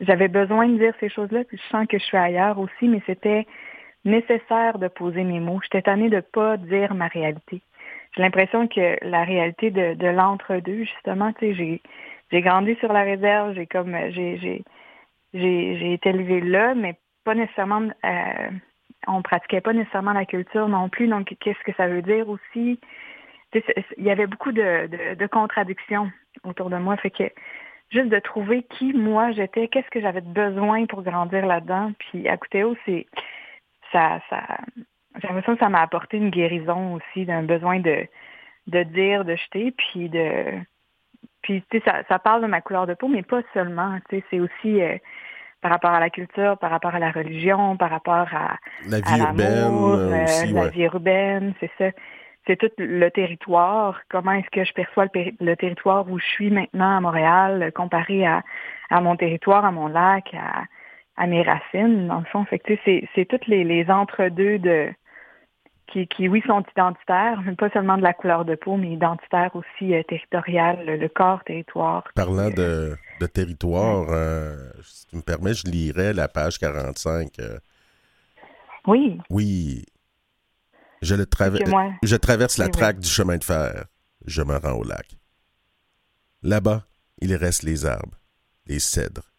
j'avais 0.00 0.28
besoin 0.28 0.68
de 0.68 0.78
dire 0.78 0.94
ces 1.00 1.08
choses-là, 1.08 1.44
puis 1.44 1.58
je 1.58 1.68
sens 1.70 1.86
que 1.88 1.98
je 1.98 2.04
suis 2.04 2.16
ailleurs 2.16 2.58
aussi, 2.58 2.86
mais 2.86 3.02
c'était 3.06 3.46
nécessaire 4.04 4.78
de 4.78 4.88
poser 4.88 5.24
mes 5.24 5.40
mots. 5.40 5.60
J'étais 5.62 5.82
tannée 5.82 6.08
de 6.08 6.20
pas 6.20 6.56
dire 6.56 6.94
ma 6.94 7.08
réalité. 7.08 7.60
J'ai 8.16 8.22
l'impression 8.22 8.68
que 8.68 8.96
la 9.02 9.24
réalité 9.24 9.70
de, 9.70 9.94
de 9.94 10.06
l'entre-deux, 10.06 10.84
justement, 10.84 11.32
tu 11.32 11.46
sais, 11.46 11.54
j'ai 11.54 11.82
j'ai 12.30 12.40
grandi 12.42 12.74
sur 12.76 12.92
la 12.92 13.02
réserve, 13.02 13.54
j'ai 13.54 13.66
comme 13.66 13.96
j'ai 14.10 14.38
j'ai 14.38 14.64
j'ai 15.34 15.78
j'ai 15.78 15.92
été 15.92 16.10
élevée 16.10 16.40
là, 16.40 16.74
mais 16.74 16.96
pas 17.24 17.34
nécessairement 17.34 17.88
euh, 18.04 18.50
on 19.06 19.22
pratiquait 19.22 19.60
pas 19.60 19.72
nécessairement 19.72 20.12
la 20.12 20.26
culture 20.26 20.68
non 20.68 20.88
plus. 20.88 21.08
Donc 21.08 21.34
qu'est-ce 21.40 21.62
que 21.64 21.74
ça 21.76 21.88
veut 21.88 22.02
dire 22.02 22.28
aussi? 22.28 22.80
Il 23.54 24.04
y 24.04 24.10
avait 24.10 24.26
beaucoup 24.26 24.52
de, 24.52 24.88
de, 24.88 25.14
de 25.14 25.26
contradictions 25.26 26.10
autour 26.44 26.68
de 26.68 26.76
moi. 26.76 26.96
Fait 26.98 27.10
que 27.10 27.24
juste 27.90 28.10
de 28.10 28.18
trouver 28.18 28.62
qui 28.64 28.92
moi 28.92 29.32
j'étais, 29.32 29.68
qu'est-ce 29.68 29.90
que 29.90 30.00
j'avais 30.00 30.20
besoin 30.20 30.86
pour 30.86 31.02
grandir 31.02 31.46
là-dedans. 31.46 31.92
Puis 31.98 32.28
à 32.28 32.36
Coutéo, 32.36 32.76
c'est 32.84 33.06
ça, 33.92 34.20
ça 34.28 34.42
j'ai 35.20 35.28
l'impression 35.28 35.54
que 35.54 35.60
ça 35.60 35.68
m'a 35.68 35.80
apporté 35.80 36.18
une 36.18 36.30
guérison 36.30 36.94
aussi 36.94 37.24
d'un 37.24 37.42
besoin 37.42 37.80
de 37.80 38.06
de 38.66 38.82
dire, 38.82 39.24
de 39.24 39.34
jeter, 39.34 39.70
puis 39.72 40.10
de 40.10 40.44
puis 41.42 41.62
tu 41.70 41.78
sais, 41.78 41.84
ça, 41.84 42.02
ça 42.08 42.18
parle 42.18 42.42
de 42.42 42.46
ma 42.46 42.60
couleur 42.60 42.86
de 42.86 42.94
peau, 42.94 43.08
mais 43.08 43.22
pas 43.22 43.42
seulement. 43.54 43.98
Tu 44.08 44.16
sais, 44.16 44.24
c'est 44.30 44.40
aussi 44.40 44.82
euh, 44.82 44.96
par 45.60 45.70
rapport 45.70 45.90
à 45.90 46.00
la 46.00 46.10
culture, 46.10 46.56
par 46.58 46.70
rapport 46.70 46.94
à 46.94 46.98
la 46.98 47.10
religion, 47.10 47.76
par 47.76 47.90
rapport 47.90 48.28
à, 48.32 48.56
La 48.86 48.98
à 48.98 49.00
vie 49.00 49.20
urbaine 49.20 49.74
euh, 49.74 50.26
euh, 50.26 50.52
la 50.52 50.68
vie 50.68 50.82
urbaine, 50.82 51.54
c'est 51.60 51.70
ça. 51.78 51.90
C'est 52.46 52.56
tout 52.56 52.70
le 52.78 53.10
territoire. 53.10 54.00
Comment 54.08 54.32
est-ce 54.32 54.50
que 54.50 54.64
je 54.64 54.72
perçois 54.72 55.06
le, 55.06 55.32
le 55.40 55.56
territoire 55.56 56.08
où 56.08 56.18
je 56.18 56.24
suis 56.24 56.50
maintenant 56.50 56.96
à 56.96 57.00
Montréal, 57.00 57.62
euh, 57.62 57.70
comparé 57.70 58.26
à, 58.26 58.42
à 58.88 59.00
mon 59.00 59.16
territoire, 59.16 59.64
à 59.64 59.70
mon 59.70 59.88
lac, 59.88 60.32
à, 60.34 60.64
à 61.22 61.26
mes 61.26 61.42
racines, 61.42 62.08
dans 62.08 62.20
le 62.20 62.24
fond? 62.26 62.44
Fait 62.46 62.58
que, 62.58 62.68
tu 62.68 62.74
sais, 62.76 62.80
c'est, 62.84 63.08
c'est 63.14 63.24
toutes 63.26 63.46
les, 63.48 63.64
les 63.64 63.90
entre-deux 63.90 64.58
de 64.58 64.88
qui, 65.92 66.06
qui, 66.08 66.28
oui, 66.28 66.42
sont 66.46 66.62
identitaires, 66.70 67.40
mais 67.44 67.54
pas 67.54 67.70
seulement 67.70 67.96
de 67.96 68.02
la 68.02 68.12
couleur 68.12 68.44
de 68.44 68.54
peau, 68.54 68.76
mais 68.76 68.92
identitaires 68.92 69.54
aussi 69.54 69.94
euh, 69.94 70.02
territoriales, 70.04 70.84
le, 70.86 70.96
le 70.96 71.08
corps, 71.08 71.42
territoire. 71.44 72.04
Parlant 72.14 72.50
de, 72.50 72.96
de 73.20 73.26
territoire, 73.26 74.06
euh, 74.10 74.56
si 74.82 75.06
tu 75.06 75.16
me 75.16 75.22
permets, 75.22 75.54
je 75.54 75.66
lirais 75.66 76.12
la 76.12 76.28
page 76.28 76.58
45. 76.58 77.38
euh, 77.40 77.58
Oui, 78.86 79.18
oui, 79.30 79.84
je, 81.02 81.14
le 81.14 81.26
moi, 81.68 81.92
je 82.02 82.16
traverse 82.16 82.58
la 82.58 82.66
Oui, 82.66 82.70
oui. 82.74 82.78
traque 82.78 83.00
du 83.00 83.08
chemin 83.08 83.36
de 83.36 83.44
fer. 83.44 83.86
Je 84.26 84.42
me 84.42 84.56
rends 84.56 84.72
au 84.78 84.84
lac. 84.84 85.16
Là-bas, 86.42 86.84
il 87.20 87.34
reste 87.34 87.62
les 87.62 87.86
arbres, 87.86 88.18
les 88.66 88.78
cèdres, 88.78 89.32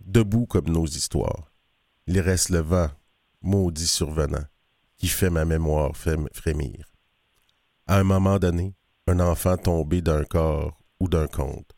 debout 0.00 0.46
comme 0.46 0.68
nos 0.68 0.86
histoires. 0.86 1.50
Il 2.06 2.20
reste 2.20 2.50
le 2.50 2.58
vent, 2.58 2.88
maudit 3.42 3.86
survenant, 3.86 4.44
fait 5.08 5.30
ma 5.30 5.44
mémoire 5.44 5.96
frémir. 5.96 6.92
À 7.86 7.98
un 7.98 8.04
moment 8.04 8.38
donné, 8.38 8.74
un 9.06 9.20
enfant 9.20 9.56
tombé 9.56 10.00
d'un 10.00 10.24
corps 10.24 10.82
ou 11.00 11.08
d'un 11.08 11.26
conte 11.26 11.72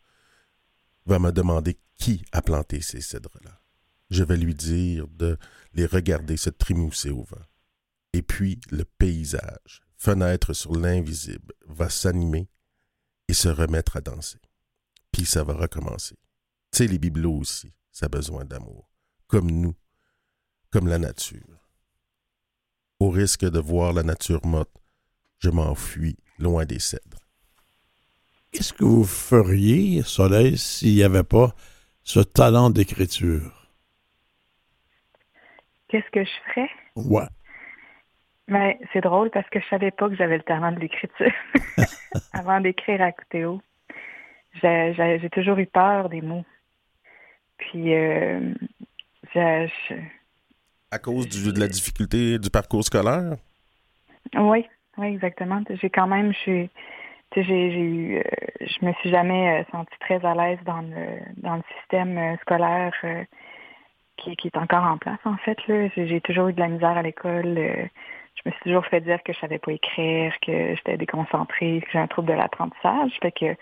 va 1.07 1.19
me 1.19 1.33
demander 1.33 1.79
qui 1.97 2.25
a 2.33 2.43
planté 2.43 2.81
ces 2.81 3.01
cèdres-là. 3.01 3.61
Je 4.11 4.23
vais 4.23 4.37
lui 4.37 4.55
dire 4.55 5.09
de 5.09 5.39
les 5.73 5.87
regarder 5.87 6.37
se 6.37 6.51
trémousser 6.51 7.11
au 7.11 7.25
vent. 7.25 7.45
Et 8.13 8.23
puis 8.23 8.61
le 8.71 8.85
paysage, 8.85 9.83
fenêtre 9.97 10.53
sur 10.53 10.75
l'invisible, 10.75 11.53
va 11.67 11.91
s'animer 11.91 12.49
et 13.29 13.35
se 13.35 13.49
remettre 13.49 13.97
à 13.97 14.01
danser. 14.01 14.41
Puis 15.11 15.27
ça 15.27 15.43
va 15.43 15.55
recommencer. 15.55 16.17
Tu 16.71 16.87
les 16.87 16.99
bibelots 16.99 17.39
aussi, 17.39 17.73
ça 17.91 18.07
a 18.07 18.09
besoin 18.09 18.45
d'amour, 18.45 18.91
comme 19.27 19.51
nous, 19.51 19.75
comme 20.71 20.89
la 20.89 20.99
nature. 20.99 21.56
Au 22.99 23.11
risque 23.11 23.45
de 23.45 23.59
voir 23.59 23.93
la 23.93 24.03
nature 24.03 24.45
morte, 24.47 24.71
je 25.39 25.51
m'enfuis 25.51 26.17
loin 26.39 26.65
des 26.65 26.79
cèdres. 26.79 27.19
Qu'est-ce 28.53 28.73
que 28.73 28.85
vous 28.85 29.05
feriez, 29.05 30.03
Soleil, 30.03 30.57
s'il 30.57 30.95
n'y 30.95 31.03
avait 31.03 31.23
pas 31.23 31.53
ce 32.03 32.21
talent 32.21 32.71
d'écriture? 32.71 33.69
Qu'est-ce 35.89 36.11
que 36.11 36.25
je 36.25 36.31
ferais? 36.49 36.71
Ouais. 36.97 37.27
Mais 38.49 38.79
c'est 38.93 39.03
drôle 39.03 39.31
parce 39.31 39.49
que 39.51 39.61
je 39.61 39.67
savais 39.69 39.91
pas 39.91 40.09
que 40.09 40.17
j'avais 40.17 40.39
le 40.39 40.43
talent 40.43 40.73
de 40.73 40.81
l'écriture 40.81 41.33
avant 42.33 42.61
d'écrire 42.61 43.03
à 43.03 43.13
Coutéo. 43.13 43.61
J'ai 44.63 45.31
toujours 45.33 45.59
eu 45.59 45.67
peur 45.67 46.09
des 46.09 46.23
mots. 46.23 46.45
Puis, 47.59 47.95
euh, 47.95 48.55
À 50.91 50.99
cause 50.99 51.29
de 51.29 51.61
la 51.61 51.69
difficulté 51.69 52.39
du 52.39 52.51
parcours 52.51 52.85
scolaire? 52.85 53.37
Oui, 54.35 54.67
oui, 54.99 55.07
exactement. 55.07 55.63
J'ai 55.69 55.91
quand 55.91 56.07
même, 56.07 56.33
je 56.45 56.67
j'ai 57.37 57.69
eu, 57.69 58.17
euh, 58.17 58.23
je 58.61 58.87
me 58.87 58.93
suis 58.95 59.11
jamais 59.11 59.61
euh, 59.61 59.65
sentie 59.71 59.99
très 60.01 60.25
à 60.25 60.35
l'aise 60.35 60.59
dans 60.65 60.81
le, 60.81 61.21
dans 61.37 61.57
le 61.57 61.63
système 61.81 62.37
scolaire 62.41 62.95
qui, 64.17 64.37
est 64.43 64.57
encore 64.57 64.85
en 64.85 64.97
place, 64.97 65.19
en 65.25 65.37
fait. 65.39 65.59
J'ai 65.97 66.21
toujours 66.23 66.49
eu 66.49 66.53
de 66.55 66.61
la 66.61 66.69
misère 66.69 66.97
à 66.97 67.03
l'école. 67.03 67.57
je 67.57 68.43
me 68.47 68.51
suis 68.53 68.63
toujours 68.63 68.87
fait 68.87 69.01
dire 69.03 69.23
que 69.23 69.33
je 69.33 69.39
savais 69.39 69.59
pas 69.59 69.73
écrire, 69.73 70.33
que 70.41 70.75
j'étais 70.77 70.97
déconcentrée, 70.97 71.83
que 71.85 71.91
j'ai 71.93 71.99
un 71.99 72.07
trouble 72.07 72.29
de 72.29 72.35
l'apprentissage. 72.35 73.13
Fait 73.21 73.33
que 73.33 73.55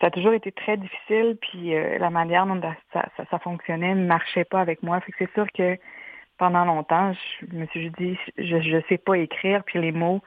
ça 0.00 0.08
a 0.08 0.10
toujours 0.10 0.34
été 0.34 0.52
très 0.52 0.76
difficile, 0.76 1.38
puis 1.40 1.74
euh, 1.74 1.98
la 1.98 2.10
manière 2.10 2.46
dont 2.46 2.60
ça, 2.92 3.06
ça, 3.30 3.38
fonctionnait 3.38 3.94
ne 3.94 4.06
marchait 4.06 4.44
pas 4.44 4.60
avec 4.60 4.82
moi. 4.82 5.00
Fait 5.00 5.12
que 5.12 5.18
c'est 5.18 5.32
sûr 5.32 5.46
que 5.56 5.78
pendant 6.38 6.64
longtemps, 6.64 7.12
je 7.40 7.56
me 7.56 7.66
suis 7.66 7.90
dit, 7.98 8.18
je 8.38 8.56
ne 8.56 8.80
sais 8.88 8.98
pas 8.98 9.16
écrire, 9.16 9.62
puis 9.64 9.80
les 9.80 9.92
mots, 9.92 10.22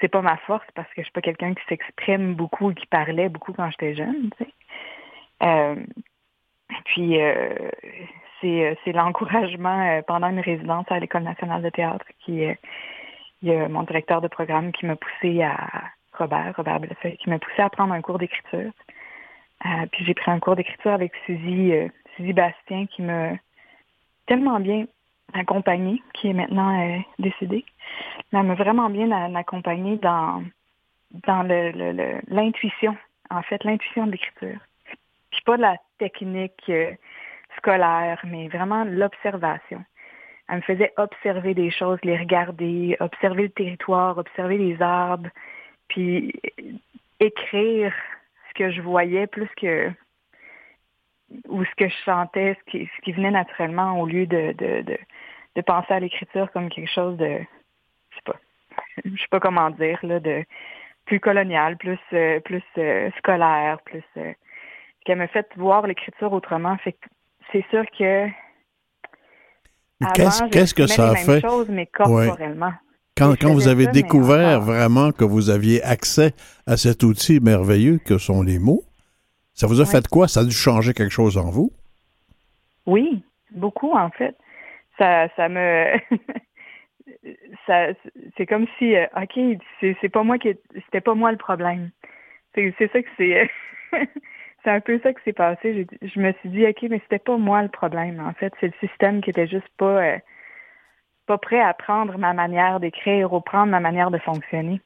c'est 0.00 0.08
pas 0.08 0.22
ma 0.22 0.36
force 0.38 0.66
parce 0.74 0.88
que 0.88 1.02
je 1.02 1.04
suis 1.04 1.12
pas 1.12 1.20
quelqu'un 1.20 1.54
qui 1.54 1.62
s'exprime 1.68 2.34
beaucoup 2.34 2.70
et 2.70 2.74
qui 2.74 2.86
parlait 2.86 3.28
beaucoup 3.28 3.52
quand 3.52 3.70
j'étais 3.70 3.94
jeune. 3.94 4.30
Tu 4.38 4.44
sais. 4.44 4.50
Euh, 5.42 5.76
puis 6.86 7.20
euh, 7.20 7.54
c'est, 8.40 8.78
c'est 8.84 8.92
l'encouragement 8.92 10.02
pendant 10.06 10.28
une 10.28 10.40
résidence 10.40 10.86
à 10.90 10.98
l'École 10.98 11.22
nationale 11.22 11.62
de 11.62 11.70
théâtre 11.70 12.06
qui 12.20 12.44
il 13.42 13.48
y 13.48 13.54
a 13.54 13.68
mon 13.68 13.82
directeur 13.84 14.20
de 14.20 14.28
programme 14.28 14.72
qui 14.72 14.86
m'a 14.86 14.96
poussé 14.96 15.42
à 15.42 15.56
Robert, 16.12 16.54
Robert 16.56 16.80
Bellefeuille, 16.80 17.16
qui 17.16 17.30
m'a 17.30 17.38
poussé 17.38 17.62
à 17.62 17.70
prendre 17.70 17.94
un 17.94 18.02
cours 18.02 18.18
d'écriture. 18.18 18.70
Euh, 19.66 19.86
puis 19.92 20.04
j'ai 20.04 20.14
pris 20.14 20.30
un 20.30 20.38
cours 20.38 20.56
d'écriture 20.56 20.92
avec 20.92 21.12
Suzy, 21.26 21.72
euh, 21.72 21.88
Suzy 22.16 22.32
Bastien 22.32 22.86
qui 22.86 23.02
m'a 23.02 23.32
tellement 24.26 24.60
bien 24.60 24.86
accompagnée, 25.34 26.02
qui 26.14 26.28
est 26.28 26.32
maintenant 26.32 26.80
euh, 26.80 26.98
décédée. 27.18 27.64
elle 28.32 28.42
m'a 28.42 28.54
vraiment 28.54 28.90
bien 28.90 29.10
accompagnée 29.34 29.96
dans, 29.96 30.42
dans 31.26 31.42
l'intuition, 32.28 32.92
le, 32.92 33.36
en 33.36 33.42
fait, 33.42 33.62
l'intuition 33.64 34.06
de 34.06 34.12
l'écriture. 34.12 34.60
Puis 35.30 35.42
pas 35.44 35.56
de 35.56 35.62
la 35.62 35.76
technique 35.98 36.70
scolaire, 37.56 38.20
mais 38.24 38.48
vraiment 38.48 38.84
l'observation. 38.84 39.84
Elle 40.48 40.56
me 40.56 40.62
faisait 40.62 40.92
observer 40.96 41.54
des 41.54 41.70
choses, 41.70 41.98
les 42.02 42.16
regarder, 42.16 42.96
observer 43.00 43.44
le 43.44 43.50
territoire, 43.50 44.18
observer 44.18 44.58
les 44.58 44.82
arbres, 44.82 45.28
puis 45.88 46.32
écrire 47.20 47.92
ce 48.48 48.54
que 48.54 48.70
je 48.70 48.80
voyais 48.80 49.26
plus 49.26 49.48
que 49.56 49.90
ou 51.48 51.64
ce 51.64 51.74
que 51.76 51.88
je 51.88 51.94
sentais, 52.04 52.56
ce 52.58 52.70
qui, 52.70 52.90
ce 52.96 53.02
qui 53.02 53.12
venait 53.12 53.30
naturellement 53.30 54.00
au 54.00 54.06
lieu 54.06 54.26
de, 54.26 54.52
de, 54.58 54.82
de, 54.82 54.98
penser 55.60 55.92
à 55.92 56.00
l'écriture 56.00 56.50
comme 56.52 56.68
quelque 56.68 56.90
chose 56.90 57.16
de 57.16 57.38
je 58.10 58.16
sais 58.16 58.22
pas 58.24 58.36
je 59.04 59.20
sais 59.20 59.28
pas 59.30 59.40
comment 59.40 59.70
dire 59.70 59.98
là 60.02 60.20
de 60.20 60.44
plus 61.10 61.20
colonial, 61.20 61.76
plus 61.76 61.98
euh, 62.12 62.38
plus 62.40 62.62
euh, 62.78 63.10
scolaire, 63.18 63.78
plus 63.84 64.04
euh, 64.16 64.32
qu'elle 65.04 65.18
m'a 65.18 65.26
fait 65.26 65.46
voir 65.56 65.86
l'écriture 65.86 66.32
autrement. 66.32 66.76
Fait 66.78 66.96
c'est 67.50 67.64
sûr 67.70 67.84
que 67.98 68.28
qu'est-ce 70.50 70.72
que 70.72 70.86
ça 70.86 71.10
a 71.10 71.16
fait? 71.16 71.42
mais 71.68 71.86
corporellement. 71.86 72.72
Quand, 73.16 73.34
quand 73.38 73.52
vous 73.52 73.66
avez 73.66 73.88
découvert 73.88 74.60
vraiment 74.60 75.10
que 75.10 75.24
vous 75.24 75.50
aviez 75.50 75.82
accès 75.82 76.32
à 76.66 76.76
cet 76.76 77.02
outil 77.02 77.40
merveilleux 77.40 77.98
que 77.98 78.16
sont 78.16 78.42
les 78.42 78.58
mots, 78.58 78.84
ça 79.52 79.66
vous 79.66 79.80
a 79.80 79.84
fait 79.86 80.06
quoi? 80.06 80.28
Ça 80.28 80.40
a 80.40 80.44
dû 80.44 80.52
changer 80.52 80.94
quelque 80.94 81.12
chose 81.12 81.36
en 81.36 81.50
vous? 81.50 81.72
Oui, 82.86 83.22
beaucoup 83.50 83.92
en 83.92 84.10
fait. 84.10 84.36
Ça, 85.00 85.28
ça 85.34 85.48
me... 85.48 85.94
ça, 87.66 87.86
c'est 88.36 88.46
comme 88.46 88.66
si, 88.78 88.94
euh, 88.94 89.06
OK, 89.16 89.58
c'est, 89.80 90.08
pas 90.10 90.22
moi 90.22 90.38
qui... 90.38 90.54
C'était 90.74 91.00
pas 91.00 91.14
moi 91.14 91.32
le 91.32 91.38
problème. 91.38 91.90
C'est, 92.54 92.74
ça 92.78 93.02
que 93.02 93.08
c'est... 93.16 93.50
c'est 94.62 94.70
un 94.70 94.80
peu 94.80 95.00
ça 95.02 95.14
qui 95.14 95.22
s'est 95.24 95.32
passé. 95.32 95.86
Je, 96.02 96.20
me 96.20 96.32
suis 96.34 96.50
dit, 96.50 96.66
OK, 96.66 96.82
mais 96.82 97.00
c'était 97.00 97.18
pas 97.18 97.38
moi 97.38 97.62
le 97.62 97.68
problème. 97.68 98.20
En 98.20 98.34
fait, 98.34 98.52
c'est 98.60 98.66
le 98.66 98.88
système 98.88 99.22
qui 99.22 99.30
était 99.30 99.46
juste 99.46 99.68
pas... 99.78 100.02
Euh, 100.02 100.18
pas 101.26 101.38
prêt 101.38 101.60
à 101.60 101.72
prendre 101.72 102.18
ma 102.18 102.34
manière 102.34 102.80
d'écrire 102.80 103.32
ou 103.32 103.40
prendre 103.40 103.70
ma 103.70 103.80
manière 103.80 104.10
de 104.10 104.18
fonctionner. 104.18 104.80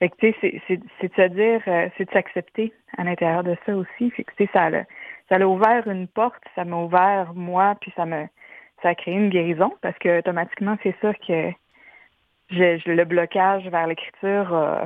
Fait 0.00 0.10
que, 0.10 0.16
tu 0.16 0.34
sais, 0.40 0.60
c'est 0.68 0.76
de 0.76 1.14
se 1.14 1.28
dire, 1.28 1.62
euh, 1.68 1.88
c'est 1.96 2.04
de 2.04 2.10
s'accepter 2.10 2.72
à 2.98 3.04
l'intérieur 3.04 3.44
de 3.44 3.56
ça 3.64 3.74
aussi. 3.74 4.10
Fait 4.10 4.24
que, 4.24 4.32
tu 4.36 4.44
sais, 4.44 4.50
ça 4.52 4.66
a, 4.66 4.82
ça 5.30 5.46
ouvert 5.46 5.86
une 5.86 6.08
porte, 6.08 6.42
ça 6.54 6.64
m'a 6.64 6.76
ouvert 6.76 7.32
moi, 7.34 7.76
puis 7.80 7.92
ça 7.96 8.04
me, 8.04 8.26
ça 8.86 8.90
a 8.90 8.94
créé 8.94 9.14
une 9.14 9.30
guérison 9.30 9.72
parce 9.82 9.98
que 9.98 10.20
automatiquement, 10.20 10.76
c'est 10.84 10.94
sûr 11.00 11.12
que 11.26 11.50
je, 12.50 12.88
le 12.88 13.04
blocage 13.04 13.66
vers 13.66 13.88
l'écriture, 13.88 14.54
euh, 14.54 14.84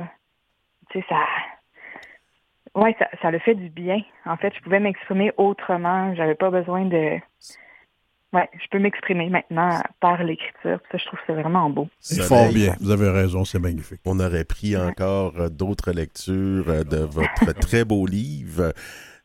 tu 0.89 0.99
sais, 0.99 1.05
ça, 1.07 1.19
ouais, 2.81 2.95
ça, 2.97 3.07
ça 3.21 3.29
le 3.29 3.37
fait 3.37 3.53
du 3.53 3.69
bien. 3.69 4.01
En 4.25 4.37
fait, 4.37 4.51
je 4.55 4.61
pouvais 4.61 4.79
m'exprimer 4.79 5.31
autrement. 5.37 6.15
J'avais 6.15 6.33
pas 6.33 6.49
besoin 6.49 6.85
de 6.85 7.19
oui, 8.33 8.41
je 8.53 8.67
peux 8.71 8.79
m'exprimer 8.79 9.29
maintenant 9.29 9.81
par 9.99 10.23
l'écriture. 10.23 10.79
Ça, 10.89 10.97
je 10.97 11.05
trouve 11.05 11.19
que 11.19 11.25
c'est 11.27 11.33
vraiment 11.33 11.69
beau. 11.69 11.89
C'est 11.99 12.21
fort 12.21 12.49
bien. 12.53 12.73
Vous 12.79 12.89
avez 12.89 13.09
raison, 13.09 13.43
c'est 13.43 13.59
magnifique. 13.59 13.99
On 14.05 14.19
aurait 14.21 14.45
pris 14.45 14.77
encore 14.77 15.33
euh, 15.37 15.49
d'autres 15.49 15.91
lectures 15.91 16.69
euh, 16.69 16.83
de 16.85 16.99
votre 16.99 17.51
très 17.59 17.83
beau 17.83 18.05
livre. 18.07 18.71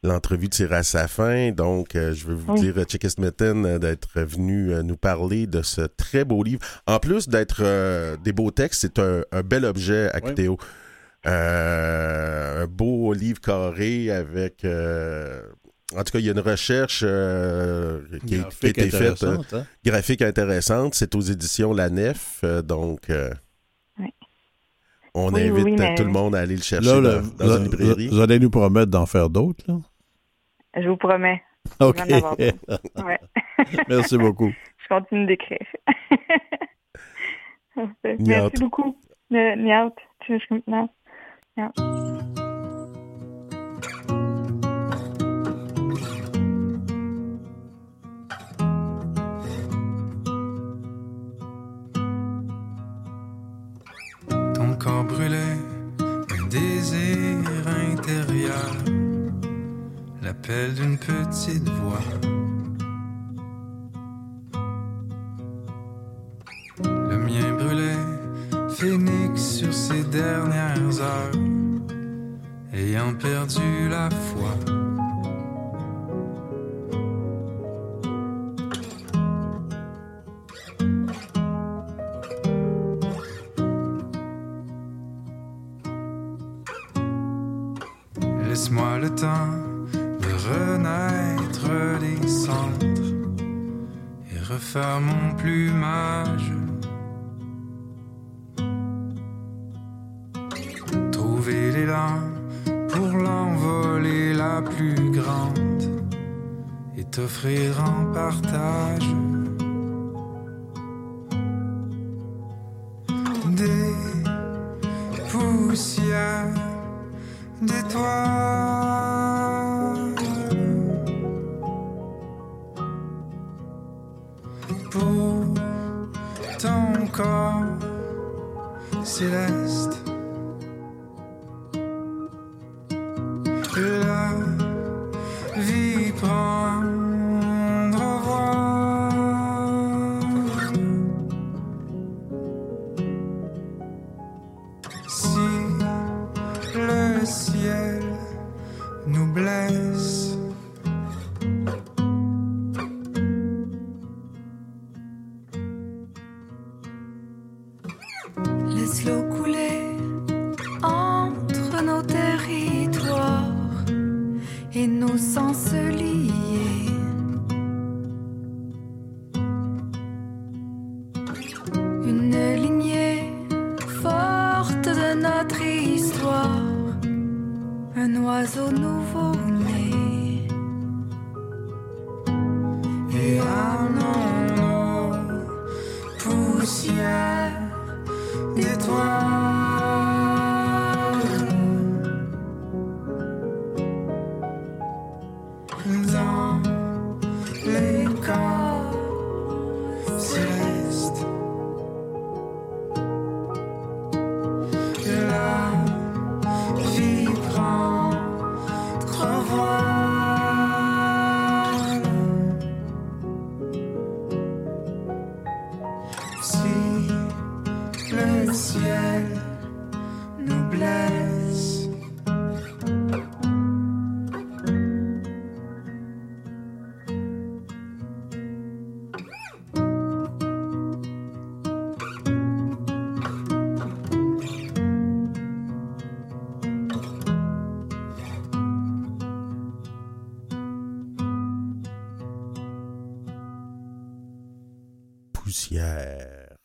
L'entrevue 0.07 0.49
tire 0.49 0.73
à 0.73 0.83
sa 0.83 1.09
fin, 1.09 1.51
donc 1.51 1.97
euh, 1.97 2.15
je 2.15 2.27
veux 2.27 2.35
vous 2.35 2.55
dire, 2.55 2.75
Smitten, 3.09 3.79
d'être 3.79 4.21
venu 4.21 4.73
nous 4.85 4.97
parler 4.97 5.47
de 5.47 5.63
ce 5.63 5.83
très 5.83 6.25
beau 6.25 6.43
livre. 6.43 6.61
En 6.87 6.99
plus 6.99 7.29
d'être 7.29 7.63
des 8.23 8.33
beaux 8.33 8.51
textes, 8.51 8.83
c'est 8.83 8.99
un, 8.99 9.23
bel 9.45 9.65
objet, 9.65 10.11
Actéo. 10.13 10.59
un 11.25 12.67
beau 12.67 13.13
livre 13.13 13.41
carré 13.41 14.11
avec 14.11 14.65
en 15.95 16.03
tout 16.03 16.13
cas, 16.13 16.19
il 16.19 16.25
y 16.25 16.29
a 16.29 16.33
une 16.33 16.41
recherche 16.41 17.05
euh, 17.07 18.01
qui, 18.27 18.35
a 18.35 18.49
été 18.69 18.91
faite, 18.91 19.23
euh, 19.23 19.39
hein? 19.53 19.65
graphique 19.85 20.21
intéressante. 20.21 20.97
C'est 20.97 21.15
aux 21.15 21.21
éditions 21.21 21.73
La 21.73 21.91
Nef, 21.91 22.41
euh, 22.43 22.61
donc 22.61 23.03
on 25.15 25.35
invite 25.35 25.97
tout 25.97 26.05
le 26.05 26.11
monde 26.11 26.35
à 26.35 26.41
aller 26.41 26.57
le 26.57 26.63
chercher 26.63 26.91
dans, 26.91 27.57
une 27.57 27.65
librairie. 27.65 28.09
Vous 28.09 28.21
allez 28.21 28.41
nous 28.41 28.51
promettre 28.51 28.91
d'en 28.91 29.07
faire 29.07 29.31
d'autres, 29.31 29.65
là? 29.69 29.79
Je 30.77 30.89
vous 30.89 30.97
promets. 30.97 31.43
OK. 31.81 31.99
Merci 33.89 34.19
beaucoup. 34.19 34.53
Je 34.79 34.89
continue 34.89 35.27
d'écrire. 35.27 35.67
Merci 38.19 38.57
beaucoup. 38.61 38.97
Niaut. 39.31 39.95
brûlait 40.29 42.16
l'appel 60.49 60.75
d'une 60.75 60.99
petite 60.99 61.69
voix. 61.69 62.56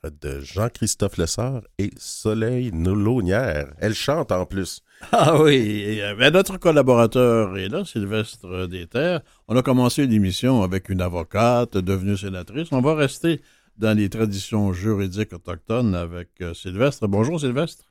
De 0.09 0.39
Jean-Christophe 0.39 1.17
Lessard 1.17 1.61
et 1.77 1.91
Soleil 1.97 2.71
Noulonière. 2.71 3.71
Elle 3.79 3.93
chante 3.93 4.31
en 4.31 4.45
plus. 4.45 4.81
Ah 5.11 5.39
oui, 5.41 5.55
et, 5.55 6.01
ben, 6.17 6.33
notre 6.33 6.57
collaborateur 6.57 7.57
est 7.57 7.69
là, 7.69 7.85
Sylvestre 7.85 8.67
Desterres. 8.67 9.21
On 9.47 9.55
a 9.55 9.61
commencé 9.61 10.07
l'émission 10.07 10.63
avec 10.63 10.89
une 10.89 11.01
avocate 11.01 11.77
devenue 11.77 12.17
sénatrice. 12.17 12.69
On 12.71 12.81
va 12.81 12.95
rester 12.95 13.41
dans 13.77 13.95
les 13.97 14.09
traditions 14.09 14.73
juridiques 14.73 15.33
autochtones 15.33 15.95
avec 15.95 16.29
euh, 16.41 16.53
Sylvestre. 16.53 17.07
Bonjour 17.07 17.39
Sylvestre. 17.39 17.85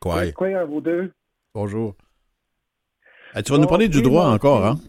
Quoi? 0.00 0.32
Quoi 0.32 0.48
à 0.48 0.64
vous 0.64 0.80
deux? 0.80 1.12
Bonjour. 1.54 1.94
Ah, 3.34 3.42
tu 3.42 3.52
vas 3.52 3.58
Bon, 3.58 3.62
nous 3.62 3.68
parler 3.68 3.88
du 3.88 4.02
droit 4.02 4.26
encore, 4.26 4.66
hein? 4.66 4.80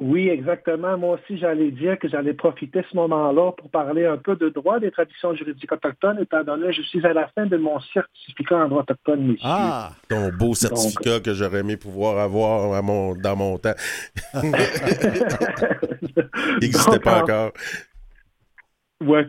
Oui, 0.00 0.28
exactement. 0.28 0.98
Moi 0.98 1.18
aussi, 1.20 1.38
j'allais 1.38 1.70
dire 1.70 1.96
que 2.00 2.08
j'allais 2.08 2.34
profiter 2.34 2.80
de 2.80 2.84
ce 2.90 2.96
moment-là 2.96 3.52
pour 3.52 3.70
parler 3.70 4.06
un 4.06 4.16
peu 4.16 4.34
de 4.34 4.48
droit 4.48 4.80
des 4.80 4.90
traditions 4.90 5.32
juridiques 5.34 5.70
autochtones, 5.70 6.18
étant 6.20 6.42
donné 6.42 6.66
que 6.66 6.72
je 6.72 6.82
suis 6.82 7.06
à 7.06 7.12
la 7.12 7.28
fin 7.28 7.46
de 7.46 7.56
mon 7.56 7.78
certificat 7.92 8.56
en 8.56 8.68
droit 8.68 8.82
autochtone, 8.82 9.20
messieurs. 9.24 9.38
Ah! 9.44 9.92
Ton 10.08 10.30
beau 10.30 10.54
certificat 10.54 11.20
que 11.20 11.32
j'aurais 11.32 11.60
aimé 11.60 11.76
pouvoir 11.76 12.18
avoir 12.18 12.74
à 12.74 12.82
mon, 12.82 13.14
dans 13.14 13.36
mon 13.36 13.56
temps. 13.58 13.74
Il 14.34 14.50
n'existait 16.60 16.98
pas 16.98 17.20
en- 17.20 17.22
encore. 17.22 17.52
Ouais. 19.04 19.26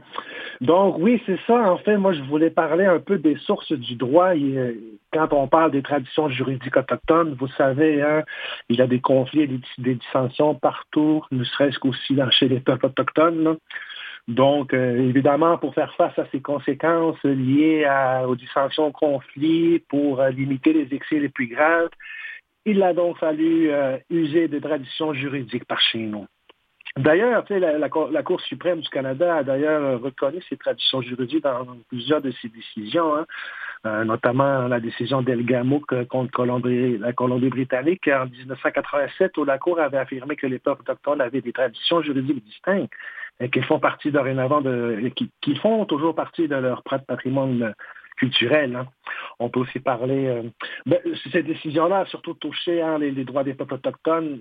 Donc 0.62 0.98
oui, 1.00 1.22
c'est 1.26 1.40
ça. 1.46 1.72
En 1.72 1.78
fait, 1.78 1.98
moi, 1.98 2.14
je 2.14 2.22
voulais 2.24 2.50
parler 2.50 2.86
un 2.86 3.00
peu 3.00 3.18
des 3.18 3.36
sources 3.38 3.72
du 3.74 3.96
droit. 3.96 4.36
Et, 4.36 4.58
euh, 4.58 4.74
quand 5.12 5.34
on 5.34 5.48
parle 5.48 5.72
des 5.72 5.82
traditions 5.82 6.30
juridiques 6.30 6.78
autochtones, 6.78 7.36
vous 7.40 7.48
savez, 7.58 8.02
hein, 8.02 8.24
il 8.70 8.78
y 8.78 8.82
a 8.82 8.88
des 8.88 9.02
conflits 9.02 9.42
et 9.42 9.48
des, 9.78 9.96
dissensions 9.96 10.56
partout, 10.56 11.24
ne 11.32 11.44
serait-ce 11.44 11.80
qu'aussi 11.80 12.18
chez 12.32 12.48
les 12.48 12.60
peuples 12.60 12.86
autochtones. 12.88 13.58
Donc, 14.28 14.74
euh, 14.74 14.98
évidemment, 15.10 15.58
pour 15.58 15.74
faire 15.76 15.94
face 15.96 16.18
à 16.18 16.26
ces 16.32 16.42
conséquences 16.42 17.22
liées 17.24 17.88
aux 18.28 18.36
dissensions, 18.36 18.88
aux 18.88 18.92
conflits, 18.92 19.84
pour 19.90 20.22
euh, 20.22 20.30
limiter 20.30 20.74
les 20.74 20.94
excès 20.96 21.20
les 21.20 21.30
plus 21.30 21.48
graves, 21.48 21.90
il 22.66 22.82
a 22.82 22.94
donc 22.94 23.20
fallu 23.20 23.70
user 24.10 24.48
des 24.48 24.60
traditions 24.60 25.14
juridiques 25.14 25.66
par 25.66 25.80
chez 25.80 26.00
nous. 26.00 26.26
D'ailleurs, 26.98 27.44
la, 27.50 28.24
Cour 28.24 28.40
suprême 28.40 28.80
du 28.80 28.88
Canada 28.88 29.36
a 29.36 29.44
d'ailleurs 29.44 30.02
reconnu 30.02 30.42
ces 30.48 30.56
traditions 30.56 31.02
juridiques 31.02 31.44
dans 31.44 31.68
plusieurs 31.90 32.22
de 32.22 32.32
ses 32.42 32.48
décisions, 32.48 33.18
hein, 33.18 33.26
euh, 33.86 34.06
notamment 34.06 34.70
la 34.70 34.80
décision 34.80 35.22
d'Elgamook 35.22 35.92
euh, 35.92 36.06
contre 36.06 36.46
la 36.46 37.12
Colombie-Britannique 37.12 38.08
en 38.08 38.28
1987, 38.28 39.38
où 39.38 39.44
la 39.44 39.58
Cour 39.58 39.82
avait 39.82 39.98
affirmé 39.98 40.38
que 40.38 40.48
les 40.48 40.58
peuples 40.58 40.84
autochtones 40.84 41.20
avaient 41.20 41.42
des 41.42 41.52
traditions 41.52 42.02
juridiques 42.02 42.46
distinctes 42.46 42.94
et 43.42 43.50
qu'ils 43.50 43.66
font 43.66 43.80
partie 43.80 44.12
dorénavant 44.12 44.62
de, 44.62 45.12
font 45.62 45.84
toujours 45.84 46.16
partie 46.16 46.48
de 46.48 46.56
leur 46.56 46.82
patrimoine 46.84 47.74
culturel. 48.16 48.74
hein. 48.74 48.88
On 49.40 49.50
peut 49.50 49.60
aussi 49.60 49.82
parler. 49.82 50.28
euh, 50.28 50.44
ben, 50.86 51.00
cette 51.34 51.46
décision-là 51.46 52.00
a 52.00 52.06
surtout 52.06 52.36
touché 52.36 52.82
hein, 52.82 53.00
les 53.00 53.26
droits 53.26 53.44
des 53.44 53.54
peuples 53.54 53.74
autochtones 53.74 54.40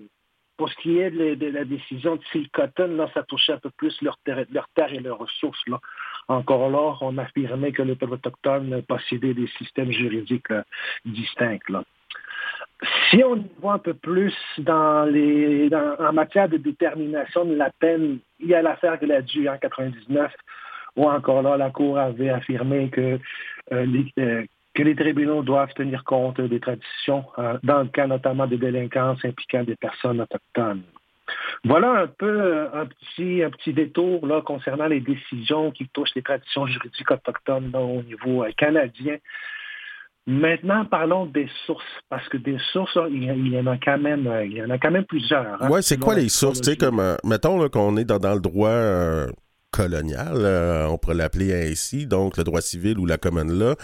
pour 0.56 0.68
ce 0.70 0.76
qui 0.76 0.98
est 0.98 1.10
de, 1.10 1.46
la- 1.46 1.64
décision 1.64 2.16
de 2.16 2.22
Seal 2.32 2.48
Cotton, 2.50 2.96
là, 2.96 3.10
ça 3.14 3.22
touchait 3.24 3.52
un 3.52 3.58
peu 3.58 3.70
plus 3.76 3.96
leur 4.02 4.18
terre, 4.24 4.92
et 4.92 5.00
leurs 5.00 5.18
ressources. 5.18 5.66
Là. 5.66 5.80
Encore 6.28 6.70
là, 6.70 6.96
on 7.00 7.18
affirmait 7.18 7.72
que 7.72 7.82
les 7.82 7.96
peuples 7.96 8.14
autochtones 8.14 8.82
possédaient 8.82 9.34
des 9.34 9.48
systèmes 9.58 9.90
juridiques 9.90 10.48
là, 10.48 10.64
distincts. 11.04 11.68
Là. 11.68 11.84
Si 13.10 13.22
on 13.24 13.44
voit 13.60 13.74
un 13.74 13.78
peu 13.78 13.94
plus 13.94 14.34
dans 14.58 15.04
les, 15.04 15.70
en 15.98 16.12
matière 16.12 16.48
de 16.48 16.56
détermination 16.56 17.44
de 17.44 17.54
la 17.54 17.70
peine, 17.70 18.18
il 18.40 18.48
y 18.48 18.54
a 18.54 18.62
l'affaire 18.62 18.98
Gladu 18.98 19.48
en 19.48 19.58
99, 19.58 20.32
où 20.96 21.08
encore 21.08 21.42
là, 21.42 21.56
la 21.56 21.70
Cour 21.70 21.98
avait 21.98 22.30
affirmé 22.30 22.90
que 22.90 23.18
euh, 23.72 23.86
les, 23.86 24.12
euh, 24.18 24.44
que 24.74 24.82
les 24.82 24.96
tribunaux 24.96 25.42
doivent 25.42 25.72
tenir 25.74 26.04
compte 26.04 26.40
des 26.40 26.60
traditions, 26.60 27.24
euh, 27.38 27.58
dans 27.62 27.82
le 27.82 27.88
cas 27.88 28.06
notamment 28.06 28.46
des 28.46 28.58
délinquances 28.58 29.24
impliquant 29.24 29.62
des 29.62 29.76
personnes 29.76 30.20
autochtones. 30.20 30.82
Voilà 31.64 32.02
un 32.02 32.06
peu 32.06 32.26
euh, 32.26 32.66
un 32.74 32.86
petit, 32.86 33.42
un 33.42 33.50
petit 33.50 33.72
détour 33.72 34.26
là, 34.26 34.42
concernant 34.42 34.86
les 34.86 35.00
décisions 35.00 35.70
qui 35.70 35.88
touchent 35.88 36.14
les 36.16 36.22
traditions 36.22 36.66
juridiques 36.66 37.10
autochtones 37.10 37.70
là, 37.72 37.80
au 37.80 38.02
niveau 38.02 38.44
euh, 38.44 38.50
canadien. 38.56 39.16
Maintenant, 40.26 40.86
parlons 40.86 41.26
des 41.26 41.48
sources, 41.66 41.84
parce 42.08 42.26
que 42.30 42.38
des 42.38 42.56
sources, 42.72 42.98
il 43.10 43.24
y, 43.24 43.58
en 43.58 43.66
a 43.66 43.76
quand 43.76 43.98
même, 43.98 44.26
il 44.46 44.54
y 44.54 44.62
en 44.62 44.70
a 44.70 44.78
quand 44.78 44.90
même 44.90 45.04
plusieurs. 45.04 45.62
hein. 45.62 45.68
Ouais, 45.68 45.82
c'est 45.82 46.00
quoi 46.00 46.14
les 46.14 46.30
sources? 46.30 46.62
Tu 46.62 46.64
sais, 46.64 46.70
l'éthologie. 46.70 46.96
comme, 46.96 47.30
mettons 47.30 47.68
qu'on 47.68 47.98
est 47.98 48.06
dans, 48.06 48.18
dans 48.18 48.32
le 48.32 48.40
droit 48.40 48.70
euh, 48.70 49.26
colonial, 49.74 50.36
euh, 50.36 50.86
on 50.86 50.98
pourrait 50.98 51.16
l'appeler 51.16 51.52
ainsi, 51.52 52.06
donc 52.06 52.36
le 52.36 52.44
droit 52.44 52.60
civil 52.60 52.98
ou 52.98 53.06
la 53.06 53.18
common 53.18 53.44
law, 53.44 53.74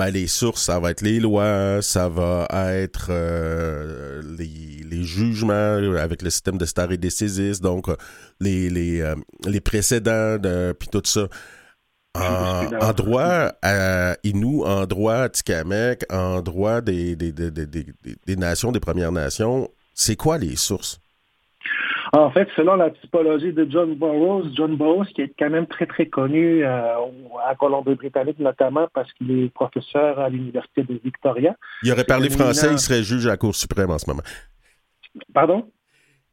ben, 0.00 0.10
les 0.10 0.28
sources, 0.28 0.62
ça 0.62 0.80
va 0.80 0.92
être 0.92 1.02
les 1.02 1.20
lois, 1.20 1.82
ça 1.82 2.08
va 2.08 2.48
être 2.50 3.08
euh, 3.10 4.22
les, 4.38 4.82
les, 4.88 5.02
jugements 5.04 5.76
avec 5.98 6.22
le 6.22 6.30
système 6.30 6.56
de 6.56 6.64
stare 6.64 6.96
decisis, 6.96 7.60
donc 7.60 7.86
les, 8.40 8.70
les, 8.70 9.14
les 9.44 9.60
précédents, 9.60 10.38
puis 10.78 10.88
tout 10.90 11.02
ça. 11.04 11.28
En, 12.14 12.64
en, 12.80 12.92
droit 12.94 13.52
à 13.62 14.16
Inou, 14.24 14.64
en 14.64 14.86
droit 14.86 15.28
Tikamek, 15.28 16.04
en 16.10 16.40
droit 16.40 16.80
des, 16.80 17.14
des, 17.14 17.30
des, 17.30 17.50
des, 17.50 18.36
nations, 18.36 18.72
des 18.72 18.80
Premières 18.80 19.12
Nations, 19.12 19.68
c'est 19.94 20.16
quoi 20.16 20.38
les 20.38 20.56
sources? 20.56 20.98
En 22.12 22.30
fait, 22.32 22.48
selon 22.56 22.74
la 22.74 22.90
typologie 22.90 23.52
de 23.52 23.66
John 23.70 23.94
Burroughs, 23.94 24.50
John 24.54 24.76
Burroughs, 24.76 25.06
qui 25.14 25.22
est 25.22 25.32
quand 25.38 25.50
même 25.50 25.66
très, 25.66 25.86
très 25.86 26.06
connu 26.06 26.64
euh, 26.64 26.96
à 27.46 27.54
Colombie-Britannique, 27.54 28.40
notamment 28.40 28.88
parce 28.92 29.12
qu'il 29.12 29.30
est 29.30 29.48
professeur 29.54 30.18
à 30.18 30.28
l'Université 30.28 30.82
de 30.82 31.00
Victoria. 31.04 31.54
Il 31.84 31.92
aurait 31.92 32.04
parlé 32.04 32.28
français, 32.28 32.72
il 32.72 32.80
serait 32.80 33.04
juge 33.04 33.26
à 33.26 33.30
la 33.30 33.36
Cour 33.36 33.54
suprême 33.54 33.90
en 33.90 33.98
ce 33.98 34.10
moment. 34.10 34.22
Pardon? 35.32 35.70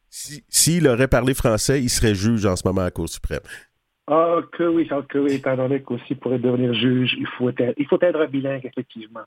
S'il 0.10 0.88
aurait 0.88 1.08
parlé 1.08 1.36
français, 1.36 1.80
il 1.80 1.90
serait 1.90 2.16
juge 2.16 2.46
en 2.48 2.56
ce 2.56 2.68
moment 2.68 2.82
à 2.82 2.86
la 2.86 2.92
Cour 2.92 3.08
suprême. 3.08 3.42
Ah, 4.08 4.38
que 4.54 4.64
oui, 4.64 4.90
que 5.10 5.18
oui, 5.20 5.34
étant 5.34 5.58
donné 5.58 5.82
qu'aussi 5.82 6.16
pour 6.16 6.32
devenir 6.32 6.74
juge, 6.74 7.14
il 7.20 7.28
faut 7.28 7.50
être, 7.50 7.74
il 7.78 7.86
faut 7.86 8.00
être 8.02 8.26
bilingue, 8.28 8.66
effectivement. 8.66 9.26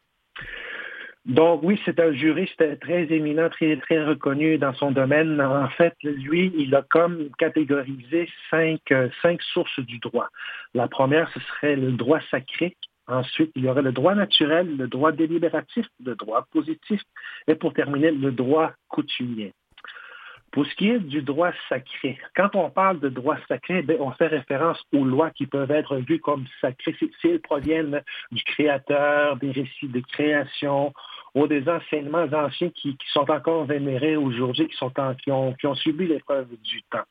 Donc 1.26 1.60
oui, 1.62 1.78
c'est 1.84 2.00
un 2.00 2.12
juriste 2.12 2.80
très 2.80 3.02
éminent, 3.12 3.50
très, 3.50 3.76
très 3.76 4.02
reconnu 4.02 4.56
dans 4.56 4.72
son 4.74 4.90
domaine. 4.90 5.40
En 5.40 5.68
fait, 5.68 5.94
lui, 6.02 6.52
il 6.56 6.74
a 6.74 6.82
comme 6.82 7.28
catégorisé 7.38 8.28
cinq, 8.50 8.80
cinq 9.20 9.42
sources 9.42 9.80
du 9.80 9.98
droit. 9.98 10.28
La 10.72 10.88
première, 10.88 11.30
ce 11.32 11.40
serait 11.40 11.76
le 11.76 11.92
droit 11.92 12.20
sacré. 12.30 12.76
Ensuite, 13.06 13.50
il 13.54 13.64
y 13.64 13.68
aurait 13.68 13.82
le 13.82 13.92
droit 13.92 14.14
naturel, 14.14 14.76
le 14.76 14.88
droit 14.88 15.12
délibératif, 15.12 15.86
le 16.04 16.14
droit 16.14 16.46
positif 16.52 17.02
et 17.48 17.54
pour 17.54 17.74
terminer, 17.74 18.12
le 18.12 18.32
droit 18.32 18.72
coutumier. 18.88 19.52
Pour 20.52 20.66
ce 20.66 20.74
qui 20.74 20.88
est 20.88 20.98
du 20.98 21.22
droit 21.22 21.52
sacré, 21.68 22.18
quand 22.34 22.54
on 22.54 22.70
parle 22.70 22.98
de 22.98 23.08
droit 23.08 23.36
sacré, 23.46 23.82
ben, 23.82 23.96
on 24.00 24.10
fait 24.12 24.26
référence 24.26 24.78
aux 24.92 25.04
lois 25.04 25.30
qui 25.30 25.46
peuvent 25.46 25.70
être 25.70 25.96
vues 25.98 26.18
comme 26.18 26.44
sacrées 26.60 26.96
s'ils 27.20 27.40
proviennent 27.40 28.02
du 28.32 28.42
créateur, 28.42 29.36
des 29.36 29.52
récits 29.52 29.88
de 29.88 30.00
création 30.00 30.92
ou 31.36 31.46
des 31.46 31.68
enseignements 31.68 32.26
anciens 32.32 32.70
qui, 32.70 32.96
sont 33.12 33.30
encore 33.30 33.64
vénérés 33.64 34.16
aujourd'hui, 34.16 34.66
qui, 34.66 34.76
sont 34.76 34.92
qui, 35.22 35.30
ont, 35.30 35.54
qui 35.54 35.66
ont 35.68 35.76
subi 35.76 36.08
l'épreuve 36.08 36.48
du 36.64 36.82
temps. 36.90 37.04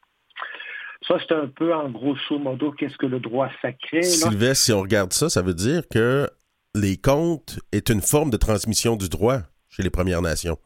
Ça, 1.08 1.16
c'est 1.20 1.34
un 1.34 1.48
peu 1.48 1.74
en 1.74 1.90
grosso 1.90 2.38
modo 2.38 2.74
qu'est-ce 2.74 2.98
que 2.98 3.06
le 3.06 3.22
droit 3.22 3.50
sacré. 3.62 4.04
Sylvestre, 4.04 4.66
si 4.66 4.74
on 4.74 4.82
regarde 4.82 5.14
ça, 5.14 5.30
ça 5.30 5.42
veut 5.42 5.54
dire 5.54 5.84
que 5.90 6.30
les 6.76 6.98
contes 6.98 7.60
est 7.72 7.90
une 7.90 8.02
forme 8.02 8.30
de 8.30 8.38
transmission 8.38 8.98
du 8.98 9.08
droit 9.08 9.40
chez 9.70 9.82
les 9.82 9.90
Premières 9.90 10.22
Nations. 10.22 10.58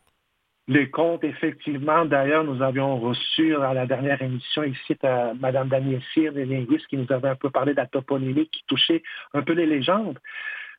Les 0.69 0.89
comptes, 0.89 1.25
effectivement, 1.25 2.05
d'ailleurs, 2.05 2.45
nous 2.45 2.61
avions 2.61 2.97
reçu 2.97 3.53
à 3.55 3.73
la 3.73 3.85
dernière 3.85 4.21
émission 4.21 4.63
ici 4.63 4.95
à 5.03 5.33
Mme 5.33 5.67
Daniel 5.67 6.01
Cyr, 6.13 6.31
des 6.31 6.45
linguistes, 6.45 6.87
qui 6.87 6.95
nous 6.95 7.11
avait 7.11 7.27
un 7.27 7.35
peu 7.35 7.49
parlé 7.49 7.73
de 7.73 7.77
la 7.77 7.85
toponymie 7.85 8.47
qui 8.47 8.63
touchait 8.67 9.03
un 9.33 9.41
peu 9.41 9.53
les 9.53 9.65
légendes. 9.65 10.19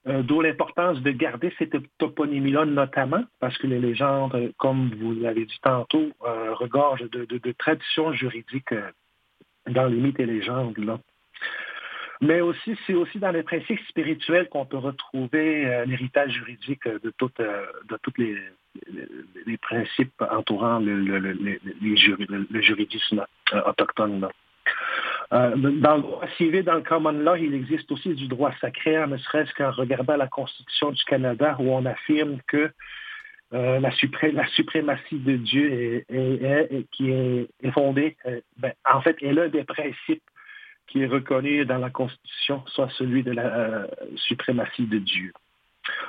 Euh, 0.07 0.23
d'où 0.23 0.43
l'importance 0.43 1.01
de 1.01 1.11
garder 1.13 1.53
cette 1.59 1.77
toponymie-là 1.99 2.67
notamment, 2.67 3.25
parce 3.41 3.57
que 3.57 3.67
les 3.67 3.79
légendes, 3.79 4.53
comme 4.59 4.91
vous 5.01 5.15
l'avez 5.15 5.47
dit 5.47 5.59
tantôt, 5.63 6.11
euh, 6.27 6.55
regorgent 6.55 7.09
de, 7.11 7.53
traditions 7.53 8.13
juridiques 8.13 8.73
euh, 8.73 8.91
dans 9.69 9.87
les 9.87 9.97
mythes 9.97 10.21
et 10.21 10.27
légendes. 10.27 10.77
Là. 10.77 10.99
Mais 12.21 12.41
aussi, 12.41 12.77
c'est 12.87 12.95
aussi 12.95 13.19
dans 13.19 13.33
les 13.33 13.43
principes 13.43 13.81
spirituels 13.89 14.49
qu'on 14.49 14.67
peut 14.67 14.79
retrouver 14.79 15.85
l'héritage 15.87 16.33
juridique 16.33 16.87
de, 16.87 17.13
toutes 17.19 17.39
de 17.41 17.97
toutes 18.03 18.19
les, 18.19 18.37
les, 19.47 19.57
principes 19.59 20.23
entourant 20.31 20.79
le, 20.81 22.61
juridisme 22.61 23.25
euh, 23.53 23.63
autochtone. 23.67 24.29
Euh, 25.33 25.57
dans 25.57 25.97
le 25.97 26.03
droit 26.03 26.29
civil, 26.37 26.63
dans 26.65 26.75
le 26.75 26.83
common 26.83 27.13
law, 27.13 27.37
il 27.37 27.55
existe 27.55 27.91
aussi 27.93 28.15
du 28.15 28.29
droit 28.29 28.53
sacré, 28.61 28.97
hein, 28.97 29.07
ne 29.07 29.17
serait-ce 29.17 29.53
qu'en 29.55 29.71
regardant 29.71 30.17
la 30.17 30.29
Constitution 30.29 30.93
du 30.93 31.03
Canada, 31.05 31.57
où 31.59 31.73
on 31.73 31.85
affirme 31.87 32.39
que 32.47 32.71
euh, 33.53 33.79
la, 33.81 33.91
la, 34.33 34.47
suprématie 34.49 35.19
de 35.19 35.37
Dieu 35.37 36.05
est, 36.09 36.87
qui 36.91 37.11
est, 37.11 37.71
fondée, 37.73 38.17
ben, 38.59 38.73
en 38.91 39.01
fait, 39.01 39.17
est 39.23 39.33
l'un 39.33 39.49
des 39.49 39.65
principes 39.65 40.23
qui 40.87 41.03
est 41.03 41.07
reconnu 41.07 41.65
dans 41.65 41.79
la 41.79 41.91
Constitution, 41.91 42.63
soit 42.67 42.91
celui 42.99 43.23
de 43.23 43.33
la 43.33 43.87
suprématie 44.17 44.87
de 44.87 44.99
Dieu. 44.99 45.33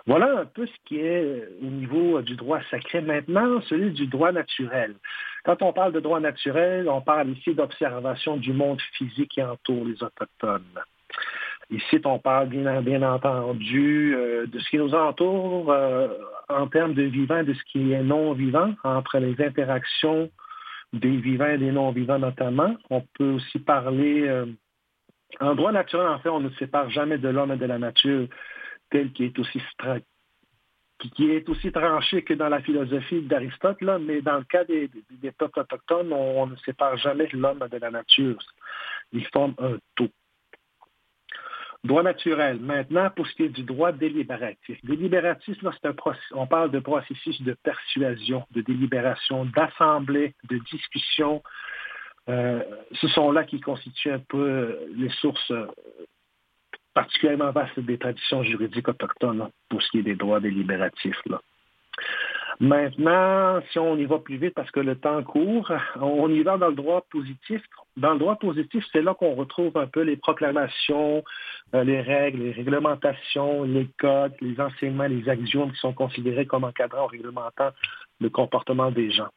Voilà 0.06 0.40
un 0.40 0.46
peu 0.46 0.66
ce 0.66 0.74
qui 0.86 1.00
est 1.00 1.24
euh, 1.24 1.50
au 1.62 1.66
niveau 1.66 2.18
euh, 2.18 2.22
du 2.22 2.36
droit 2.36 2.60
sacré. 2.70 3.02
Maintenant, 3.02 3.62
celui 3.62 3.92
du 3.92 4.08
droit 4.08 4.32
naturel. 4.32 4.96
Quand 5.44 5.62
on 5.62 5.74
parle 5.74 5.94
de 5.94 6.00
droit 6.00 6.20
naturel, 6.20 6.88
on 6.90 7.02
parle 7.02 7.30
ici 7.30 7.54
d'observation 7.54 8.38
du 8.38 8.54
monde 8.54 8.82
physique 8.94 9.32
qui 9.32 9.44
entoure 9.44 9.86
les 9.86 10.02
Autochtones. 10.04 10.80
Ici, 11.72 12.00
on 12.06 12.20
parle 12.20 12.50
bien, 12.50 13.02
entendu 13.02 14.16
euh, 14.16 14.46
de 14.46 14.60
ce 14.60 14.70
qui 14.70 14.78
nous 14.78 14.94
entoure 14.94 15.76
en 16.48 16.68
termes 16.68 16.94
de 16.94 17.04
vivant, 17.04 17.44
de 17.44 17.54
ce 17.54 17.64
qui 17.72 17.92
est 17.92 18.04
non-vivant, 18.04 18.74
entre 18.84 19.18
les 19.18 19.44
interactions 19.44 20.30
des 20.94 21.18
vivants 21.18 21.50
et 21.50 21.58
des 21.58 21.72
non-vivants 21.72 22.20
notamment. 22.20 22.76
On 22.92 23.02
peut 23.18 23.32
aussi 23.32 23.58
parler, 23.60 24.30
en 25.40 25.56
droit 25.56 25.72
naturel, 25.72 26.08
en 26.08 26.20
fait, 26.20 26.30
on 26.30 26.40
ne 26.40 26.50
sépare 26.52 26.90
jamais 26.90 27.18
de 27.18 27.30
l'homme 27.30 27.52
et 27.52 27.58
de 27.58 27.66
la 27.66 27.78
nature 27.78 28.28
tel 28.90 29.12
qui 29.14 29.26
est 29.26 29.40
aussi 29.40 29.62
qui 31.14 31.30
est 31.32 31.48
aussi 31.50 31.72
tranché 31.72 32.24
que 32.24 32.34
dans 32.34 32.50
la 32.50 32.62
philosophie 32.62 33.22
d'Aristote, 33.22 33.82
mais 33.82 34.22
dans 34.22 34.38
le 34.38 34.44
cas 34.46 34.64
des, 34.64 34.90
peuples 35.38 35.60
autochtones, 35.60 36.12
on, 36.14 36.48
ne 36.48 36.56
sépare 36.58 36.98
jamais 36.98 37.28
l'homme 37.34 37.68
de 37.70 37.78
la 37.78 37.92
nature. 37.92 38.38
Ils 39.12 39.28
forment 39.28 39.56
un 39.60 39.78
tout. 39.96 40.10
Droit 41.84 42.02
naturel. 42.02 42.60
Maintenant, 42.60 43.12
pour 43.12 43.28
ce 43.28 43.34
qui 43.34 43.44
est 43.44 43.50
du 43.50 43.64
droit 43.64 43.92
délibératif. 43.92 44.84
Délibératif, 44.84 45.62
là, 45.62 45.72
un 45.84 45.94
on 46.32 46.48
parle 46.48 46.72
de 46.72 46.80
processus 46.80 47.40
de 47.42 47.54
persuasion, 47.62 48.44
de 48.52 48.62
délibération, 48.62 49.46
d'assemblée, 49.46 50.34
de 50.50 50.58
discussion. 50.72 51.44
Euh, 52.28 52.64
ce 52.94 53.08
sont 53.10 53.32
là 53.32 53.44
qui 53.44 53.60
constituent 53.60 54.12
un 54.12 54.20
peu 54.20 54.78
les 54.96 55.10
sources 55.22 55.54
particulièrement 56.94 57.52
vaste 57.52 57.80
des 57.80 57.98
traditions 57.98 58.42
juridiques 58.44 58.88
autochtones 58.88 59.50
pour 59.70 59.82
ce 59.82 59.90
qui 59.92 60.00
est 60.00 60.04
des 60.04 60.16
droits 60.16 60.40
délibératifs. 60.40 61.22
Maintenant, 62.62 63.60
si 63.72 63.80
on 63.80 63.98
y 63.98 64.06
va 64.06 64.20
plus 64.20 64.38
vite 64.38 64.54
parce 64.54 64.72
que 64.72 64.80
le 64.80 64.96
temps 64.96 65.22
court, 65.24 65.70
on 66.00 66.30
y 66.30 66.42
va 66.42 66.58
dans 66.58 66.70
le 66.70 66.76
droit 66.76 67.06
positif. 67.12 67.62
Dans 67.98 68.14
le 68.14 68.20
droit 68.20 68.38
positif, 68.38 68.84
c'est 68.94 69.02
là 69.02 69.14
qu'on 69.14 69.36
retrouve 69.36 69.76
un 69.76 69.88
peu 69.88 70.02
les 70.02 70.16
proclamations, 70.16 71.24
euh, 71.74 71.84
les 71.84 72.02
règles, 72.02 72.44
les 72.44 72.52
réglementations, 72.52 73.64
les 73.64 73.90
codes, 74.00 74.34
les 74.40 74.60
enseignements, 74.62 75.08
les 75.08 75.28
axiomes 75.28 75.74
qui 75.74 75.80
sont 75.80 75.94
considérés 75.94 76.46
comme 76.46 76.64
encadrant 76.64 77.04
ou 77.04 77.08
réglementant 77.08 77.72
le 78.22 78.30
comportement 78.30 78.90
des 78.90 79.12
gens. 79.12 79.30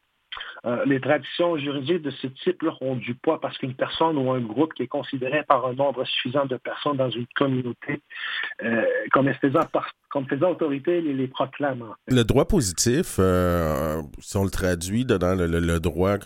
Euh, 0.65 0.83
les 0.85 0.99
traditions 0.99 1.57
juridiques 1.57 2.01
de 2.01 2.11
ce 2.11 2.27
type-là 2.27 2.71
ont 2.81 2.95
du 2.95 3.15
poids 3.15 3.39
parce 3.39 3.57
qu'une 3.57 3.75
personne 3.75 4.17
ou 4.17 4.31
un 4.31 4.41
groupe 4.41 4.73
qui 4.73 4.83
est 4.83 4.87
considéré 4.87 5.43
par 5.43 5.65
un 5.65 5.73
nombre 5.73 6.05
suffisant 6.05 6.45
de 6.45 6.57
personnes 6.57 6.97
dans 6.97 7.09
une 7.09 7.27
communauté 7.35 8.01
euh, 8.63 8.83
comme, 9.11 9.31
faisant, 9.35 9.61
comme 10.09 10.27
faisant 10.27 10.51
autorité 10.51 11.01
les, 11.01 11.13
les 11.13 11.27
proclame. 11.27 11.83
Le 12.07 12.23
droit 12.23 12.45
positif, 12.45 13.15
euh, 13.19 14.01
si 14.19 14.37
on 14.37 14.43
le 14.43 14.49
traduit 14.49 15.05
dans 15.05 15.35
le, 15.35 15.79
droit 15.79 16.17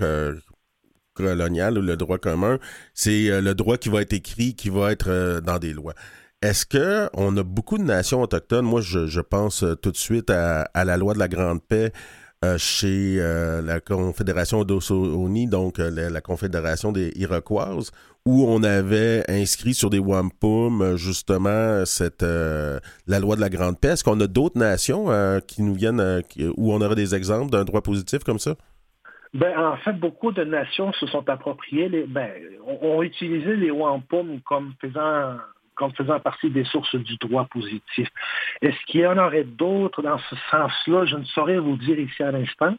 colonial 1.13 1.77
ou 1.77 1.81
le 1.81 1.95
droit 1.95 2.17
commun, 2.17 2.57
c'est 2.93 3.41
le 3.41 3.53
droit 3.53 3.77
qui 3.77 3.89
va 3.89 4.01
être 4.01 4.13
écrit, 4.13 4.55
qui 4.55 4.69
va 4.69 4.91
être 4.91 5.41
dans 5.41 5.59
des 5.59 5.73
lois. 5.73 5.93
Est-ce 6.41 6.65
qu'on 6.65 7.37
a 7.37 7.43
beaucoup 7.43 7.77
de 7.77 7.83
nations 7.83 8.21
autochtones? 8.21 8.65
Moi, 8.65 8.81
je, 8.81 9.21
pense 9.21 9.63
tout 9.81 9.91
de 9.91 9.97
suite 9.97 10.29
à, 10.29 10.63
à, 10.73 10.83
la 10.83 10.97
loi 10.97 11.13
de 11.13 11.19
la 11.19 11.27
Grande 11.29 11.63
Paix 11.63 11.93
euh, 12.43 12.57
chez 12.57 13.17
euh, 13.19 13.61
la 13.61 13.79
Confédération 13.79 14.65
d'Ossoni, 14.65 15.47
donc 15.47 15.79
euh, 15.79 16.09
la, 16.11 16.19
Confédération 16.19 16.91
des 16.91 17.13
Iroquoises, 17.15 17.91
où 18.25 18.45
on 18.45 18.63
avait 18.63 19.23
inscrit 19.29 19.73
sur 19.73 19.89
des 19.89 19.99
wampum 19.99 20.97
justement 20.97 21.85
cette 21.85 22.23
la 22.23 23.19
loi 23.19 23.35
de 23.37 23.41
la 23.41 23.49
Grande 23.49 23.79
Paix. 23.79 23.89
Est-ce 23.89 24.03
qu'on 24.03 24.19
a 24.19 24.27
d'autres 24.27 24.57
nations 24.57 25.07
qui 25.47 25.61
nous 25.61 25.73
viennent, 25.73 26.21
où 26.57 26.73
on 26.73 26.81
aurait 26.81 26.95
des 26.95 27.15
exemples 27.15 27.51
d'un 27.51 27.63
droit 27.63 27.81
positif 27.81 28.23
comme 28.23 28.39
ça? 28.39 28.55
Ben, 29.33 29.57
en 29.57 29.77
fait, 29.77 29.93
beaucoup 29.93 30.31
de 30.31 30.43
nations 30.43 30.93
se 30.93 31.07
sont 31.07 31.27
appropriées, 31.27 31.89
les, 31.89 32.05
ben, 32.05 32.29
ont 32.81 33.01
utilisé 33.03 33.55
les 33.55 33.71
wampum 33.71 34.39
comme 34.45 34.73
faisant 34.79 35.37
comme 35.75 35.93
faisant 35.93 36.19
partie 36.19 36.49
des 36.49 36.63
sources 36.65 36.95
du 36.95 37.15
droit 37.17 37.45
positif. 37.45 38.07
Est-ce 38.61 38.77
qu'il 38.87 39.01
y 39.01 39.07
en 39.07 39.17
aurait 39.17 39.43
d'autres 39.43 40.01
dans 40.01 40.17
ce 40.29 40.35
sens-là? 40.51 41.05
Je 41.05 41.17
ne 41.17 41.25
saurais 41.25 41.57
vous 41.59 41.77
dire 41.77 41.99
ici 41.99 42.21
à 42.23 42.31
l'instant. 42.31 42.75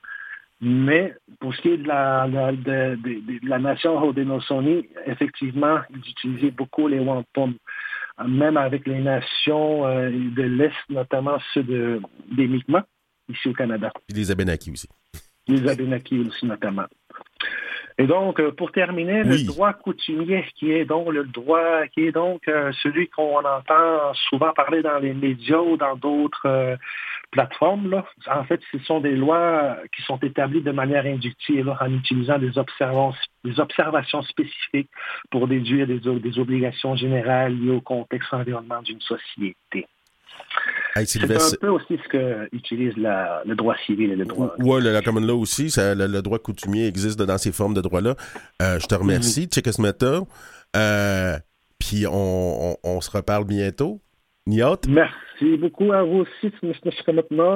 Mais 0.60 1.14
pour 1.40 1.54
ce 1.54 1.60
qui 1.60 1.68
est 1.70 1.76
de 1.78 1.88
la, 1.88 2.26
la- 2.26 2.52
de, 2.52 2.94
de- 2.96 3.40
de 3.40 3.48
la 3.48 3.58
nation 3.58 3.98
Haudenosaunee, 4.02 4.88
effectivement, 5.06 5.80
ils 5.90 6.08
utilisaient 6.10 6.52
beaucoup 6.52 6.88
les 6.88 7.00
wampum. 7.00 7.54
Même 8.26 8.56
avec 8.56 8.86
les 8.86 9.00
nations 9.00 9.84
euh, 9.86 10.08
de 10.10 10.42
l'Est, 10.42 10.72
notamment 10.88 11.38
ceux 11.52 11.64
de, 11.64 12.00
des 12.30 12.46
Mi'kmaq, 12.46 12.84
ici 13.28 13.48
au 13.48 13.52
Canada. 13.52 13.90
Puis 14.06 14.16
les 14.16 14.30
Abénakis 14.30 14.70
aussi. 14.70 14.88
Les 15.48 15.68
Abénakis 15.68 16.20
aussi 16.20 16.46
notamment. 16.46 16.84
Et 17.96 18.06
donc, 18.06 18.40
euh, 18.40 18.50
pour 18.50 18.72
terminer, 18.72 19.22
Oui. 19.22 19.42
le 19.42 19.46
droit 19.46 19.72
coutumier, 19.72 20.44
qui 20.56 20.72
est 20.72 20.84
donc 20.84 21.12
le 21.12 21.24
droit, 21.24 21.86
qui 21.92 22.06
est 22.06 22.12
donc 22.12 22.48
euh, 22.48 22.72
celui 22.82 23.08
qu'on 23.08 23.38
entend 23.38 24.12
souvent 24.28 24.52
parler 24.52 24.82
dans 24.82 24.98
les 24.98 25.14
médias 25.14 25.60
ou 25.60 25.76
dans 25.76 25.94
d'autres 25.94 26.46
euh, 26.46 26.76
plateformes, 27.30 27.90
là. 27.90 28.04
en 28.26 28.42
fait, 28.44 28.60
ce 28.72 28.78
sont 28.80 28.98
des 28.98 29.14
lois 29.14 29.76
qui 29.94 30.02
sont 30.02 30.18
établies 30.18 30.62
de 30.62 30.72
manière 30.72 31.06
inductive 31.06 31.66
là, 31.66 31.76
en 31.80 31.92
utilisant 31.92 32.38
des, 32.38 32.58
observations 33.58 34.22
spécifiques 34.22 34.90
pour 35.30 35.46
déduire 35.46 35.86
des, 35.86 36.00
des 36.00 36.38
obligations 36.38 36.96
générales 36.96 37.56
liées 37.56 37.70
au 37.70 37.80
contexte 37.80 38.32
environnement 38.34 38.82
d'une 38.82 39.00
société. 39.00 39.86
Hey, 40.96 41.06
C'est 41.06 41.20
un 41.24 41.26
peu 41.60 41.68
aussi 41.68 41.98
ce 42.04 42.08
que 42.08 42.48
utilise 42.52 42.96
la- 42.96 43.42
le 43.44 43.56
droit 43.56 43.74
civil 43.84 44.12
et 44.12 44.16
le 44.16 44.24
droit. 44.24 44.54
Oui, 44.60 44.80
le, 44.80 44.92
la 44.92 45.02
common 45.02 45.20
law 45.20 45.38
aussi, 45.40 45.68
ça, 45.70 45.94
le, 45.94 46.06
le 46.06 46.22
droit 46.22 46.38
coutumier 46.38 46.86
existe 46.86 47.20
dans 47.20 47.36
ces 47.38 47.50
formes 47.50 47.74
de 47.74 47.80
droits-là. 47.80 48.14
Euh, 48.62 48.78
je 48.78 48.86
te 48.86 48.94
remercie, 48.94 49.46
Tchekosmeta. 49.46 50.20
Euh, 50.76 51.36
puis 51.80 52.06
on, 52.06 52.70
on- 52.72 52.76
on 52.84 53.00
se 53.00 53.10
reparle 53.10 53.44
bientôt. 53.44 54.00
Niot? 54.46 54.76
Merci 54.88 55.56
beaucoup 55.56 55.90
à 55.90 56.02
vous 56.02 56.18
aussi, 56.18 56.52
M. 56.62 56.72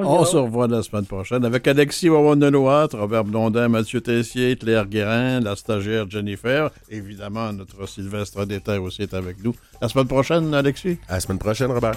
On 0.05 0.25
se 0.25 0.37
revoit 0.39 0.67
la 0.69 0.83
semaine 0.83 1.05
prochaine 1.05 1.45
avec 1.45 1.69
Alexis 1.69 2.09
Wawan-Deloitte, 2.09 2.95
Robert 2.95 3.25
Blondin, 3.25 3.69
Mathieu 3.69 4.01
Tessier, 4.01 4.57
Claire 4.57 4.87
Guérin, 4.87 5.41
la 5.41 5.55
stagiaire 5.55 6.09
Jennifer. 6.09 6.71
Évidemment, 6.89 7.53
notre 7.53 7.87
Sylvestre 7.87 8.47
Déterre 8.47 8.83
aussi 8.83 9.03
est 9.03 9.13
avec 9.13 9.45
nous. 9.45 9.55
La 9.83 9.89
semaine 9.91 10.09
prochaine, 10.09 10.55
Alexis? 10.55 10.99
À 11.09 11.15
la 11.15 11.21
semaine 11.21 11.39
prochaine, 11.39 11.71
Robert. 11.71 11.97